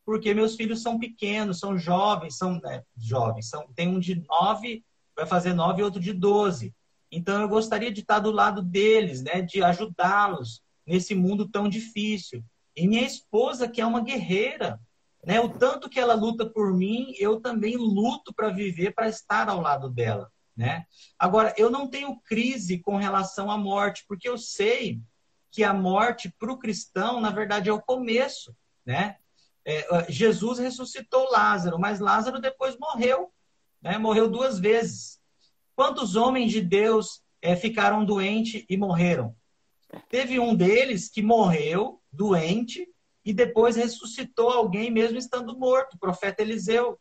porque 0.06 0.34
meus 0.34 0.56
filhos 0.56 0.82
são 0.82 0.98
pequenos, 1.00 1.60
são 1.60 1.78
jovens, 1.78 2.38
são 2.38 2.60
né, 2.60 2.84
jovens, 2.98 3.50
são, 3.50 3.68
tem 3.74 3.88
um 3.88 4.00
de 4.00 4.16
nove, 4.28 4.84
vai 5.16 5.28
fazer 5.28 5.54
nove 5.54 5.82
e 5.82 5.84
outro 5.84 6.02
de 6.02 6.12
doze. 6.12 6.74
Então 7.12 7.41
eu 7.41 7.49
gostaria 7.49 7.91
de 7.91 8.01
estar 8.01 8.20
do 8.20 8.32
lado 8.32 8.62
deles, 8.62 9.22
né, 9.22 9.41
de 9.41 9.62
ajudá-los 9.62 10.64
nesse 10.88 11.14
mundo 11.14 11.49
tão 11.49 11.68
difícil. 11.68 12.43
E 12.76 12.88
minha 12.88 13.05
esposa, 13.05 13.68
que 13.68 13.82
é 13.82 13.86
uma 13.86 14.01
guerreira, 14.01 14.80
né, 15.26 15.39
o 15.39 15.49
tanto 15.49 15.89
que 15.89 15.99
ela 15.99 16.14
luta 16.14 16.45
por 16.45 16.74
mim, 16.74 17.14
eu 17.20 17.39
também 17.39 17.76
luto 17.76 18.34
para 18.34 18.49
viver, 18.49 18.93
para 18.93 19.09
estar 19.09 19.49
ao 19.49 19.62
lado 19.62 19.89
dela, 19.89 20.32
né? 20.55 20.86
Agora, 21.20 21.53
eu 21.57 21.70
não 21.70 21.88
tenho 21.88 22.20
crise 22.22 22.80
com 22.80 22.95
relação 22.95 23.51
à 23.51 23.57
morte, 23.57 24.03
porque 24.07 24.28
eu 24.28 24.38
sei 24.38 24.99
que 25.51 25.64
a 25.64 25.74
morte 25.74 26.34
para 26.39 26.51
o 26.51 26.57
cristão, 26.57 27.20
na 27.20 27.30
verdade, 27.30 27.70
é 27.70 27.74
o 27.74 27.82
começo, 27.82 28.55
né? 28.86 29.18
É, 29.64 30.12
Jesus 30.12 30.57
ressuscitou 30.57 31.30
Lázaro, 31.30 31.78
mas 31.78 31.99
Lázaro 31.99 32.39
depois 32.39 32.76
morreu, 32.80 33.32
né? 33.82 33.97
Morreu 33.97 34.30
duas 34.30 34.57
vezes. 34.57 35.20
Quantos 35.82 36.16
homens 36.16 36.52
de 36.52 36.62
Deus 36.62 37.24
é, 37.42 37.56
ficaram 37.56 38.06
doentes 38.06 38.64
e 38.70 38.78
morreram? 38.78 39.36
Teve 40.10 40.40
um 40.40 40.54
deles 40.54 41.10
que 41.10 41.24
morreu 41.24 42.00
doente 42.14 42.88
e 43.26 43.34
depois 43.34 43.76
ressuscitou 43.76 44.52
alguém 44.52 44.92
mesmo 44.92 45.18
estando 45.18 45.58
morto, 45.58 45.96
o 45.96 46.00
profeta 46.00 46.44
Eliseu. 46.44 47.00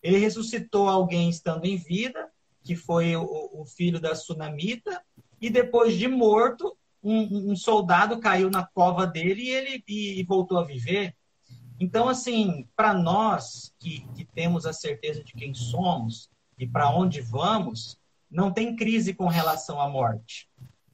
Ele 0.00 0.16
ressuscitou 0.18 0.88
alguém 0.88 1.28
estando 1.28 1.64
em 1.64 1.76
vida, 1.76 2.30
que 2.62 2.76
foi 2.76 3.16
o, 3.16 3.50
o 3.52 3.64
filho 3.66 3.98
da 3.98 4.14
sunamita, 4.14 5.02
e 5.40 5.50
depois 5.50 5.96
de 5.96 6.06
morto, 6.06 6.78
um, 7.02 7.50
um, 7.50 7.56
soldado 7.56 8.20
caiu 8.20 8.48
na 8.48 8.64
cova 8.64 9.08
dele 9.08 9.42
e 9.42 9.50
ele 9.50 9.84
e, 9.88 10.20
e 10.20 10.22
voltou 10.22 10.56
a 10.56 10.64
viver. 10.64 11.16
Então, 11.80 12.08
assim, 12.08 12.68
para 12.76 12.94
nós 12.94 13.74
que, 13.80 14.06
que 14.14 14.24
temos 14.24 14.66
a 14.66 14.72
certeza 14.72 15.24
de 15.24 15.32
quem 15.32 15.52
somos 15.52 16.30
e 16.56 16.64
para 16.64 16.94
onde 16.94 17.20
vamos, 17.20 17.98
não 18.30 18.52
tem 18.52 18.76
crise 18.76 19.12
com 19.12 19.26
relação 19.26 19.80
à 19.80 19.88
morte. 19.88 20.48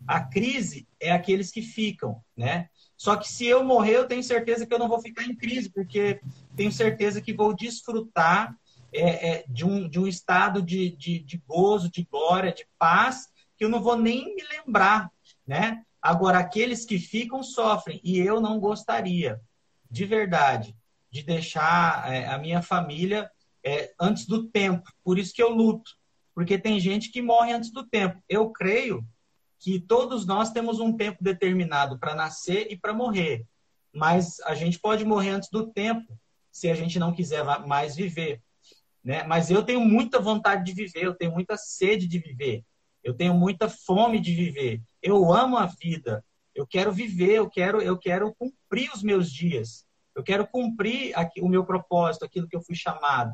A 0.07 0.21
crise 0.21 0.87
é 1.01 1.11
aqueles 1.11 1.51
que 1.51 1.61
ficam, 1.61 2.23
né? 2.37 2.69
Só 2.97 3.17
que 3.17 3.29
se 3.29 3.45
eu 3.45 3.63
morrer, 3.63 3.97
eu 3.97 4.09
tenho 4.09 4.23
certeza 4.23 4.65
que 4.65 4.73
eu 4.73 4.79
não 4.79 4.89
vou 4.89 5.01
ficar 5.01 5.25
em 5.25 5.35
crise, 5.35 5.69
porque 5.69 6.21
tenho 6.55 6.73
certeza 6.73 7.21
que 7.21 7.33
vou 7.33 7.55
desfrutar 7.55 8.57
é, 8.93 9.31
é, 9.31 9.45
de, 9.49 9.67
um, 9.67 9.89
de 9.89 9.99
um 9.99 10.07
estado 10.07 10.63
de, 10.63 10.91
de, 10.97 11.19
de 11.19 11.43
gozo, 11.47 11.91
de 11.91 12.05
glória, 12.05 12.53
de 12.53 12.67
paz, 12.79 13.29
que 13.59 13.65
eu 13.65 13.69
não 13.69 13.83
vou 13.83 13.97
nem 13.97 14.35
me 14.35 14.43
lembrar, 14.45 15.11
né? 15.47 15.83
Agora, 16.01 16.39
aqueles 16.39 16.85
que 16.85 16.99
ficam 16.99 17.43
sofrem, 17.43 18.01
e 18.03 18.19
eu 18.19 18.41
não 18.41 18.61
gostaria, 18.61 19.41
de 19.91 20.05
verdade, 20.05 20.75
de 21.11 21.23
deixar 21.23 22.11
é, 22.11 22.27
a 22.27 22.39
minha 22.39 22.63
família 22.63 23.31
é, 23.65 23.93
antes 24.01 24.27
do 24.27 24.47
tempo. 24.47 24.89
Por 25.03 25.19
isso 25.19 25.35
que 25.35 25.43
eu 25.43 25.51
luto 25.51 25.96
porque 26.37 26.59
tem 26.59 26.79
gente 26.79 27.11
que 27.11 27.23
morre 27.23 27.55
antes 27.55 27.71
do 27.71 27.83
tempo. 27.83 28.23
Eu 28.29 28.51
creio 28.51 29.03
que 29.59 29.81
todos 29.81 30.27
nós 30.27 30.53
temos 30.53 30.79
um 30.79 30.95
tempo 30.95 31.25
determinado 31.25 31.99
para 31.99 32.15
nascer 32.15 32.71
e 32.71 32.77
para 32.77 32.93
morrer, 32.93 33.47
mas 33.91 34.39
a 34.41 34.55
gente 34.55 34.79
pode 34.79 35.03
morrer 35.03 35.31
antes 35.31 35.49
do 35.49 35.73
tempo 35.73 36.07
se 36.53 36.69
a 36.69 36.75
gente 36.75 36.99
não 36.99 37.15
quiser 37.15 37.43
mais 37.67 37.97
viver. 37.97 38.43
Né? 39.03 39.23
Mas 39.23 39.51
eu 39.51 39.63
tenho 39.63 39.81
muita 39.81 40.21
vontade 40.21 40.63
de 40.63 40.75
viver, 40.75 41.07
eu 41.07 41.15
tenho 41.15 41.33
muita 41.33 41.57
sede 41.57 42.07
de 42.07 42.19
viver, 42.19 42.63
eu 43.03 43.15
tenho 43.15 43.33
muita 43.33 43.67
fome 43.71 44.21
de 44.21 44.35
viver. 44.35 44.83
Eu 45.03 45.33
amo 45.33 45.57
a 45.57 45.65
vida, 45.65 46.23
eu 46.55 46.67
quero 46.67 46.93
viver, 46.93 47.37
eu 47.37 47.49
quero, 47.49 47.81
eu 47.81 47.97
quero 47.97 48.35
cumprir 48.39 48.91
os 48.95 49.03
meus 49.03 49.33
dias, 49.33 49.87
eu 50.15 50.23
quero 50.23 50.47
cumprir 50.47 51.17
aqui, 51.19 51.41
o 51.41 51.49
meu 51.49 51.65
propósito, 51.65 52.27
aquilo 52.27 52.47
que 52.47 52.57
eu 52.57 52.63
fui 52.63 52.75
chamado. 52.75 53.33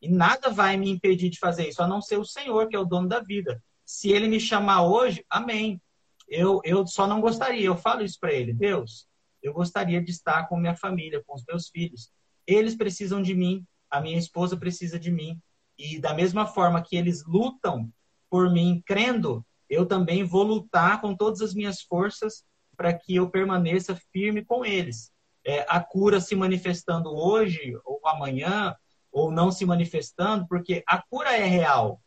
E 0.00 0.08
nada 0.08 0.50
vai 0.50 0.76
me 0.76 0.90
impedir 0.90 1.28
de 1.28 1.38
fazer 1.38 1.68
isso, 1.68 1.82
a 1.82 1.86
não 1.88 2.00
ser 2.00 2.16
o 2.16 2.24
Senhor, 2.24 2.68
que 2.68 2.76
é 2.76 2.78
o 2.78 2.84
dono 2.84 3.08
da 3.08 3.20
vida. 3.20 3.62
Se 3.84 4.10
ele 4.10 4.28
me 4.28 4.40
chamar 4.40 4.82
hoje, 4.82 5.24
amém. 5.28 5.80
Eu, 6.28 6.60
eu 6.64 6.86
só 6.86 7.06
não 7.06 7.20
gostaria, 7.20 7.66
eu 7.66 7.76
falo 7.76 8.02
isso 8.02 8.18
para 8.20 8.32
ele, 8.32 8.52
Deus, 8.52 9.08
eu 9.42 9.52
gostaria 9.52 10.00
de 10.00 10.10
estar 10.10 10.48
com 10.48 10.56
minha 10.56 10.76
família, 10.76 11.22
com 11.26 11.34
os 11.34 11.44
meus 11.46 11.68
filhos. 11.68 12.12
Eles 12.46 12.76
precisam 12.76 13.20
de 13.20 13.34
mim, 13.34 13.64
a 13.90 14.00
minha 14.00 14.18
esposa 14.18 14.56
precisa 14.56 14.98
de 14.98 15.10
mim. 15.10 15.40
E 15.76 15.98
da 15.98 16.14
mesma 16.14 16.46
forma 16.46 16.82
que 16.82 16.96
eles 16.96 17.24
lutam 17.26 17.90
por 18.28 18.50
mim, 18.50 18.82
crendo, 18.86 19.44
eu 19.68 19.86
também 19.86 20.22
vou 20.22 20.42
lutar 20.42 21.00
com 21.00 21.16
todas 21.16 21.40
as 21.40 21.54
minhas 21.54 21.80
forças 21.80 22.44
para 22.76 22.92
que 22.92 23.16
eu 23.16 23.30
permaneça 23.30 23.98
firme 24.12 24.44
com 24.44 24.64
eles. 24.64 25.10
É, 25.44 25.64
a 25.68 25.80
cura 25.80 26.20
se 26.20 26.36
manifestando 26.36 27.10
hoje 27.10 27.76
ou 27.84 28.00
amanhã, 28.06 28.74
ou 29.12 29.30
não 29.30 29.50
se 29.50 29.64
manifestando, 29.64 30.46
porque 30.46 30.82
a 30.86 31.02
cura 31.02 31.36
é 31.36 31.44
real. 31.44 32.00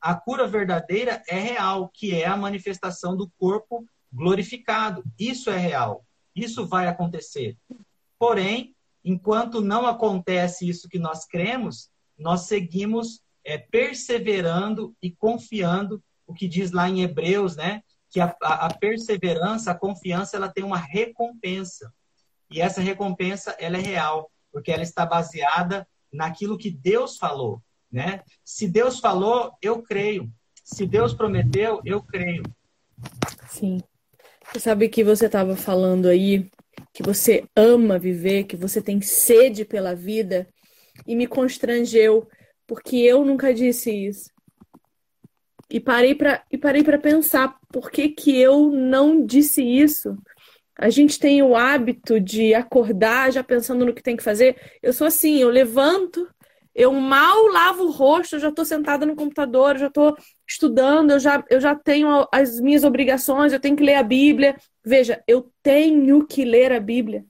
A 0.00 0.14
cura 0.14 0.46
verdadeira 0.46 1.22
é 1.26 1.38
real, 1.38 1.90
que 1.92 2.14
é 2.14 2.26
a 2.26 2.36
manifestação 2.36 3.16
do 3.16 3.30
corpo 3.38 3.86
glorificado. 4.12 5.02
Isso 5.18 5.50
é 5.50 5.56
real. 5.56 6.04
Isso 6.34 6.66
vai 6.66 6.86
acontecer. 6.86 7.56
Porém, 8.18 8.74
enquanto 9.04 9.60
não 9.60 9.86
acontece 9.86 10.68
isso 10.68 10.88
que 10.88 10.98
nós 10.98 11.26
cremos, 11.26 11.90
nós 12.18 12.42
seguimos 12.42 13.22
é, 13.44 13.58
perseverando 13.58 14.94
e 15.02 15.10
confiando, 15.10 16.02
o 16.26 16.32
que 16.32 16.48
diz 16.48 16.70
lá 16.70 16.88
em 16.88 17.02
Hebreus, 17.02 17.56
né? 17.56 17.82
Que 18.10 18.20
a, 18.20 18.34
a, 18.40 18.72
perseverança, 18.72 19.70
a 19.70 19.74
confiança, 19.74 20.36
ela 20.36 20.48
tem 20.48 20.64
uma 20.64 20.78
recompensa. 20.78 21.92
E 22.50 22.60
essa 22.60 22.80
recompensa, 22.80 23.54
ela 23.58 23.76
é 23.76 23.80
real, 23.80 24.30
porque 24.52 24.70
ela 24.70 24.82
está 24.82 25.04
baseada 25.04 25.86
naquilo 26.14 26.56
que 26.56 26.70
Deus 26.70 27.16
falou, 27.18 27.60
né? 27.90 28.22
Se 28.44 28.68
Deus 28.68 29.00
falou, 29.00 29.52
eu 29.60 29.82
creio. 29.82 30.30
Se 30.64 30.86
Deus 30.86 31.12
prometeu, 31.12 31.80
eu 31.84 32.02
creio. 32.02 32.42
Sim. 33.48 33.82
Você 34.50 34.60
sabe 34.60 34.88
que 34.88 35.02
você 35.04 35.26
estava 35.26 35.56
falando 35.56 36.06
aí 36.06 36.48
que 36.92 37.02
você 37.02 37.44
ama 37.56 37.98
viver, 37.98 38.44
que 38.44 38.56
você 38.56 38.80
tem 38.80 39.00
sede 39.00 39.64
pela 39.64 39.94
vida. 39.94 40.48
e 41.08 41.16
me 41.16 41.26
constrangeu, 41.26 42.28
porque 42.68 42.96
eu 42.96 43.24
nunca 43.24 43.52
disse 43.52 43.90
isso. 43.90 44.30
E 45.68 45.80
parei 45.80 46.14
para 46.14 46.44
e 46.48 46.56
parei 46.56 46.84
para 46.84 46.98
pensar 46.98 47.58
por 47.72 47.90
que 47.90 48.10
que 48.10 48.38
eu 48.38 48.70
não 48.70 49.26
disse 49.26 49.60
isso. 49.60 50.16
A 50.76 50.90
gente 50.90 51.18
tem 51.18 51.42
o 51.42 51.54
hábito 51.54 52.18
de 52.18 52.52
acordar 52.54 53.32
já 53.32 53.44
pensando 53.44 53.84
no 53.86 53.94
que 53.94 54.02
tem 54.02 54.16
que 54.16 54.22
fazer. 54.22 54.56
Eu 54.82 54.92
sou 54.92 55.06
assim, 55.06 55.38
eu 55.38 55.48
levanto, 55.48 56.28
eu 56.74 56.92
mal 56.92 57.46
lavo 57.46 57.84
o 57.84 57.90
rosto, 57.90 58.34
eu 58.34 58.40
já 58.40 58.48
estou 58.48 58.64
sentada 58.64 59.06
no 59.06 59.14
computador, 59.14 59.76
eu 59.76 59.80
já 59.80 59.86
estou 59.86 60.16
estudando, 60.46 61.12
eu 61.12 61.20
já, 61.20 61.44
eu 61.48 61.60
já 61.60 61.74
tenho 61.74 62.26
as 62.32 62.60
minhas 62.60 62.82
obrigações, 62.82 63.52
eu 63.52 63.60
tenho 63.60 63.76
que 63.76 63.84
ler 63.84 63.94
a 63.94 64.02
Bíblia. 64.02 64.56
Veja, 64.84 65.22
eu 65.28 65.50
tenho 65.62 66.26
que 66.26 66.44
ler 66.44 66.72
a 66.72 66.80
Bíblia. 66.80 67.24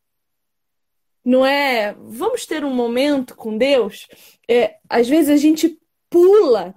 Não 1.22 1.44
é, 1.44 1.94
vamos 1.98 2.46
ter 2.46 2.64
um 2.64 2.74
momento 2.74 3.36
com 3.36 3.56
Deus. 3.56 4.08
É, 4.48 4.76
às 4.88 5.08
vezes 5.08 5.30
a 5.30 5.36
gente 5.36 5.78
pula 6.10 6.74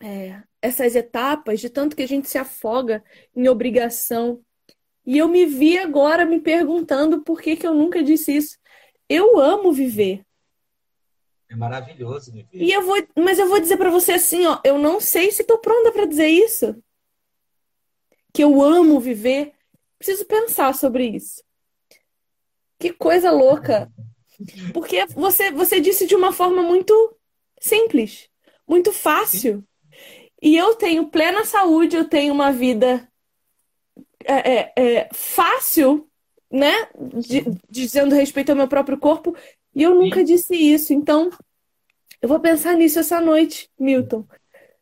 é, 0.00 0.42
essas 0.60 0.94
etapas 0.94 1.60
de 1.60 1.70
tanto 1.70 1.94
que 1.94 2.02
a 2.02 2.08
gente 2.08 2.28
se 2.28 2.38
afoga 2.38 3.02
em 3.34 3.48
obrigação. 3.48 4.40
E 5.08 5.16
eu 5.16 5.26
me 5.26 5.46
vi 5.46 5.78
agora 5.78 6.26
me 6.26 6.38
perguntando 6.38 7.22
por 7.22 7.40
que, 7.40 7.56
que 7.56 7.66
eu 7.66 7.72
nunca 7.72 8.02
disse 8.02 8.36
isso. 8.36 8.58
Eu 9.08 9.38
amo 9.38 9.72
viver. 9.72 10.22
É 11.48 11.56
maravilhoso 11.56 12.30
viver. 12.30 12.48
E 12.52 12.70
eu 12.70 12.82
vou, 12.82 12.94
mas 13.16 13.38
eu 13.38 13.48
vou 13.48 13.58
dizer 13.58 13.78
para 13.78 13.88
você 13.88 14.12
assim, 14.12 14.44
ó, 14.44 14.60
eu 14.62 14.76
não 14.76 15.00
sei 15.00 15.30
se 15.30 15.40
estou 15.40 15.56
pronta 15.56 15.92
para 15.92 16.04
dizer 16.04 16.28
isso. 16.28 16.76
Que 18.34 18.44
eu 18.44 18.60
amo 18.60 19.00
viver. 19.00 19.54
Preciso 19.96 20.26
pensar 20.26 20.74
sobre 20.74 21.06
isso. 21.06 21.42
Que 22.78 22.92
coisa 22.92 23.30
louca. 23.30 23.90
Porque 24.74 25.06
você 25.06 25.50
você 25.50 25.80
disse 25.80 26.06
de 26.06 26.14
uma 26.14 26.34
forma 26.34 26.60
muito 26.60 27.16
simples, 27.58 28.28
muito 28.68 28.92
fácil. 28.92 29.64
E 30.42 30.54
eu 30.54 30.74
tenho 30.74 31.08
plena 31.08 31.46
saúde, 31.46 31.96
eu 31.96 32.06
tenho 32.06 32.34
uma 32.34 32.52
vida 32.52 33.10
é, 34.28 34.52
é, 34.52 34.72
é, 34.76 35.08
fácil, 35.12 36.08
né? 36.50 36.88
De, 36.96 37.44
dizendo 37.68 38.14
respeito 38.14 38.50
ao 38.50 38.56
meu 38.56 38.68
próprio 38.68 38.98
corpo, 38.98 39.34
e 39.74 39.82
eu 39.82 39.94
nunca 39.94 40.20
Sim. 40.20 40.24
disse 40.24 40.54
isso. 40.54 40.92
Então, 40.92 41.30
eu 42.20 42.28
vou 42.28 42.40
pensar 42.40 42.74
nisso 42.74 42.98
essa 42.98 43.20
noite, 43.20 43.70
Milton. 43.78 44.26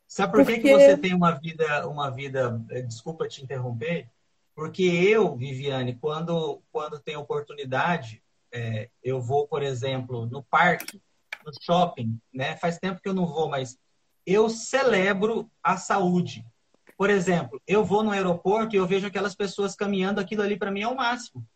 Sabe 0.07 0.33
por 0.33 0.45
porque... 0.45 0.61
que 0.61 0.73
você 0.73 0.97
tem 0.97 1.15
uma 1.15 1.33
vida, 1.33 1.89
uma 1.89 2.11
vida, 2.11 2.65
eh, 2.71 2.83
desculpa 2.83 3.29
te 3.29 3.43
interromper, 3.43 4.09
porque 4.55 4.83
eu, 4.83 5.37
Viviane, 5.37 5.97
quando, 5.97 6.63
quando 6.73 6.99
tenho 6.99 7.21
oportunidade, 7.21 8.23
é, 8.51 8.89
eu 9.03 9.21
vou, 9.21 9.47
por 9.47 9.63
exemplo, 9.63 10.25
no 10.27 10.43
parque, 10.43 11.01
no 11.45 11.53
shopping, 11.61 12.19
né? 12.33 12.57
Faz 12.57 12.79
tempo 12.79 13.01
que 13.03 13.09
eu 13.09 13.15
não 13.15 13.27
vou, 13.27 13.49
mas 13.49 13.79
eu 14.25 14.49
celebro 14.49 15.51
a 15.63 15.77
saúde. 15.77 16.45
Por 16.97 17.11
exemplo, 17.11 17.61
eu 17.67 17.85
vou 17.85 18.03
no 18.03 18.11
aeroporto 18.11 18.75
e 18.75 18.79
eu 18.79 18.87
vejo 18.87 19.07
aquelas 19.07 19.35
pessoas 19.35 19.75
caminhando, 19.75 20.21
aquilo 20.21 20.43
ali 20.43 20.59
para 20.59 20.71
mim 20.71 20.83
é 20.83 20.89
o 20.89 20.97
máximo 20.97 21.47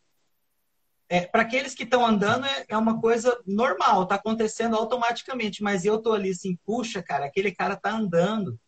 é, 1.10 1.26
para 1.26 1.42
aqueles 1.42 1.74
que 1.74 1.82
estão 1.82 2.06
andando 2.06 2.46
é, 2.46 2.64
é, 2.68 2.76
uma 2.76 3.00
coisa 3.00 3.36
normal, 3.44 4.04
está 4.04 4.14
acontecendo 4.14 4.76
automaticamente, 4.76 5.60
mas 5.60 5.84
eu 5.84 6.00
tô 6.00 6.12
ali 6.12 6.30
assim, 6.30 6.56
puxa, 6.64 7.02
cara, 7.02 7.26
aquele 7.26 7.50
cara 7.50 7.74
tá 7.74 7.90
andando. 7.90 8.58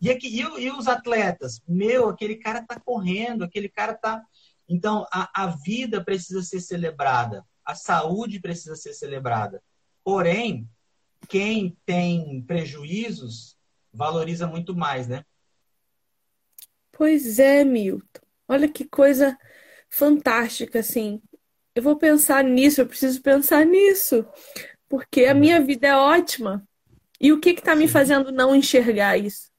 E, 0.00 0.08
aqui, 0.08 0.28
e, 0.28 0.40
e 0.40 0.70
os 0.70 0.86
atletas? 0.86 1.60
Meu, 1.66 2.08
aquele 2.08 2.36
cara 2.36 2.64
tá 2.64 2.78
correndo, 2.78 3.42
aquele 3.42 3.68
cara 3.68 3.92
tá. 3.92 4.22
Então, 4.68 5.04
a, 5.12 5.42
a 5.42 5.46
vida 5.48 6.02
precisa 6.02 6.42
ser 6.42 6.60
celebrada, 6.60 7.44
a 7.64 7.74
saúde 7.74 8.38
precisa 8.38 8.76
ser 8.76 8.94
celebrada. 8.94 9.60
Porém, 10.04 10.68
quem 11.28 11.76
tem 11.84 12.40
prejuízos 12.42 13.56
valoriza 13.92 14.46
muito 14.46 14.76
mais, 14.76 15.08
né? 15.08 15.24
Pois 17.00 17.38
é, 17.38 17.64
Milton. 17.64 18.20
Olha 18.46 18.68
que 18.68 18.84
coisa 18.84 19.34
fantástica, 19.88 20.80
assim 20.80 21.22
eu 21.74 21.82
vou 21.82 21.96
pensar 21.96 22.44
nisso, 22.44 22.80
eu 22.80 22.86
preciso 22.86 23.22
pensar 23.22 23.64
nisso, 23.64 24.26
porque 24.86 25.24
a 25.24 25.32
minha 25.34 25.60
vida 25.60 25.88
é 25.88 25.96
ótima. 25.96 26.62
E 27.20 27.32
o 27.32 27.40
que 27.40 27.50
está 27.50 27.74
me 27.74 27.86
fazendo 27.86 28.30
não 28.30 28.54
enxergar 28.54 29.16
isso? 29.16 29.50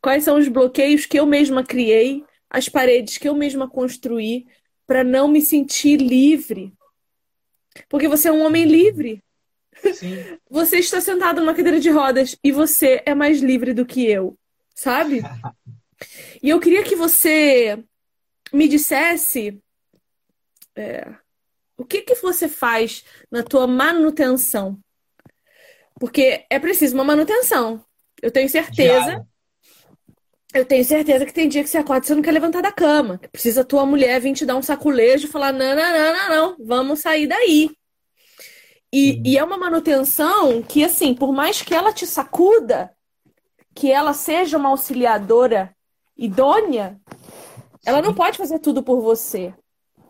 Quais 0.00 0.24
são 0.24 0.38
os 0.38 0.48
bloqueios 0.48 1.06
que 1.06 1.18
eu 1.18 1.24
mesma 1.24 1.64
criei, 1.64 2.24
as 2.50 2.68
paredes 2.68 3.16
que 3.16 3.28
eu 3.28 3.34
mesma 3.34 3.68
construí, 3.68 4.46
para 4.86 5.04
não 5.04 5.28
me 5.28 5.40
sentir 5.40 5.96
livre? 5.96 6.72
Porque 7.88 8.08
você 8.08 8.28
é 8.28 8.32
um 8.32 8.44
homem 8.44 8.64
livre. 8.64 9.22
Sim. 9.94 10.16
Você 10.50 10.78
está 10.78 11.02
sentado 11.02 11.40
numa 11.40 11.54
cadeira 11.54 11.78
de 11.78 11.90
rodas 11.90 12.34
e 12.42 12.50
você 12.50 13.02
é 13.04 13.14
mais 13.14 13.40
livre 13.40 13.74
do 13.74 13.84
que 13.84 14.06
eu, 14.06 14.34
sabe? 14.74 15.20
E 16.46 16.50
eu 16.50 16.60
queria 16.60 16.84
que 16.84 16.94
você 16.94 17.82
me 18.52 18.68
dissesse 18.68 19.60
é, 20.76 21.12
o 21.76 21.84
que, 21.84 22.02
que 22.02 22.14
você 22.14 22.46
faz 22.46 23.04
na 23.28 23.42
tua 23.42 23.66
manutenção? 23.66 24.78
Porque 25.98 26.46
é 26.48 26.60
preciso 26.60 26.94
uma 26.94 27.02
manutenção. 27.02 27.84
Eu 28.22 28.30
tenho 28.30 28.48
certeza. 28.48 29.26
Eu 30.54 30.64
tenho 30.64 30.84
certeza 30.84 31.26
que 31.26 31.34
tem 31.34 31.48
dia 31.48 31.64
que 31.64 31.68
você 31.68 31.78
acorda 31.78 32.04
e 32.04 32.06
você 32.06 32.14
não 32.14 32.22
quer 32.22 32.30
levantar 32.30 32.62
da 32.62 32.70
cama. 32.70 33.18
Que 33.18 33.26
precisa 33.26 33.62
a 33.62 33.64
tua 33.64 33.84
mulher 33.84 34.20
vir 34.20 34.32
te 34.32 34.46
dar 34.46 34.54
um 34.54 34.62
saculejo 34.62 35.26
e 35.26 35.30
falar: 35.30 35.50
não, 35.50 35.74
não, 35.74 35.92
não, 35.92 36.12
não, 36.12 36.28
não, 36.28 36.64
vamos 36.64 37.00
sair 37.00 37.26
daí. 37.26 37.72
E, 38.92 39.20
e 39.32 39.36
é 39.36 39.42
uma 39.42 39.58
manutenção 39.58 40.62
que, 40.62 40.84
assim, 40.84 41.12
por 41.12 41.32
mais 41.32 41.60
que 41.60 41.74
ela 41.74 41.92
te 41.92 42.06
sacuda, 42.06 42.94
que 43.74 43.90
ela 43.90 44.12
seja 44.12 44.56
uma 44.56 44.68
auxiliadora 44.68 45.75
idônea, 46.16 47.00
ela 47.84 48.02
não 48.02 48.14
pode 48.14 48.38
fazer 48.38 48.58
tudo 48.58 48.82
por 48.82 49.00
você. 49.00 49.54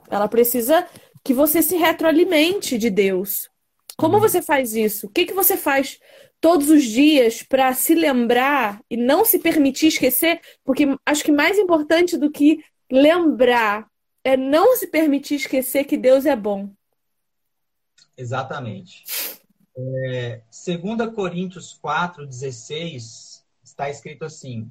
Ela 0.09 0.29
precisa 0.29 0.87
que 1.25 1.35
você 1.35 1.63
se 1.63 1.77
retroalimente 1.77 2.79
de 2.79 2.89
Deus. 2.89 3.51
Como 3.97 4.15
uhum. 4.15 4.21
você 4.21 4.41
faz 4.41 4.75
isso? 4.75 5.07
O 5.07 5.11
que, 5.11 5.27
que 5.27 5.35
você 5.35 5.57
faz 5.57 5.99
todos 6.41 6.71
os 6.71 6.85
dias 6.85 7.43
para 7.43 7.73
se 7.73 7.95
lembrar 7.95 8.81
e 8.91 8.97
não 8.97 9.25
se 9.25 9.39
permitir 9.39 9.89
esquecer? 9.89 10.41
Porque 10.65 10.87
acho 11.05 11.25
que 11.25 11.33
mais 11.33 11.59
importante 11.59 12.17
do 12.17 12.31
que 12.31 12.63
lembrar 12.91 13.89
é 14.23 14.37
não 14.37 14.77
se 14.77 14.87
permitir 14.87 15.37
esquecer 15.37 15.85
que 15.85 15.97
Deus 15.97 16.27
é 16.27 16.37
bom. 16.37 16.71
Exatamente. 18.17 19.05
É, 19.77 20.41
2 20.51 21.15
Coríntios 21.15 21.75
4, 21.75 22.27
16, 22.27 23.45
está 23.63 23.91
escrito 23.91 24.25
assim: 24.25 24.71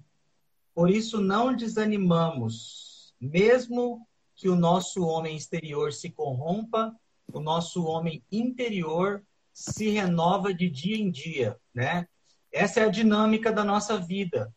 Por 0.75 0.89
isso 0.89 1.21
não 1.21 1.55
desanimamos, 1.55 3.13
mesmo 3.19 4.05
que 4.35 4.49
o 4.49 4.57
nosso 4.57 5.05
homem 5.05 5.37
exterior 5.37 5.93
se 5.93 6.09
corrompa, 6.11 6.93
o 7.31 7.39
nosso 7.39 7.85
homem 7.85 8.21
interior 8.29 9.23
se 9.53 9.89
renova 9.89 10.53
de 10.53 10.69
dia 10.69 10.97
em 10.97 11.09
dia, 11.09 11.57
né? 11.73 12.05
Essa 12.51 12.81
é 12.81 12.83
a 12.83 12.89
dinâmica 12.89 13.53
da 13.53 13.63
nossa 13.63 13.97
vida. 13.97 14.53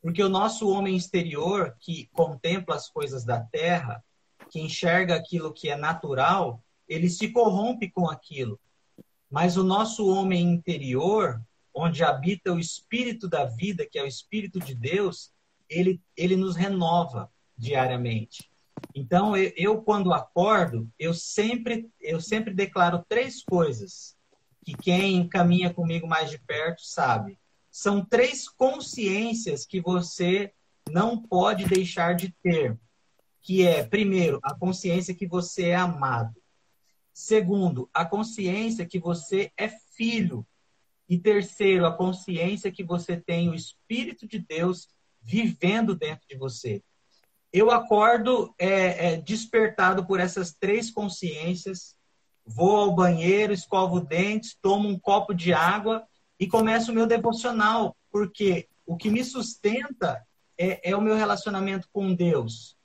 Porque 0.00 0.22
o 0.22 0.30
nosso 0.30 0.66
homem 0.70 0.96
exterior, 0.96 1.76
que 1.78 2.08
contempla 2.12 2.74
as 2.74 2.88
coisas 2.88 3.22
da 3.22 3.38
terra, 3.40 4.02
que 4.50 4.60
enxerga 4.60 5.14
aquilo 5.14 5.52
que 5.52 5.68
é 5.68 5.76
natural, 5.76 6.64
ele 6.88 7.10
se 7.10 7.28
corrompe 7.28 7.90
com 7.90 8.08
aquilo. 8.08 8.58
Mas 9.30 9.58
o 9.58 9.62
nosso 9.62 10.08
homem 10.08 10.42
interior, 10.42 11.38
onde 11.74 12.02
habita 12.02 12.50
o 12.50 12.58
espírito 12.58 13.28
da 13.28 13.44
vida, 13.44 13.86
que 13.86 13.98
é 13.98 14.02
o 14.02 14.06
espírito 14.06 14.58
de 14.58 14.74
Deus, 14.74 15.30
ele, 15.70 16.02
ele 16.16 16.36
nos 16.36 16.56
renova 16.56 17.30
diariamente. 17.56 18.50
Então, 18.94 19.36
eu, 19.36 19.52
eu, 19.56 19.82
quando 19.82 20.12
acordo, 20.12 20.90
eu 20.98 21.14
sempre, 21.14 21.88
eu 22.00 22.20
sempre 22.20 22.52
declaro 22.52 23.04
três 23.08 23.42
coisas 23.42 24.16
que 24.64 24.74
quem 24.74 25.26
caminha 25.28 25.72
comigo 25.72 26.06
mais 26.06 26.30
de 26.30 26.38
perto 26.38 26.82
sabe. 26.82 27.38
São 27.70 28.04
três 28.04 28.48
consciências 28.48 29.64
que 29.64 29.80
você 29.80 30.52
não 30.90 31.22
pode 31.22 31.66
deixar 31.66 32.14
de 32.14 32.34
ter. 32.42 32.78
Que 33.40 33.66
é, 33.66 33.84
primeiro, 33.84 34.38
a 34.42 34.54
consciência 34.54 35.14
que 35.14 35.26
você 35.26 35.68
é 35.68 35.76
amado. 35.76 36.34
Segundo, 37.12 37.88
a 37.92 38.04
consciência 38.04 38.86
que 38.86 38.98
você 38.98 39.52
é 39.56 39.68
filho. 39.68 40.46
E 41.08 41.18
terceiro, 41.18 41.86
a 41.86 41.96
consciência 41.96 42.70
que 42.70 42.84
você 42.84 43.16
tem 43.16 43.48
o 43.48 43.54
Espírito 43.54 44.26
de 44.26 44.38
Deus 44.38 44.88
vivendo 45.22 45.94
dentro 45.94 46.26
de 46.28 46.36
você 46.36 46.82
eu 47.52 47.70
acordo 47.70 48.54
é, 48.58 49.14
é, 49.14 49.16
despertado 49.16 50.06
por 50.06 50.20
essas 50.20 50.52
três 50.52 50.90
consciências, 50.90 51.96
vou 52.46 52.76
ao 52.76 52.94
banheiro, 52.94 53.52
escovo 53.52 54.00
dentes, 54.00 54.56
tomo 54.60 54.88
um 54.88 54.98
copo 54.98 55.34
de 55.34 55.52
água 55.52 56.04
e 56.38 56.46
começo 56.46 56.92
o 56.92 56.94
meu 56.94 57.06
devocional, 57.06 57.96
porque 58.10 58.68
o 58.86 58.96
que 58.96 59.10
me 59.10 59.24
sustenta 59.24 60.24
é, 60.56 60.90
é 60.90 60.96
o 60.96 61.02
meu 61.02 61.16
relacionamento 61.16 61.88
com 61.92 62.14
Deus. 62.14 62.76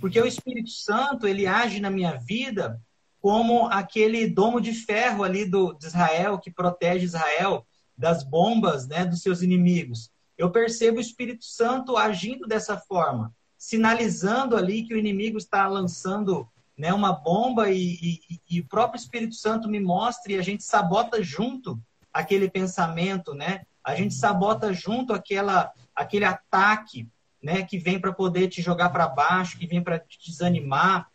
Porque 0.00 0.20
o 0.20 0.26
Espírito 0.26 0.70
Santo, 0.70 1.26
ele 1.26 1.46
age 1.46 1.80
na 1.80 1.90
minha 1.90 2.16
vida 2.16 2.80
como 3.20 3.66
aquele 3.66 4.26
domo 4.26 4.60
de 4.60 4.72
ferro 4.72 5.22
ali 5.22 5.44
do, 5.44 5.72
de 5.74 5.86
Israel, 5.86 6.38
que 6.38 6.50
protege 6.50 7.04
Israel 7.04 7.66
das 7.96 8.22
bombas 8.22 8.86
né, 8.86 9.04
dos 9.04 9.20
seus 9.20 9.42
inimigos. 9.42 10.10
Eu 10.36 10.50
percebo 10.50 10.98
o 10.98 11.00
Espírito 11.00 11.44
Santo 11.44 11.96
agindo 11.96 12.46
dessa 12.46 12.76
forma, 12.76 13.32
sinalizando 13.56 14.56
ali 14.56 14.82
que 14.82 14.94
o 14.94 14.98
inimigo 14.98 15.38
está 15.38 15.66
lançando 15.66 16.48
né, 16.76 16.92
uma 16.92 17.12
bomba 17.12 17.70
e, 17.70 18.20
e, 18.28 18.40
e, 18.50 18.60
o 18.60 18.66
próprio 18.66 18.98
Espírito 18.98 19.34
Santo 19.34 19.68
me 19.68 19.78
mostra 19.78 20.32
e 20.32 20.38
a 20.38 20.42
gente 20.42 20.64
sabota 20.64 21.22
junto 21.22 21.80
aquele 22.12 22.50
pensamento, 22.50 23.32
né? 23.32 23.64
A 23.82 23.94
gente 23.94 24.14
sabota 24.14 24.72
junto 24.72 25.12
aquela, 25.12 25.72
aquele 25.94 26.24
ataque, 26.24 27.08
né, 27.42 27.62
que 27.62 27.78
vem 27.78 28.00
para 28.00 28.12
poder 28.12 28.48
te 28.48 28.62
jogar 28.62 28.88
para 28.88 29.06
baixo, 29.06 29.58
que 29.58 29.66
vem 29.66 29.82
para 29.82 29.98
te 29.98 30.18
desanimar. 30.30 31.10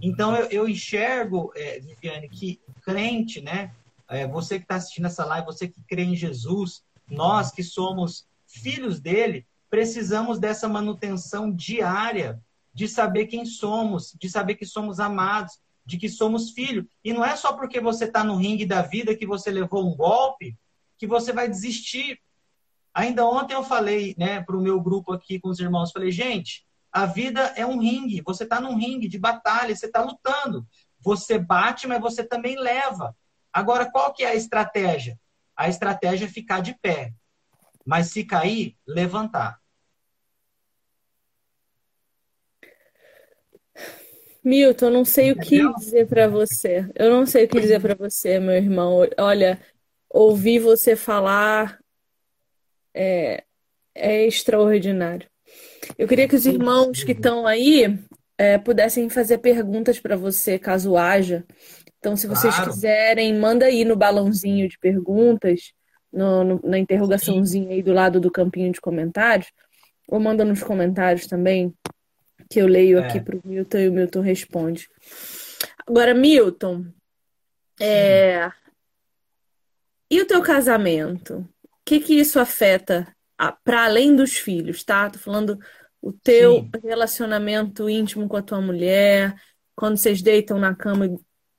Então 0.00 0.34
eu, 0.34 0.46
eu 0.46 0.68
enxergo, 0.68 1.52
é, 1.54 1.80
Viviane, 1.80 2.28
que 2.28 2.60
crente, 2.82 3.40
né? 3.40 3.72
É, 4.08 4.26
você 4.26 4.58
que 4.58 4.64
está 4.64 4.76
assistindo 4.76 5.06
essa 5.06 5.24
live, 5.24 5.46
você 5.46 5.68
que 5.68 5.82
crê 5.82 6.04
em 6.04 6.14
Jesus, 6.14 6.82
nós 7.08 7.50
que 7.50 7.62
somos 7.62 8.26
filhos 8.52 9.00
dele, 9.00 9.46
precisamos 9.70 10.38
dessa 10.38 10.68
manutenção 10.68 11.50
diária 11.50 12.40
de 12.74 12.88
saber 12.88 13.26
quem 13.26 13.44
somos, 13.44 14.14
de 14.18 14.28
saber 14.28 14.54
que 14.54 14.66
somos 14.66 15.00
amados, 15.00 15.60
de 15.84 15.98
que 15.98 16.08
somos 16.08 16.50
filhos. 16.50 16.86
E 17.04 17.12
não 17.12 17.24
é 17.24 17.36
só 17.36 17.52
porque 17.52 17.80
você 17.80 18.04
está 18.04 18.22
no 18.22 18.36
ringue 18.36 18.66
da 18.66 18.82
vida 18.82 19.16
que 19.16 19.26
você 19.26 19.50
levou 19.50 19.86
um 19.86 19.96
golpe 19.96 20.56
que 20.98 21.06
você 21.06 21.32
vai 21.32 21.48
desistir. 21.48 22.20
Ainda 22.94 23.26
ontem 23.26 23.54
eu 23.54 23.64
falei 23.64 24.14
né, 24.16 24.40
para 24.42 24.56
o 24.56 24.60
meu 24.60 24.80
grupo 24.80 25.12
aqui 25.12 25.40
com 25.40 25.48
os 25.48 25.58
irmãos, 25.58 25.90
falei, 25.90 26.12
gente, 26.12 26.64
a 26.92 27.06
vida 27.06 27.40
é 27.56 27.66
um 27.66 27.80
ringue, 27.80 28.22
você 28.24 28.44
está 28.44 28.60
num 28.60 28.76
ringue 28.76 29.08
de 29.08 29.18
batalha, 29.18 29.74
você 29.74 29.86
está 29.86 30.02
lutando. 30.02 30.66
Você 31.00 31.38
bate, 31.38 31.86
mas 31.86 32.00
você 32.00 32.22
também 32.22 32.56
leva. 32.56 33.16
Agora, 33.52 33.90
qual 33.90 34.12
que 34.12 34.22
é 34.22 34.28
a 34.28 34.34
estratégia? 34.34 35.18
A 35.56 35.68
estratégia 35.68 36.26
é 36.26 36.28
ficar 36.28 36.60
de 36.60 36.74
pé. 36.80 37.12
Mas 37.84 38.08
se 38.08 38.24
cair, 38.24 38.76
levantar. 38.86 39.60
Milton, 44.44 44.86
eu 44.86 44.90
não 44.90 45.04
sei 45.04 45.30
Entendeu? 45.30 45.70
o 45.70 45.74
que 45.74 45.80
dizer 45.80 46.06
para 46.08 46.26
você. 46.26 46.88
Eu 46.94 47.10
não 47.10 47.24
sei 47.24 47.44
o 47.44 47.48
que 47.48 47.60
dizer 47.60 47.80
para 47.80 47.94
você, 47.94 48.40
meu 48.40 48.54
irmão. 48.54 49.08
Olha, 49.18 49.60
ouvir 50.10 50.58
você 50.58 50.96
falar 50.96 51.78
é, 52.94 53.44
é 53.94 54.26
extraordinário. 54.26 55.28
Eu 55.96 56.08
queria 56.08 56.26
que 56.26 56.34
os 56.34 56.46
irmãos 56.46 57.04
que 57.04 57.12
estão 57.12 57.46
aí 57.46 57.98
é, 58.36 58.58
pudessem 58.58 59.08
fazer 59.08 59.38
perguntas 59.38 60.00
para 60.00 60.16
você, 60.16 60.58
caso 60.58 60.96
haja. 60.96 61.44
Então, 61.98 62.16
se 62.16 62.26
vocês 62.26 62.54
claro. 62.54 62.70
quiserem, 62.70 63.38
manda 63.38 63.66
aí 63.66 63.84
no 63.84 63.94
balãozinho 63.94 64.68
de 64.68 64.76
perguntas, 64.78 65.72
no, 66.12 66.44
no, 66.44 66.60
na 66.62 66.78
interrogaçãozinha 66.78 67.70
aí 67.70 67.82
do 67.82 67.92
lado 67.92 68.20
do 68.20 68.30
campinho 68.30 68.72
de 68.72 68.80
comentários, 68.80 69.50
ou 70.08 70.20
manda 70.20 70.44
nos 70.44 70.62
comentários 70.62 71.26
também, 71.26 71.74
que 72.50 72.60
eu 72.60 72.66
leio 72.66 72.98
é. 72.98 73.06
aqui 73.06 73.20
para 73.20 73.36
o 73.36 73.40
Milton 73.44 73.78
e 73.78 73.88
o 73.88 73.92
Milton 73.92 74.20
responde. 74.20 74.88
Agora, 75.86 76.14
Milton, 76.14 76.86
é... 77.80 78.50
e 80.10 80.20
o 80.20 80.26
teu 80.26 80.42
casamento? 80.42 81.48
O 81.64 81.84
que 81.84 82.00
que 82.00 82.14
isso 82.14 82.38
afeta 82.38 83.12
para 83.64 83.84
além 83.84 84.14
dos 84.14 84.34
filhos, 84.34 84.84
tá? 84.84 85.10
Tô 85.10 85.18
falando 85.18 85.58
o 86.00 86.12
teu 86.12 86.60
Sim. 86.60 86.70
relacionamento 86.84 87.88
íntimo 87.88 88.28
com 88.28 88.36
a 88.36 88.42
tua 88.42 88.60
mulher, 88.60 89.34
quando 89.74 89.96
vocês 89.96 90.20
deitam 90.22 90.58
na 90.58 90.74
cama, 90.74 91.08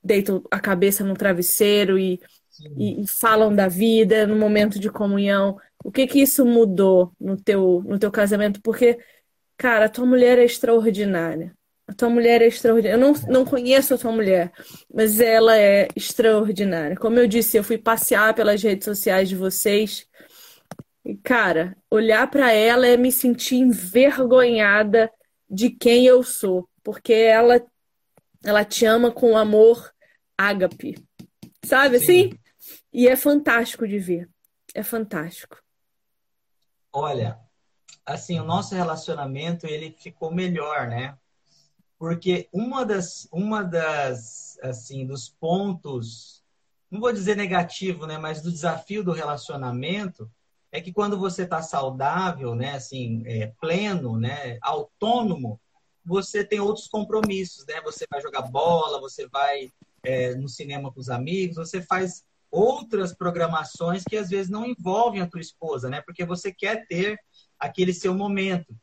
deitam 0.04 0.43
a 0.51 0.60
cabeça 0.60 1.04
no 1.04 1.14
travesseiro 1.14 1.97
e, 1.97 2.20
e, 2.78 3.01
e, 3.01 3.08
falam 3.08 3.54
da 3.54 3.68
vida 3.68 4.28
no 4.28 4.36
momento 4.36 4.80
de 4.80 4.89
comunhão. 4.89 5.58
O 5.84 5.91
que 5.91 6.08
que 6.08 6.22
isso 6.22 6.45
mudou 6.45 7.12
no 7.20 7.36
teu, 7.36 7.84
no 7.86 7.99
teu 7.99 8.12
casamento? 8.12 8.62
Porque, 8.62 8.97
cara, 9.58 9.86
a 9.86 9.89
tua 9.89 10.06
mulher 10.06 10.38
é 10.38 10.43
extraordinária. 10.43 11.54
A 11.88 11.93
tua 11.93 12.10
mulher 12.10 12.41
é 12.41 12.47
extraordinária. 12.47 12.95
Eu 12.95 12.99
não, 12.99 13.14
não 13.28 13.45
conheço 13.45 13.93
a 13.93 13.97
tua 13.97 14.12
mulher, 14.12 14.51
mas 14.93 15.20
ela 15.20 15.58
é 15.58 15.88
extraordinária. 15.95 16.95
Como 16.95 17.20
eu 17.20 17.28
disse, 17.28 17.58
eu 17.58 17.64
fui 17.64 17.78
passear 17.78 18.34
pelas 18.34 18.62
redes 18.62 18.86
sociais 18.86 19.28
de 19.28 19.36
vocês 19.36 20.08
e, 21.06 21.16
cara, 21.16 21.76
olhar 21.91 22.30
para 22.30 22.51
ela 22.51 22.88
é 22.88 22.95
me 22.95 23.12
sentir 23.12 23.58
envergonhada 23.58 25.12
de 25.49 25.70
quem 25.70 26.06
eu 26.06 26.24
sou, 26.24 26.68
porque 26.82 27.14
ela 27.14 27.62
ela 28.45 28.66
te 28.66 28.86
ama 28.86 29.10
com 29.10 29.38
amor 29.38 29.91
ágape. 30.38 30.95
Sabe 31.64 31.97
Sim. 31.97 32.04
assim? 32.04 32.39
E 32.94 33.08
é 33.08 33.16
fantástico 33.16 33.88
de 33.88 33.98
ver. 33.98 34.30
É 34.74 34.84
fantástico. 34.84 35.58
Olha, 36.91 37.39
assim, 38.06 38.39
o 38.39 38.44
nosso 38.44 38.76
relacionamento 38.76 39.66
ele 39.66 39.96
ficou 39.98 40.32
melhor, 40.32 40.88
né? 40.88 41.18
Porque 41.98 42.48
uma 42.54 42.86
das 42.86 43.28
uma 43.32 43.64
das 43.64 44.60
assim, 44.62 45.06
dos 45.06 45.28
pontos, 45.28 46.44
não 46.91 47.00
vou 47.00 47.12
dizer 47.12 47.36
negativo, 47.36 48.06
né, 48.06 48.18
mas 48.18 48.41
do 48.41 48.52
desafio 48.52 49.04
do 49.04 49.12
relacionamento 49.12 50.30
é 50.72 50.80
que 50.80 50.94
quando 50.94 51.18
você 51.18 51.44
está 51.44 51.62
saudável, 51.62 52.56
né, 52.56 52.76
assim, 52.76 53.24
é, 53.26 53.48
pleno, 53.60 54.18
né, 54.18 54.58
autônomo, 54.62 55.60
você 56.06 56.44
tem 56.44 56.60
outros 56.60 56.88
compromissos, 56.88 57.66
né? 57.66 57.80
Você 57.82 58.06
vai 58.10 58.22
jogar 58.22 58.41
bola, 58.44 59.00
você 59.00 59.28
vai 59.28 59.72
é, 60.04 60.36
no 60.36 60.50
cinema 60.50 60.91
com 60.91 61.00
os 61.00 61.10
amigos, 61.10 61.56
você 61.56 61.82
faz 61.82 62.26
outras 62.54 63.16
programações 63.16 64.04
que 64.04 64.16
às 64.16 64.30
vezes 64.30 64.47
não 64.47 64.64
envolvem 64.64 65.22
a 65.22 65.28
tua 65.28 65.41
esposa, 65.41 65.89
né? 65.89 66.01
Porque 66.01 66.24
você 66.24 66.54
quer 66.54 66.86
ter 66.86 67.18
aquele 67.58 67.91
seu 67.91 68.14
momento. 68.14 68.76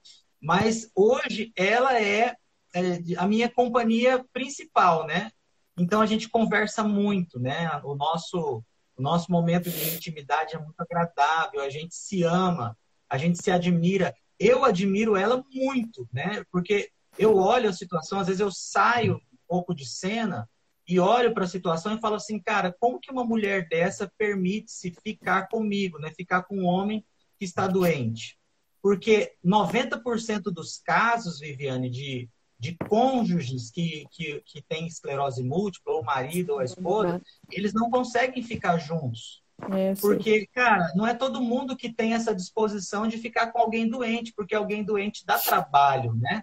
Mas 0.42 0.90
hoje 0.92 1.52
ela 1.54 1.96
é, 1.96 2.34
é 2.74 2.98
a 3.16 3.28
minha 3.28 3.48
companhia 3.48 4.24
principal, 4.32 5.06
né? 5.06 5.30
Então 5.78 6.00
a 6.00 6.06
gente 6.06 6.28
conversa 6.28 6.82
muito, 6.82 7.38
né? 7.38 7.80
O 7.84 7.94
nosso 7.94 8.64
o 8.96 9.02
nosso 9.02 9.32
momento 9.32 9.70
de 9.70 9.94
intimidade 9.94 10.54
é 10.54 10.58
muito 10.58 10.78
agradável, 10.78 11.62
a 11.62 11.70
gente 11.70 11.94
se 11.94 12.22
ama, 12.22 12.76
a 13.08 13.16
gente 13.16 13.42
se 13.42 13.50
admira. 13.50 14.14
Eu 14.38 14.62
admiro 14.62 15.16
ela 15.16 15.42
muito, 15.50 16.06
né? 16.12 16.44
Porque 16.52 16.90
eu 17.16 17.36
olho 17.36 17.70
a 17.70 17.72
situação, 17.72 18.18
às 18.18 18.26
vezes 18.26 18.40
eu 18.40 18.50
saio 18.52 19.14
um 19.14 19.38
pouco 19.48 19.74
de 19.74 19.86
cena 19.86 20.46
e 20.90 20.98
olho 20.98 21.32
para 21.32 21.44
a 21.44 21.48
situação 21.48 21.94
e 21.94 22.00
falo 22.00 22.16
assim, 22.16 22.40
cara, 22.40 22.74
como 22.78 22.98
que 22.98 23.10
uma 23.10 23.24
mulher 23.24 23.68
dessa 23.68 24.10
permite-se 24.18 24.90
ficar 25.02 25.48
comigo, 25.48 25.98
né? 25.98 26.10
Ficar 26.10 26.42
com 26.42 26.56
um 26.56 26.66
homem 26.66 27.04
que 27.38 27.44
está 27.44 27.66
doente? 27.66 28.38
Porque 28.82 29.34
90% 29.44 30.44
dos 30.44 30.78
casos, 30.78 31.40
Viviane, 31.40 31.88
de 31.88 32.28
de 32.60 32.76
cônjuges 32.76 33.70
que, 33.70 34.06
que, 34.10 34.42
que 34.44 34.60
têm 34.60 34.86
esclerose 34.86 35.42
múltipla, 35.42 35.94
ou 35.94 36.02
o 36.02 36.04
marido 36.04 36.50
ou 36.50 36.58
a 36.58 36.64
esposa, 36.64 37.20
eles 37.50 37.72
não 37.72 37.90
conseguem 37.90 38.42
ficar 38.42 38.76
juntos. 38.76 39.42
É, 39.72 39.94
porque, 39.94 40.46
cara, 40.54 40.92
não 40.94 41.06
é 41.06 41.14
todo 41.14 41.40
mundo 41.40 41.74
que 41.74 41.90
tem 41.90 42.12
essa 42.12 42.34
disposição 42.34 43.08
de 43.08 43.16
ficar 43.16 43.50
com 43.50 43.58
alguém 43.58 43.88
doente, 43.88 44.32
porque 44.36 44.54
alguém 44.54 44.84
doente 44.84 45.24
dá 45.24 45.38
trabalho, 45.38 46.12
né? 46.14 46.42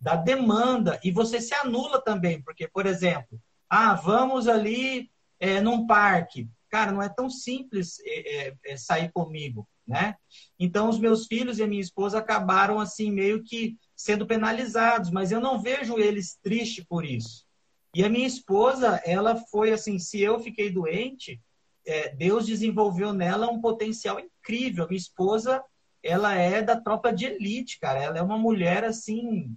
Dá 0.00 0.16
demanda, 0.16 0.98
e 1.04 1.12
você 1.12 1.40
se 1.40 1.54
anula 1.54 2.02
também, 2.02 2.42
porque, 2.42 2.66
por 2.66 2.84
exemplo, 2.84 3.40
ah, 3.74 3.94
vamos 3.94 4.48
ali 4.48 5.10
é, 5.40 5.58
num 5.62 5.86
parque. 5.86 6.46
Cara, 6.68 6.92
não 6.92 7.02
é 7.02 7.08
tão 7.08 7.30
simples 7.30 7.98
é, 8.04 8.48
é, 8.48 8.54
é 8.66 8.76
sair 8.76 9.10
comigo, 9.10 9.66
né? 9.88 10.14
Então, 10.58 10.90
os 10.90 10.98
meus 10.98 11.26
filhos 11.26 11.58
e 11.58 11.62
a 11.62 11.66
minha 11.66 11.80
esposa 11.80 12.18
acabaram, 12.18 12.78
assim, 12.78 13.10
meio 13.10 13.42
que 13.42 13.78
sendo 13.96 14.26
penalizados, 14.26 15.10
mas 15.10 15.32
eu 15.32 15.40
não 15.40 15.58
vejo 15.58 15.98
eles 15.98 16.38
tristes 16.42 16.84
por 16.84 17.02
isso. 17.02 17.46
E 17.94 18.04
a 18.04 18.10
minha 18.10 18.26
esposa, 18.26 19.00
ela 19.06 19.36
foi 19.36 19.72
assim, 19.72 19.98
se 19.98 20.20
eu 20.20 20.38
fiquei 20.38 20.70
doente, 20.70 21.40
é, 21.86 22.14
Deus 22.14 22.44
desenvolveu 22.44 23.14
nela 23.14 23.50
um 23.50 23.58
potencial 23.58 24.20
incrível. 24.20 24.86
Minha 24.86 24.98
esposa, 24.98 25.64
ela 26.02 26.34
é 26.34 26.60
da 26.60 26.78
tropa 26.78 27.10
de 27.10 27.24
elite, 27.24 27.78
cara. 27.80 28.02
Ela 28.02 28.18
é 28.18 28.22
uma 28.22 28.36
mulher 28.36 28.84
assim 28.84 29.56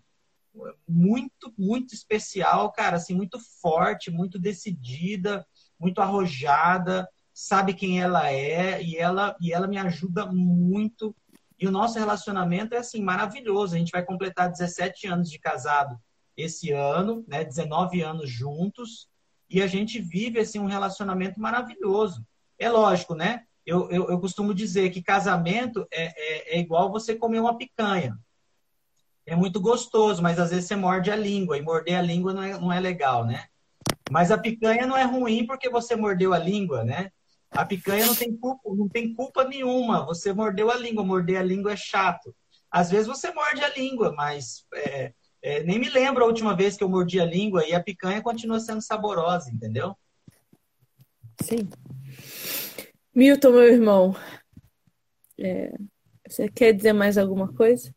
muito, 0.87 1.53
muito 1.57 1.93
especial, 1.93 2.71
cara, 2.71 2.97
assim, 2.97 3.13
muito 3.13 3.39
forte, 3.61 4.11
muito 4.11 4.39
decidida, 4.39 5.45
muito 5.79 6.01
arrojada, 6.01 7.07
sabe 7.33 7.73
quem 7.73 8.01
ela 8.01 8.31
é 8.31 8.81
e 8.81 8.95
ela 8.95 9.35
e 9.41 9.51
ela 9.51 9.67
me 9.67 9.77
ajuda 9.77 10.25
muito 10.25 11.15
e 11.59 11.67
o 11.67 11.71
nosso 11.71 11.97
relacionamento 11.97 12.75
é 12.75 12.77
assim 12.77 13.01
maravilhoso. 13.01 13.75
A 13.75 13.77
gente 13.77 13.91
vai 13.91 14.03
completar 14.03 14.51
17 14.51 15.07
anos 15.07 15.29
de 15.29 15.39
casado 15.39 15.97
esse 16.35 16.71
ano, 16.71 17.23
né? 17.27 17.43
19 17.43 18.01
anos 18.01 18.29
juntos, 18.29 19.07
e 19.49 19.61
a 19.61 19.67
gente 19.67 19.99
vive 19.99 20.39
assim 20.39 20.59
um 20.59 20.65
relacionamento 20.65 21.39
maravilhoso. 21.39 22.25
É 22.59 22.69
lógico, 22.69 23.15
né? 23.15 23.43
Eu, 23.65 23.89
eu, 23.89 24.09
eu 24.09 24.19
costumo 24.19 24.53
dizer 24.53 24.89
que 24.89 25.01
casamento 25.01 25.87
é, 25.91 26.05
é, 26.05 26.57
é 26.57 26.59
igual 26.59 26.91
você 26.91 27.15
comer 27.15 27.39
uma 27.39 27.57
picanha. 27.57 28.17
É 29.25 29.35
muito 29.35 29.59
gostoso, 29.59 30.21
mas 30.21 30.39
às 30.39 30.51
vezes 30.51 30.65
você 30.65 30.75
morde 30.75 31.09
a 31.09 31.15
língua, 31.15 31.57
e 31.57 31.61
morder 31.61 31.97
a 31.97 32.01
língua 32.01 32.33
não 32.33 32.43
é, 32.43 32.59
não 32.59 32.71
é 32.71 32.79
legal, 32.79 33.25
né? 33.25 33.45
Mas 34.11 34.31
a 34.31 34.37
picanha 34.37 34.85
não 34.85 34.95
é 34.95 35.03
ruim 35.03 35.45
porque 35.47 35.69
você 35.69 35.95
mordeu 35.95 36.33
a 36.33 36.37
língua, 36.37 36.83
né? 36.83 37.11
A 37.51 37.65
picanha 37.65 38.05
não 38.05 38.15
tem 38.15 38.35
culpa, 38.35 38.69
não 38.75 38.87
tem 38.87 39.13
culpa 39.13 39.43
nenhuma. 39.43 40.05
Você 40.05 40.33
mordeu 40.33 40.69
a 40.69 40.75
língua. 40.75 41.03
Morder 41.03 41.39
a 41.39 41.43
língua 41.43 41.73
é 41.73 41.77
chato. 41.77 42.35
Às 42.69 42.91
vezes 42.91 43.07
você 43.07 43.31
morde 43.31 43.63
a 43.63 43.69
língua, 43.69 44.11
mas 44.11 44.65
é, 44.73 45.13
é, 45.41 45.63
nem 45.63 45.79
me 45.79 45.89
lembro 45.89 46.23
a 46.23 46.27
última 46.27 46.55
vez 46.55 46.75
que 46.75 46.83
eu 46.83 46.89
mordi 46.89 47.19
a 47.19 47.25
língua 47.25 47.65
e 47.65 47.73
a 47.73 47.81
picanha 47.81 48.21
continua 48.21 48.59
sendo 48.59 48.81
saborosa, 48.81 49.49
entendeu? 49.49 49.95
Sim. 51.41 51.69
Milton, 53.13 53.51
meu 53.51 53.63
irmão, 53.63 54.15
é, 55.39 55.73
você 56.27 56.49
quer 56.49 56.73
dizer 56.73 56.91
mais 56.91 57.17
alguma 57.17 57.53
coisa? 57.53 57.94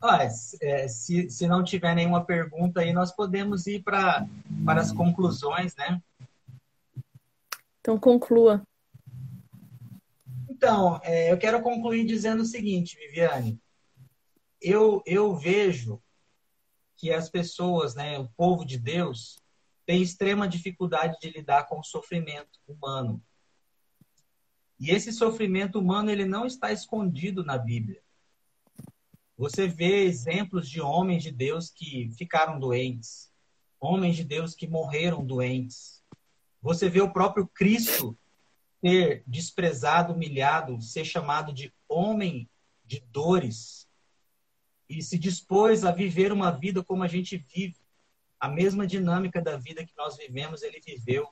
Ah, 0.00 0.24
é, 0.60 0.88
se, 0.88 1.30
se 1.30 1.46
não 1.46 1.64
tiver 1.64 1.94
nenhuma 1.94 2.24
pergunta 2.24 2.80
aí, 2.80 2.92
nós 2.92 3.12
podemos 3.12 3.66
ir 3.66 3.82
para 3.82 4.26
as 4.66 4.92
conclusões, 4.92 5.74
né? 5.76 6.00
Então, 7.80 7.98
conclua. 7.98 8.62
Então, 10.50 11.00
é, 11.02 11.30
eu 11.30 11.38
quero 11.38 11.62
concluir 11.62 12.04
dizendo 12.04 12.42
o 12.42 12.46
seguinte, 12.46 12.96
Viviane. 12.96 13.60
Eu, 14.60 15.02
eu 15.06 15.36
vejo 15.36 16.02
que 16.96 17.12
as 17.12 17.28
pessoas, 17.28 17.94
né, 17.94 18.18
o 18.18 18.28
povo 18.36 18.64
de 18.64 18.78
Deus, 18.78 19.38
tem 19.84 20.02
extrema 20.02 20.48
dificuldade 20.48 21.18
de 21.20 21.30
lidar 21.30 21.68
com 21.68 21.78
o 21.78 21.84
sofrimento 21.84 22.58
humano. 22.66 23.22
E 24.80 24.90
esse 24.90 25.12
sofrimento 25.12 25.78
humano, 25.78 26.10
ele 26.10 26.24
não 26.24 26.44
está 26.46 26.72
escondido 26.72 27.44
na 27.44 27.56
Bíblia. 27.56 28.02
Você 29.36 29.68
vê 29.68 30.04
exemplos 30.04 30.68
de 30.68 30.80
homens 30.80 31.22
de 31.22 31.30
Deus 31.30 31.70
que 31.70 32.10
ficaram 32.16 32.58
doentes, 32.58 33.30
homens 33.78 34.16
de 34.16 34.24
Deus 34.24 34.54
que 34.54 34.66
morreram 34.66 35.24
doentes. 35.24 36.02
Você 36.62 36.88
vê 36.88 37.02
o 37.02 37.12
próprio 37.12 37.46
Cristo 37.46 38.16
ser 38.80 39.22
desprezado, 39.26 40.14
humilhado, 40.14 40.80
ser 40.80 41.04
chamado 41.04 41.52
de 41.52 41.72
homem 41.86 42.48
de 42.84 43.00
dores 43.12 43.86
e 44.88 45.02
se 45.02 45.18
dispôs 45.18 45.84
a 45.84 45.90
viver 45.90 46.32
uma 46.32 46.50
vida 46.50 46.82
como 46.82 47.02
a 47.02 47.08
gente 47.08 47.36
vive. 47.36 47.76
A 48.40 48.48
mesma 48.48 48.86
dinâmica 48.86 49.42
da 49.42 49.56
vida 49.56 49.84
que 49.84 49.96
nós 49.96 50.16
vivemos, 50.16 50.62
ele 50.62 50.80
viveu. 50.80 51.28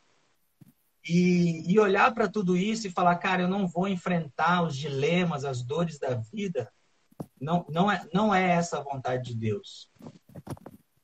E, 1.07 1.71
e 1.71 1.79
olhar 1.79 2.13
para 2.13 2.29
tudo 2.29 2.57
isso 2.57 2.87
e 2.87 2.91
falar, 2.91 3.17
cara, 3.17 3.43
eu 3.43 3.49
não 3.49 3.67
vou 3.67 3.87
enfrentar 3.87 4.63
os 4.63 4.77
dilemas, 4.77 5.45
as 5.45 5.63
dores 5.63 5.99
da 5.99 6.15
vida 6.15 6.71
não, 7.45 7.65
não, 7.69 7.91
é, 7.91 8.07
não 8.13 8.35
é 8.35 8.51
essa 8.51 8.79
a 8.79 8.83
vontade 8.83 9.33
de 9.33 9.37
Deus. 9.37 9.91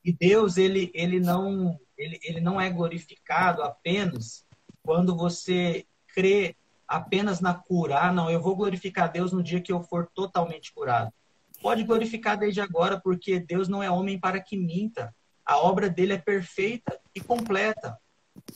E 0.03 0.11
Deus, 0.11 0.57
ele, 0.57 0.91
ele, 0.93 1.19
não, 1.19 1.79
ele, 1.97 2.19
ele 2.23 2.41
não 2.41 2.59
é 2.59 2.69
glorificado 2.69 3.61
apenas 3.61 4.45
quando 4.81 5.15
você 5.15 5.85
crê 6.13 6.55
apenas 6.87 7.39
na 7.39 7.53
cura. 7.53 7.99
Ah, 7.99 8.11
não, 8.11 8.29
eu 8.29 8.41
vou 8.41 8.55
glorificar 8.55 9.11
Deus 9.11 9.31
no 9.31 9.43
dia 9.43 9.61
que 9.61 9.71
eu 9.71 9.81
for 9.83 10.09
totalmente 10.13 10.73
curado. 10.73 11.13
Pode 11.61 11.83
glorificar 11.83 12.37
desde 12.37 12.59
agora, 12.59 12.99
porque 12.99 13.39
Deus 13.39 13.67
não 13.67 13.83
é 13.83 13.89
homem 13.89 14.19
para 14.19 14.41
que 14.41 14.57
minta. 14.57 15.15
A 15.45 15.59
obra 15.59 15.89
dele 15.89 16.13
é 16.13 16.17
perfeita 16.17 16.99
e 17.13 17.21
completa. 17.21 17.97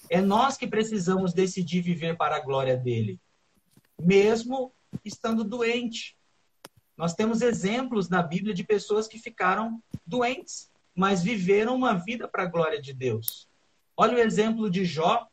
É 0.09 0.19
nós 0.19 0.57
que 0.57 0.65
precisamos 0.65 1.33
decidir 1.33 1.81
viver 1.81 2.17
para 2.17 2.37
a 2.37 2.39
glória 2.39 2.75
dele, 2.75 3.19
mesmo 3.99 4.73
estando 5.03 5.43
doente. 5.43 6.14
Nós 6.97 7.13
temos 7.13 7.41
exemplos 7.41 8.09
na 8.09 8.23
Bíblia 8.23 8.53
de 8.53 8.63
pessoas 8.63 9.07
que 9.07 9.19
ficaram 9.19 9.81
doentes, 10.05 10.71
mas 10.95 11.21
viveram 11.21 11.75
uma 11.75 11.93
vida 11.93 12.27
para 12.27 12.43
a 12.43 12.47
glória 12.47 12.81
de 12.81 12.93
Deus. 12.93 13.49
Olha 13.97 14.15
o 14.15 14.19
exemplo 14.19 14.69
de 14.69 14.85
Jó. 14.85 15.27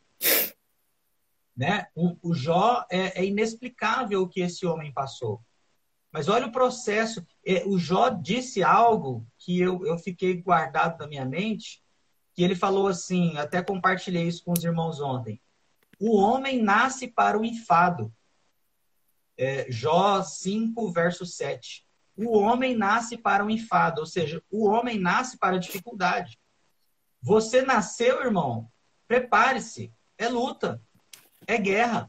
Né? 1.56 1.86
O, 1.94 2.16
o 2.22 2.34
Jó 2.34 2.84
é, 2.90 3.20
é, 3.20 3.24
inexplicável 3.24 4.22
o 4.22 4.28
que 4.28 4.40
esse 4.40 4.66
homem 4.66 4.92
passou. 4.92 5.40
Mas 6.10 6.28
olha 6.28 6.46
o 6.46 6.52
processo. 6.52 7.24
É, 7.46 7.64
o 7.64 7.78
Jó 7.78 8.08
disse 8.08 8.62
algo 8.62 9.26
que 9.38 9.60
eu, 9.60 9.86
eu 9.86 9.98
fiquei 9.98 10.42
guardado 10.42 10.98
na 10.98 11.06
minha 11.06 11.24
mente, 11.24 11.82
que 12.34 12.42
ele 12.42 12.54
falou 12.54 12.88
assim, 12.88 13.36
até 13.36 13.62
compartilhei 13.62 14.26
isso 14.26 14.44
com 14.44 14.52
os 14.52 14.64
irmãos 14.64 15.00
ontem. 15.00 15.40
O 16.00 16.16
homem 16.16 16.60
nasce 16.60 17.06
para 17.06 17.38
o 17.38 17.44
enfado, 17.44 18.12
é, 19.42 19.66
Jó 19.68 20.22
5, 20.22 20.92
verso 20.92 21.26
7. 21.26 21.84
O 22.16 22.38
homem 22.38 22.76
nasce 22.76 23.16
para 23.16 23.44
o 23.44 23.50
enfado, 23.50 24.00
ou 24.00 24.06
seja, 24.06 24.40
o 24.48 24.68
homem 24.68 25.00
nasce 25.00 25.36
para 25.36 25.56
a 25.56 25.58
dificuldade. 25.58 26.38
Você 27.20 27.62
nasceu, 27.62 28.22
irmão, 28.22 28.70
prepare-se. 29.08 29.92
É 30.16 30.28
luta, 30.28 30.80
é 31.44 31.58
guerra. 31.58 32.08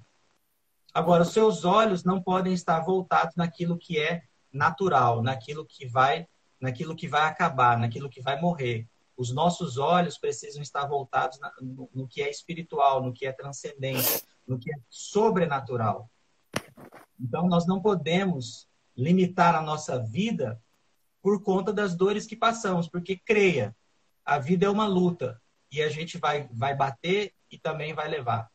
Agora, 0.93 1.23
os 1.23 1.33
seus 1.33 1.65
olhos 1.65 2.03
não 2.03 2.21
podem 2.21 2.53
estar 2.53 2.79
voltados 2.81 3.35
naquilo 3.35 3.79
que 3.79 3.97
é 3.99 4.21
natural, 4.51 5.23
naquilo 5.23 5.65
que 5.65 5.87
vai, 5.87 6.27
naquilo 6.61 6.95
que 6.95 7.07
vai 7.07 7.23
acabar, 7.23 7.79
naquilo 7.79 8.09
que 8.09 8.21
vai 8.21 8.39
morrer. 8.39 8.87
Os 9.17 9.33
nossos 9.33 9.79
olhos 9.79 10.19
precisam 10.19 10.61
estar 10.61 10.85
voltados 10.85 11.39
no, 11.59 11.89
no 11.93 12.07
que 12.07 12.21
é 12.21 12.29
espiritual, 12.29 13.01
no 13.01 13.11
que 13.11 13.25
é 13.25 13.31
transcendente, 13.31 14.23
no 14.47 14.59
que 14.59 14.71
é 14.71 14.77
sobrenatural. 14.87 16.09
Então, 17.19 17.47
nós 17.47 17.65
não 17.65 17.81
podemos 17.81 18.67
limitar 18.95 19.55
a 19.55 19.61
nossa 19.61 19.99
vida 19.99 20.61
por 21.21 21.41
conta 21.41 21.71
das 21.71 21.95
dores 21.95 22.25
que 22.25 22.35
passamos, 22.35 22.87
porque 22.87 23.17
creia, 23.17 23.75
a 24.25 24.37
vida 24.37 24.65
é 24.65 24.69
uma 24.69 24.85
luta 24.85 25.41
e 25.71 25.81
a 25.81 25.89
gente 25.89 26.17
vai, 26.17 26.47
vai 26.51 26.75
bater 26.75 27.33
e 27.49 27.57
também 27.57 27.93
vai 27.93 28.07
levar. 28.07 28.51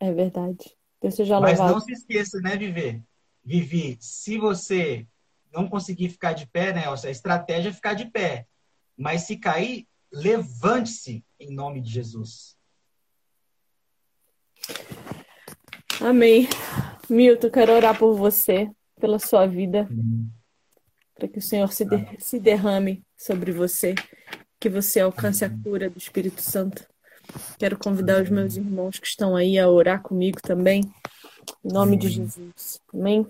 É 0.00 0.12
verdade. 0.12 0.76
Deus 1.00 1.14
seja 1.14 1.40
Mas 1.40 1.58
não 1.58 1.80
se 1.80 1.92
esqueça, 1.92 2.40
né, 2.40 2.56
Viver? 2.56 3.02
Vivi, 3.44 3.98
se 4.00 4.38
você 4.38 5.06
não 5.52 5.68
conseguir 5.68 6.08
ficar 6.08 6.32
de 6.32 6.46
pé, 6.46 6.72
né, 6.72 6.84
a 6.88 7.10
estratégia 7.10 7.68
é 7.68 7.72
ficar 7.72 7.94
de 7.94 8.06
pé. 8.06 8.46
Mas 8.96 9.22
se 9.22 9.36
cair, 9.36 9.86
levante-se 10.10 11.24
em 11.38 11.54
nome 11.54 11.80
de 11.80 11.90
Jesus. 11.90 12.56
Amém. 16.04 16.46
Milton, 17.08 17.48
quero 17.48 17.72
orar 17.72 17.98
por 17.98 18.14
você, 18.14 18.70
pela 19.00 19.18
sua 19.18 19.46
vida, 19.46 19.88
para 21.14 21.26
que 21.26 21.38
o 21.38 21.42
Senhor 21.42 21.72
se, 21.72 21.82
de, 21.86 22.06
se 22.18 22.38
derrame 22.38 23.02
sobre 23.16 23.50
você, 23.52 23.94
que 24.60 24.68
você 24.68 25.00
alcance 25.00 25.46
a 25.46 25.50
cura 25.62 25.88
do 25.88 25.96
Espírito 25.96 26.42
Santo. 26.42 26.86
Quero 27.58 27.78
convidar 27.78 28.22
os 28.22 28.28
meus 28.28 28.54
irmãos 28.54 28.98
que 28.98 29.06
estão 29.06 29.34
aí 29.34 29.58
a 29.58 29.66
orar 29.66 30.02
comigo 30.02 30.42
também, 30.42 30.82
em 31.64 31.72
nome 31.72 31.96
de 31.96 32.08
Jesus. 32.08 32.78
Amém? 32.92 33.26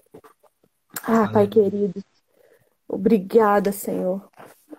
Ah, 1.04 1.28
Pai 1.32 1.46
querido, 1.46 2.02
obrigada, 2.88 3.70
Senhor. 3.70 4.28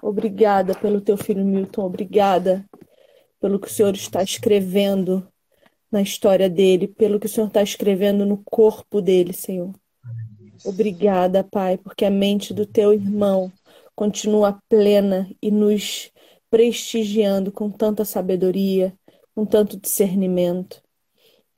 Obrigada 0.02 0.76
pelo 0.76 1.00
teu 1.00 1.16
filho 1.16 1.46
Milton, 1.46 1.86
obrigada 1.86 2.66
pelo 3.40 3.58
que 3.58 3.68
o 3.68 3.72
Senhor 3.72 3.94
está 3.94 4.22
escrevendo 4.22 5.26
na 5.92 6.02
história 6.02 6.50
dele, 6.50 6.88
pelo 6.88 7.20
que 7.20 7.26
o 7.26 7.30
Senhor 7.30 7.48
está 7.48 7.62
escrevendo 7.62 8.26
no 8.26 8.38
corpo 8.44 9.02
dele, 9.02 9.34
Senhor. 9.34 9.74
Obrigada, 10.64 11.44
Pai, 11.44 11.78
porque 11.78 12.06
a 12.06 12.10
mente 12.10 12.54
do 12.54 12.66
teu 12.66 12.94
irmão 12.94 13.52
continua 13.96 14.60
plena 14.68 15.30
e 15.42 15.52
nos 15.52 16.12
prestigiando 16.50 17.52
com 17.52 17.70
tanta 17.70 18.06
sabedoria, 18.06 18.94
com 19.34 19.46
tanto 19.46 19.80
discernimento. 19.80 20.82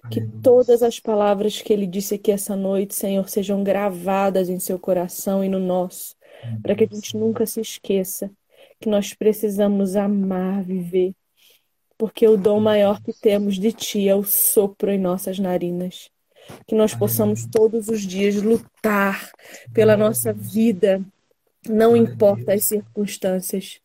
Que 0.09 0.21
todas 0.41 0.82
as 0.84 0.99
palavras 0.99 1.61
que 1.61 1.73
ele 1.73 1.86
disse 1.86 2.15
aqui 2.15 2.32
essa 2.32 2.55
noite, 2.55 2.95
Senhor, 2.95 3.28
sejam 3.28 3.63
gravadas 3.63 4.49
em 4.49 4.59
seu 4.59 4.80
coração 4.80 5.43
e 5.43 5.49
no 5.49 5.59
nosso, 5.59 6.15
para 6.61 6.75
que 6.75 6.86
a 6.86 6.88
gente 6.88 7.17
nunca 7.17 7.45
se 7.45 7.59
esqueça 7.59 8.32
que 8.80 8.89
nós 8.89 9.13
precisamos 9.13 9.95
amar, 9.95 10.63
viver 10.63 11.13
porque 11.98 12.28
o 12.28 12.38
dom 12.38 12.60
maior 12.60 13.02
que 13.02 13.14
temos 13.14 13.58
de 13.58 13.72
Ti 13.72 14.08
é 14.08 14.16
o 14.16 14.24
sopro 14.24 14.91
em 14.91 15.00
nossas 15.00 15.39
narinas. 15.39 16.10
Que 16.66 16.76
nós 16.76 16.93
possamos 16.93 17.45
todos 17.45 17.89
os 17.89 18.02
dias 18.02 18.36
lutar 18.36 19.30
pela 19.74 19.98
nossa 19.98 20.32
vida, 20.32 21.02
não 21.68 21.95
importa 21.95 22.54
as 22.54 22.66
circunstâncias. 22.66 23.82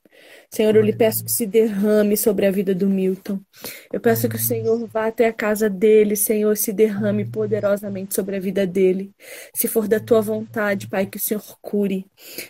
Senhor, 0.50 0.76
eu 0.76 0.82
lhe 0.82 0.92
peço 0.92 1.24
que 1.24 1.32
se 1.32 1.46
derrame 1.46 2.14
sobre 2.14 2.44
a 2.44 2.50
vida 2.50 2.74
do 2.74 2.86
Milton. 2.86 3.40
Eu 3.90 3.98
peço 3.98 4.28
que 4.28 4.36
o 4.36 4.38
Senhor 4.38 4.86
vá 4.86 5.06
até 5.06 5.26
a 5.26 5.32
casa 5.32 5.70
dele, 5.70 6.14
Senhor, 6.14 6.54
se 6.58 6.74
derrame 6.74 7.24
poderosamente 7.24 8.14
sobre 8.14 8.36
a 8.36 8.40
vida 8.40 8.66
dele. 8.66 9.10
Se 9.54 9.66
for 9.66 9.88
da 9.88 9.98
tua 9.98 10.20
vontade, 10.20 10.88
Pai, 10.88 11.06
que 11.06 11.16
o 11.16 11.20
Senhor 11.20 11.42
cure. 11.62 12.04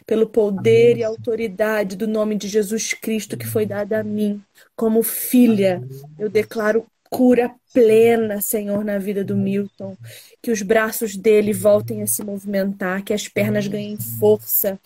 Pelo 0.05 0.27
poder 0.27 0.97
e 0.97 1.05
autoridade 1.05 1.95
do 1.95 2.09
nome 2.09 2.35
de 2.35 2.49
Jesus 2.49 2.93
Cristo 2.93 3.37
que 3.37 3.47
foi 3.47 3.67
dado 3.67 3.93
a 3.93 4.03
mim, 4.03 4.43
como 4.75 5.03
filha, 5.05 5.81
eu 6.19 6.29
declaro 6.29 6.85
cura 7.09 7.55
plena, 7.75 8.41
Senhor, 8.41 8.83
na 8.83 8.99
vida 8.99 9.23
do 9.23 9.37
Milton. 9.37 9.97
Que 10.41 10.51
os 10.51 10.63
braços 10.63 11.15
dele 11.15 11.53
voltem 11.53 12.03
a 12.03 12.07
se 12.07 12.25
movimentar, 12.25 13.05
que 13.05 13.13
as 13.13 13.29
pernas 13.29 13.69
ganhem 13.69 13.99
força, 14.19 14.81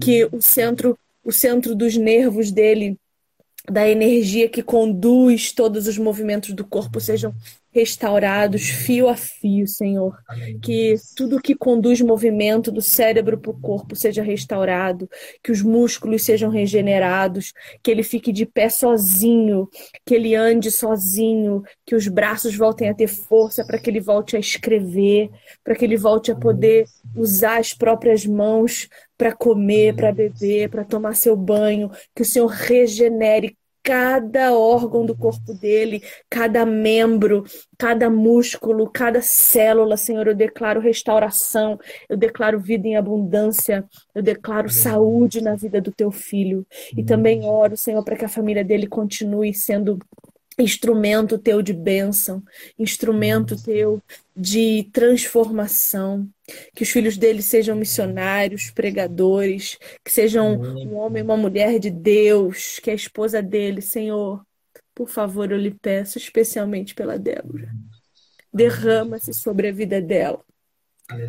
que 0.00 0.28
o 0.32 0.42
centro 0.42 0.98
o 1.24 1.32
centro 1.32 1.74
dos 1.74 1.96
nervos 1.96 2.50
dele 2.50 2.98
da 3.70 3.86
energia 3.88 4.48
que 4.48 4.62
conduz 4.62 5.52
todos 5.52 5.86
os 5.86 5.98
movimentos 5.98 6.54
do 6.54 6.64
corpo 6.64 7.00
sejam 7.00 7.34
restaurados 7.72 8.68
fio 8.68 9.08
a 9.08 9.16
fio, 9.16 9.66
Senhor. 9.66 10.16
Que 10.60 10.96
tudo 11.14 11.40
que 11.40 11.54
conduz 11.54 12.00
movimento 12.00 12.72
do 12.72 12.82
cérebro 12.82 13.38
para 13.38 13.50
o 13.50 13.60
corpo 13.60 13.94
seja 13.94 14.22
restaurado, 14.22 15.08
que 15.42 15.52
os 15.52 15.62
músculos 15.62 16.22
sejam 16.22 16.50
regenerados, 16.50 17.52
que 17.82 17.90
ele 17.90 18.02
fique 18.02 18.32
de 18.32 18.44
pé 18.44 18.68
sozinho, 18.68 19.68
que 20.04 20.14
ele 20.14 20.34
ande 20.34 20.70
sozinho, 20.70 21.62
que 21.86 21.94
os 21.94 22.08
braços 22.08 22.56
voltem 22.56 22.88
a 22.88 22.94
ter 22.94 23.06
força 23.06 23.64
para 23.64 23.78
que 23.78 23.88
ele 23.88 24.00
volte 24.00 24.36
a 24.36 24.40
escrever, 24.40 25.30
para 25.62 25.76
que 25.76 25.84
ele 25.84 25.96
volte 25.96 26.32
a 26.32 26.36
poder 26.36 26.86
usar 27.14 27.58
as 27.60 27.72
próprias 27.72 28.26
mãos 28.26 28.88
para 29.20 29.32
comer, 29.32 29.94
para 29.94 30.10
beber, 30.10 30.70
para 30.70 30.82
tomar 30.82 31.14
seu 31.14 31.36
banho, 31.36 31.90
que 32.14 32.22
o 32.22 32.24
Senhor 32.24 32.46
regenere 32.46 33.54
cada 33.82 34.56
órgão 34.56 35.04
do 35.04 35.14
corpo 35.14 35.52
dele, 35.52 36.02
cada 36.30 36.64
membro, 36.64 37.44
cada 37.76 38.08
músculo, 38.08 38.88
cada 38.88 39.20
célula, 39.20 39.98
Senhor. 39.98 40.26
Eu 40.26 40.34
declaro 40.34 40.80
restauração, 40.80 41.78
eu 42.08 42.16
declaro 42.16 42.58
vida 42.58 42.88
em 42.88 42.96
abundância, 42.96 43.84
eu 44.14 44.22
declaro 44.22 44.70
saúde 44.70 45.42
na 45.42 45.54
vida 45.54 45.82
do 45.82 45.92
teu 45.92 46.10
filho. 46.10 46.66
E 46.96 47.04
também 47.04 47.44
oro, 47.44 47.76
Senhor, 47.76 48.02
para 48.02 48.16
que 48.16 48.24
a 48.24 48.28
família 48.28 48.64
dele 48.64 48.86
continue 48.86 49.52
sendo 49.52 49.98
instrumento 50.58 51.36
teu 51.36 51.60
de 51.60 51.74
bênção, 51.74 52.42
instrumento 52.78 53.62
teu 53.62 54.00
de 54.34 54.88
transformação. 54.94 56.26
Que 56.74 56.82
os 56.82 56.90
filhos 56.90 57.16
dele 57.16 57.42
sejam 57.42 57.76
missionários, 57.76 58.70
pregadores, 58.70 59.78
que 60.04 60.10
sejam 60.10 60.60
um 60.60 60.96
homem 60.96 61.20
e 61.20 61.24
uma 61.24 61.36
mulher 61.36 61.78
de 61.78 61.90
Deus, 61.90 62.78
que 62.78 62.90
a 62.90 62.94
esposa 62.94 63.42
dele, 63.42 63.80
Senhor, 63.80 64.44
por 64.94 65.08
favor, 65.08 65.50
eu 65.50 65.58
lhe 65.58 65.72
peço, 65.72 66.18
especialmente 66.18 66.94
pela 66.94 67.18
Débora. 67.18 67.70
Derrama-se 68.52 69.32
sobre 69.32 69.68
a 69.68 69.72
vida 69.72 70.00
dela. 70.00 70.44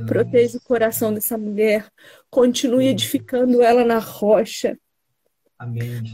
Proteja 0.05 0.57
o 0.57 0.61
coração 0.61 1.13
dessa 1.13 1.38
mulher. 1.38 1.88
Continue 2.30 2.88
edificando 2.88 3.61
ela 3.61 3.84
na 3.84 3.97
rocha. 3.97 4.78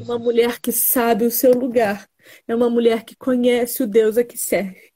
Uma 0.02 0.20
mulher 0.20 0.60
que 0.60 0.72
sabe 0.72 1.26
o 1.26 1.32
seu 1.32 1.54
lugar 1.54 2.08
é 2.48 2.56
uma 2.56 2.70
mulher 2.70 3.04
que 3.04 3.16
conhece 3.16 3.84
o 3.84 3.88
Deus 3.88 4.18
a 4.18 4.24
que 4.24 4.38
serve. 4.38 4.92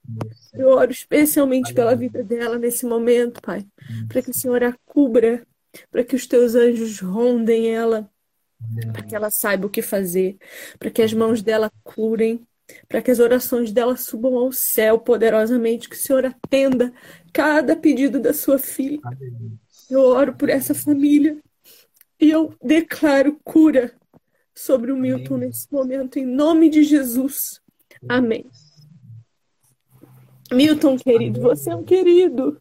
Eu 0.52 0.68
oro 0.68 0.90
especialmente 0.90 1.72
pela 1.72 1.94
vida 1.94 2.22
dela 2.22 2.58
nesse 2.58 2.84
momento, 2.84 3.40
Pai, 3.40 3.66
para 4.08 4.22
que 4.22 4.30
o 4.30 4.34
Senhor 4.34 4.62
a 4.62 4.74
cubra, 4.84 5.46
para 5.90 6.04
que 6.04 6.14
os 6.14 6.26
teus 6.26 6.54
anjos 6.54 7.00
rondem 7.00 7.74
ela, 7.74 8.10
para 8.92 9.02
que 9.02 9.14
ela 9.14 9.30
saiba 9.30 9.66
o 9.66 9.70
que 9.70 9.82
fazer, 9.82 10.36
para 10.78 10.90
que 10.90 11.02
as 11.02 11.12
mãos 11.12 11.42
dela 11.42 11.70
curem, 11.82 12.46
para 12.88 13.02
que 13.02 13.10
as 13.10 13.18
orações 13.18 13.72
dela 13.72 13.96
subam 13.96 14.36
ao 14.36 14.52
céu 14.52 14.98
poderosamente, 14.98 15.88
que 15.88 15.96
o 15.96 15.98
Senhor 15.98 16.24
atenda 16.24 16.92
cada 17.32 17.76
pedido 17.76 18.20
da 18.20 18.32
sua 18.32 18.58
filha. 18.58 19.00
Eu 19.90 20.00
oro 20.00 20.34
por 20.34 20.48
essa 20.48 20.74
família 20.74 21.38
e 22.20 22.30
eu 22.30 22.54
declaro 22.62 23.38
cura 23.42 23.92
sobre 24.54 24.92
o 24.92 24.96
Milton 24.96 25.34
Amém. 25.34 25.48
nesse 25.48 25.72
momento, 25.72 26.18
em 26.18 26.26
nome 26.26 26.68
de 26.68 26.82
Jesus. 26.82 27.60
Amém. 28.08 28.50
Milton, 30.52 30.96
querido, 30.98 31.40
Amém. 31.40 31.56
você 31.56 31.70
é 31.70 31.76
um 31.76 31.84
querido. 31.84 32.60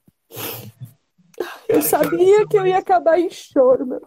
Eu 1.68 1.82
sabia 1.82 2.48
que 2.48 2.58
eu 2.58 2.66
ia 2.66 2.78
acabar 2.78 3.20
em 3.20 3.30
choro, 3.30 3.86
meu 3.86 4.02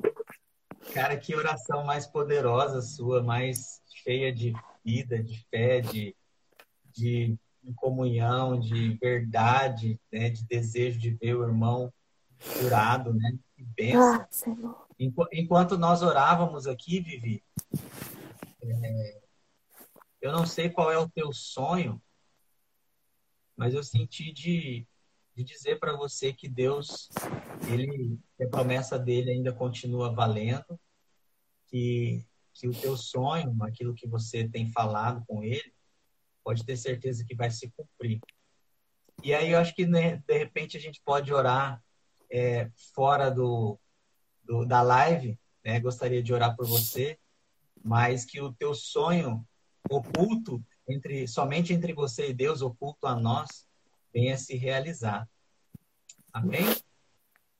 Cara, 0.93 1.17
que 1.17 1.35
oração 1.35 1.85
mais 1.85 2.07
poderosa 2.07 2.81
sua, 2.83 3.23
mais 3.23 3.81
cheia 4.03 4.33
de 4.33 4.53
vida, 4.85 5.23
de 5.23 5.45
fé, 5.51 5.81
de, 5.81 6.15
de 6.93 7.37
comunhão, 7.77 8.59
de 8.61 8.95
verdade, 9.01 9.99
né? 10.13 10.29
de 10.29 10.47
desejo 10.47 10.99
de 10.99 11.11
ver 11.11 11.35
o 11.35 11.43
irmão 11.43 11.93
curado, 12.61 13.15
né? 13.15 13.39
Que 13.57 13.65
benção. 13.65 14.15
Ah, 14.15 14.27
Senhor. 14.31 14.84
Enquanto 14.99 15.77
nós 15.77 16.03
orávamos 16.03 16.67
aqui, 16.67 17.01
Vivi, 17.01 17.43
é, 18.63 19.23
eu 20.21 20.33
não 20.33 20.47
sei 20.47 20.71
qual 20.71 20.91
é 20.91 20.99
o 20.99 21.09
teu 21.09 21.33
sonho, 21.33 22.01
mas 23.57 23.75
eu 23.75 23.83
senti 23.83 24.33
de, 24.33 24.87
de 25.35 25.45
dizer 25.45 25.79
para 25.79 25.97
você 25.97 26.33
que 26.33 26.49
Deus, 26.49 27.09
ele, 27.71 28.19
a 28.41 28.47
promessa 28.49 28.99
dele 28.99 29.31
ainda 29.31 29.53
continua 29.53 30.15
valendo, 30.15 30.79
que, 31.69 32.25
que 32.53 32.69
o 32.69 32.73
teu 32.73 32.97
sonho, 32.97 33.57
aquilo 33.63 33.95
que 33.95 34.07
você 34.07 34.49
tem 34.49 34.71
falado 34.71 35.25
com 35.27 35.43
ele, 35.43 35.75
pode 36.43 36.65
ter 36.65 36.77
certeza 36.77 37.25
que 37.25 37.35
vai 37.35 37.51
se 37.51 37.71
cumprir. 37.71 38.21
E 39.23 39.35
aí 39.35 39.53
eu 39.53 39.59
acho 39.59 39.75
que 39.75 39.87
né, 39.87 40.23
de 40.27 40.39
repente 40.39 40.77
a 40.77 40.81
gente 40.81 41.01
pode 41.05 41.33
orar 41.33 41.83
é, 42.31 42.71
fora 42.95 43.31
do, 43.31 43.79
do, 44.45 44.65
da 44.65 44.83
live, 44.83 45.39
né? 45.65 45.81
Gostaria 45.81 46.23
de 46.23 46.33
orar 46.33 46.57
por 46.57 46.67
você, 46.67 47.19
mas 47.83 48.25
que 48.25 48.41
o 48.41 48.53
teu 48.53 48.75
sonho 48.75 49.47
oculto 49.91 50.63
entre 50.89 51.27
somente 51.27 51.73
entre 51.73 51.93
você 51.93 52.29
e 52.29 52.35
Deus, 52.35 52.63
oculto 52.63 53.07
a 53.07 53.15
nós, 53.15 53.67
venha 54.13 54.37
se 54.37 54.57
realizar. 54.57 55.29
Amém? 56.33 56.65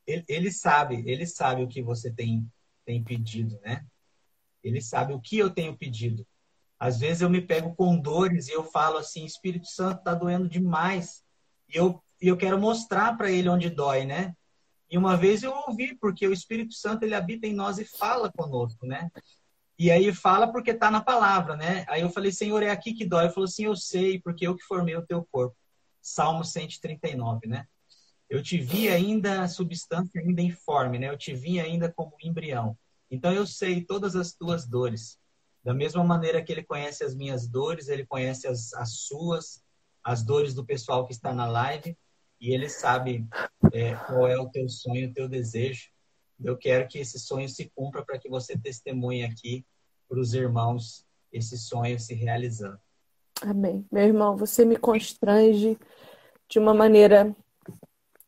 Ele, 0.07 0.25
ele 0.29 0.53
sabe, 0.53 1.03
ele 1.07 1.27
sabe 1.27 1.63
o 1.63 1.69
que 1.69 1.83
você 1.83 2.13
tem 2.13 2.47
tem 2.85 3.03
pedido, 3.03 3.59
né? 3.63 3.85
Ele 4.63 4.81
sabe 4.81 5.13
o 5.13 5.21
que 5.21 5.39
eu 5.39 5.51
tenho 5.51 5.77
pedido. 5.77 6.27
Às 6.79 6.99
vezes 6.99 7.23
eu 7.23 7.31
me 7.31 7.41
pego 7.41 7.75
com 7.75 7.99
dores 7.99 8.49
e 8.49 8.53
eu 8.53 8.65
falo 8.65 8.99
assim, 8.99 9.25
Espírito 9.25 9.67
Santo 9.67 9.99
está 9.99 10.15
doendo 10.15 10.49
demais. 10.49 11.25
E 11.69 11.77
eu, 11.77 12.03
eu 12.21 12.37
quero 12.37 12.59
mostrar 12.59 13.17
para 13.17 13.31
ele 13.31 13.49
onde 13.49 13.71
dói, 13.71 14.05
né? 14.05 14.37
E 14.91 14.99
uma 14.99 15.17
vez 15.17 15.43
eu 15.43 15.53
ouvi, 15.67 15.95
porque 15.97 16.27
o 16.27 16.33
Espírito 16.33 16.75
Santo 16.75 17.03
ele 17.05 17.15
habita 17.15 17.47
em 17.47 17.55
nós 17.55 17.79
e 17.79 17.85
fala 17.85 18.31
conosco, 18.31 18.87
né? 18.87 19.11
E 19.79 19.91
aí 19.91 20.13
fala 20.15 20.53
porque 20.53 20.71
está 20.71 20.91
na 20.91 21.01
palavra, 21.01 21.57
né? 21.57 21.85
Aí 21.89 22.03
eu 22.03 22.11
falei, 22.11 22.31
Senhor, 22.31 22.63
é 22.63 22.71
aqui 22.71 22.95
que 22.95 23.05
dói. 23.05 23.25
Ele 23.25 23.33
falou 23.33 23.47
assim, 23.47 23.65
eu 23.65 23.75
sei, 23.75 24.21
porque 24.21 24.47
eu 24.47 24.55
que 24.55 24.63
formei 24.63 24.95
o 24.97 25.07
teu 25.07 25.27
corpo. 25.31 25.57
Salmo 26.01 26.45
139, 26.45 27.49
né? 27.49 27.67
Eu 28.29 28.43
te 28.43 28.59
vi 28.59 28.89
ainda 28.89 29.49
substância 29.49 30.21
ainda 30.21 30.43
informe, 30.43 30.99
né? 30.99 31.09
Eu 31.09 31.19
te 31.19 31.35
vi 31.35 31.59
ainda 31.59 31.91
como 31.93 32.17
embrião. 32.23 32.79
Então 33.11 33.33
eu 33.33 33.47
sei 33.47 33.85
todas 33.85 34.15
as 34.15 34.33
tuas 34.33 34.67
dores. 34.67 35.19
Da 35.63 35.73
mesma 35.75 36.05
maneira 36.05 36.43
que 36.43 36.53
ele 36.53 36.63
conhece 36.63 37.03
as 37.03 37.15
minhas 37.15 37.49
dores, 37.49 37.89
ele 37.89 38.07
conhece 38.07 38.47
as, 38.47 38.73
as 38.75 38.99
suas, 39.01 39.63
as 40.03 40.23
dores 40.23 40.55
do 40.55 40.65
pessoal 40.65 41.07
que 41.07 41.13
está 41.13 41.33
na 41.33 41.47
live 41.47 41.97
e 42.45 42.53
ele 42.53 42.69
sabe 42.69 43.27
é, 43.73 43.95
qual 43.95 44.29
é 44.29 44.39
o 44.39 44.51
teu 44.51 44.69
sonho, 44.69 45.09
o 45.09 45.13
teu 45.15 45.27
desejo. 45.27 45.89
Eu 46.45 46.59
quero 46.59 46.87
que 46.87 46.99
esse 46.99 47.19
sonho 47.19 47.49
se 47.49 47.73
cumpra 47.75 48.05
para 48.05 48.19
que 48.19 48.29
você 48.29 48.55
testemunhe 48.59 49.25
aqui 49.25 49.65
para 50.07 50.21
os 50.21 50.35
irmãos 50.35 51.07
esse 51.33 51.57
sonho 51.57 51.99
se 51.99 52.13
realizando. 52.13 52.79
Amém. 53.41 53.87
Meu 53.91 54.05
irmão, 54.05 54.37
você 54.37 54.63
me 54.63 54.77
constrange 54.77 55.79
de 56.47 56.59
uma 56.59 56.75
maneira 56.75 57.35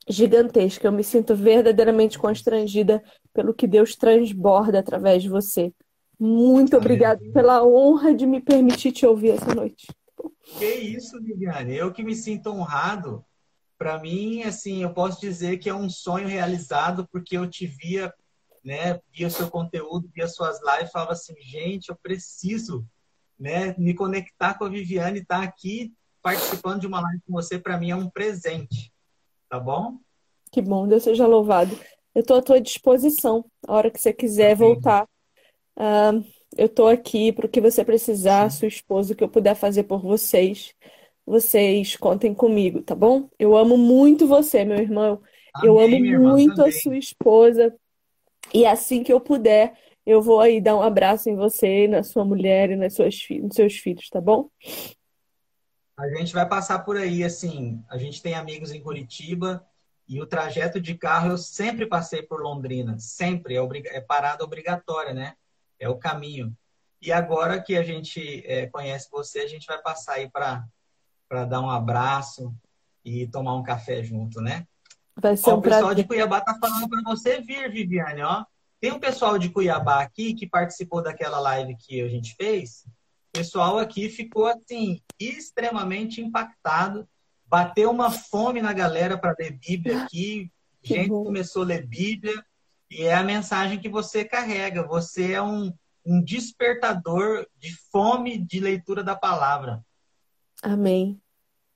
gigantesca. 0.08 0.88
Eu 0.88 0.92
me 0.92 1.04
sinto 1.04 1.36
verdadeiramente 1.36 2.18
constrangida 2.18 3.04
pelo 3.34 3.52
que 3.52 3.66
Deus 3.66 3.96
transborda 3.96 4.78
através 4.78 5.22
de 5.22 5.28
você. 5.28 5.74
Muito 6.18 6.74
obrigada 6.74 7.20
pela 7.34 7.62
honra 7.62 8.14
de 8.14 8.24
me 8.26 8.40
permitir 8.40 8.92
te 8.92 9.04
ouvir 9.04 9.32
essa 9.32 9.54
noite. 9.54 9.86
Que 10.58 10.72
isso, 10.74 11.22
Viviane. 11.22 11.76
Eu 11.76 11.92
que 11.92 12.02
me 12.02 12.14
sinto 12.14 12.48
honrado 12.48 13.22
para 13.78 13.98
mim, 13.98 14.42
assim, 14.42 14.82
eu 14.82 14.92
posso 14.92 15.20
dizer 15.20 15.58
que 15.58 15.68
é 15.68 15.74
um 15.74 15.88
sonho 15.88 16.28
realizado 16.28 17.06
porque 17.12 17.36
eu 17.36 17.48
te 17.48 17.66
via, 17.66 18.12
né, 18.64 19.00
via 19.12 19.30
seu 19.30 19.50
conteúdo, 19.50 20.10
via 20.14 20.26
suas 20.28 20.58
lives, 20.62 20.90
falava 20.90 21.12
assim, 21.12 21.34
gente, 21.40 21.88
eu 21.88 21.96
preciso, 21.96 22.86
né, 23.38 23.74
me 23.78 23.94
conectar 23.94 24.54
com 24.54 24.64
a 24.64 24.68
Viviane, 24.68 25.20
estar 25.20 25.40
tá 25.40 25.44
aqui 25.44 25.92
participando 26.22 26.80
de 26.80 26.86
uma 26.86 27.00
live 27.00 27.20
com 27.26 27.32
você, 27.32 27.58
para 27.58 27.78
mim 27.78 27.90
é 27.90 27.96
um 27.96 28.10
presente, 28.10 28.92
tá 29.48 29.60
bom? 29.60 29.98
Que 30.50 30.60
bom, 30.60 30.88
Deus 30.88 31.04
seja 31.04 31.26
louvado. 31.26 31.78
Eu 32.14 32.22
estou 32.22 32.38
à 32.38 32.42
tua 32.42 32.60
disposição, 32.60 33.44
a 33.66 33.74
hora 33.74 33.90
que 33.90 34.00
você 34.00 34.12
quiser 34.12 34.56
Sim. 34.56 34.62
voltar. 34.62 35.06
Uh, 35.76 36.24
eu 36.56 36.66
estou 36.66 36.88
aqui 36.88 37.30
para 37.30 37.46
o 37.46 37.48
que 37.48 37.60
você 37.60 37.84
precisar, 37.84 38.50
sua 38.50 38.66
esposa, 38.66 39.12
o 39.12 39.16
que 39.16 39.22
eu 39.22 39.28
puder 39.28 39.54
fazer 39.54 39.82
por 39.84 40.00
vocês 40.00 40.74
vocês 41.26 41.96
contem 41.96 42.32
comigo, 42.32 42.80
tá 42.80 42.94
bom? 42.94 43.28
Eu 43.38 43.56
amo 43.56 43.76
muito 43.76 44.28
você, 44.28 44.64
meu 44.64 44.78
irmão. 44.78 45.20
Amém, 45.52 45.68
eu 45.68 45.80
amo 45.80 45.94
irmã, 45.96 46.30
muito 46.30 46.54
também. 46.54 46.70
a 46.70 46.80
sua 46.80 46.96
esposa. 46.96 47.76
E 48.54 48.64
assim 48.64 49.02
que 49.02 49.12
eu 49.12 49.20
puder, 49.20 49.76
eu 50.06 50.22
vou 50.22 50.40
aí 50.40 50.60
dar 50.60 50.76
um 50.76 50.82
abraço 50.82 51.28
em 51.28 51.34
você, 51.34 51.88
na 51.88 52.04
sua 52.04 52.24
mulher 52.24 52.70
e 52.70 52.76
nas 52.76 52.94
suas, 52.94 53.18
nos 53.42 53.56
seus 53.56 53.76
filhos, 53.76 54.08
tá 54.08 54.20
bom? 54.20 54.48
A 55.98 56.08
gente 56.10 56.32
vai 56.32 56.48
passar 56.48 56.80
por 56.80 56.96
aí, 56.96 57.24
assim. 57.24 57.82
A 57.90 57.98
gente 57.98 58.22
tem 58.22 58.34
amigos 58.34 58.70
em 58.70 58.80
Curitiba 58.80 59.66
e 60.08 60.20
o 60.20 60.26
trajeto 60.26 60.80
de 60.80 60.94
carro 60.94 61.32
eu 61.32 61.38
sempre 61.38 61.86
passei 61.86 62.22
por 62.22 62.40
Londrina, 62.40 62.96
sempre. 62.98 63.56
É, 63.56 63.96
é 63.96 64.00
parada 64.00 64.44
obrigatória, 64.44 65.12
né? 65.12 65.34
É 65.80 65.88
o 65.88 65.96
caminho. 65.96 66.56
E 67.02 67.10
agora 67.10 67.60
que 67.60 67.76
a 67.76 67.82
gente 67.82 68.44
é, 68.46 68.66
conhece 68.66 69.08
você, 69.10 69.40
a 69.40 69.48
gente 69.48 69.66
vai 69.66 69.80
passar 69.82 70.14
aí 70.14 70.30
para 70.30 70.64
dar 71.28 71.60
um 71.60 71.70
abraço 71.70 72.54
e 73.04 73.26
tomar 73.26 73.54
um 73.54 73.62
café 73.62 74.02
junto, 74.02 74.40
né? 74.40 74.66
Vai 75.14 75.36
ser 75.36 75.50
ó, 75.50 75.54
um 75.54 75.58
o 75.58 75.62
pessoal 75.62 75.82
prazer. 75.82 76.02
de 76.02 76.08
Cuiabá 76.08 76.40
tá 76.40 76.56
falando 76.60 76.88
para 76.88 77.02
você 77.02 77.40
vir, 77.40 77.70
Viviane, 77.70 78.22
ó. 78.22 78.44
Tem 78.80 78.92
um 78.92 79.00
pessoal 79.00 79.38
de 79.38 79.48
Cuiabá 79.48 80.02
aqui 80.02 80.34
que 80.34 80.46
participou 80.46 81.02
daquela 81.02 81.40
live 81.40 81.76
que 81.76 82.00
a 82.02 82.08
gente 82.08 82.34
fez. 82.34 82.84
O 83.28 83.38
pessoal 83.38 83.78
aqui 83.78 84.08
ficou 84.08 84.46
assim 84.46 85.00
extremamente 85.18 86.20
impactado, 86.20 87.08
bateu 87.46 87.90
uma 87.90 88.10
fome 88.10 88.60
na 88.60 88.72
galera 88.72 89.16
para 89.16 89.34
ler 89.38 89.52
Bíblia 89.52 90.02
aqui. 90.02 90.50
Gente 90.82 91.08
começou 91.08 91.62
a 91.62 91.66
ler 91.66 91.86
Bíblia 91.86 92.44
e 92.90 93.02
é 93.02 93.14
a 93.14 93.24
mensagem 93.24 93.78
que 93.78 93.88
você 93.88 94.24
carrega. 94.24 94.86
Você 94.86 95.32
é 95.32 95.42
um, 95.42 95.72
um 96.04 96.22
despertador 96.22 97.46
de 97.58 97.74
fome 97.90 98.38
de 98.38 98.60
leitura 98.60 99.02
da 99.02 99.16
palavra. 99.16 99.84
Amém. 100.62 101.20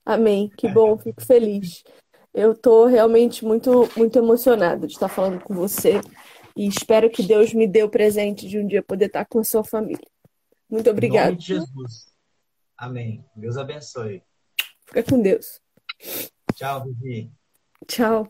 Amém. 0.04 0.50
Que 0.56 0.68
bom, 0.68 0.98
fico 0.98 1.24
feliz. 1.24 1.84
Eu 2.32 2.52
estou 2.52 2.86
realmente 2.86 3.44
muito, 3.44 3.88
muito 3.96 4.18
emocionada 4.18 4.86
de 4.86 4.92
estar 4.92 5.08
falando 5.08 5.42
com 5.42 5.54
você 5.54 6.00
e 6.56 6.66
espero 6.66 7.10
que 7.10 7.22
Deus 7.22 7.52
me 7.52 7.66
dê 7.66 7.82
o 7.82 7.90
presente 7.90 8.48
de 8.48 8.58
um 8.58 8.66
dia 8.66 8.82
poder 8.82 9.06
estar 9.06 9.24
com 9.26 9.40
a 9.40 9.44
sua 9.44 9.64
família. 9.64 10.06
Muito 10.68 10.88
obrigada. 10.90 11.28
Em 11.28 11.32
nome 11.32 11.38
de 11.38 11.46
Jesus. 11.46 12.12
Amém. 12.76 13.24
Deus 13.34 13.56
abençoe. 13.56 14.22
Fica 14.86 15.02
com 15.02 15.20
Deus. 15.20 15.60
Tchau, 16.54 16.84
Vivi. 16.84 17.30
Tchau. 17.86 18.28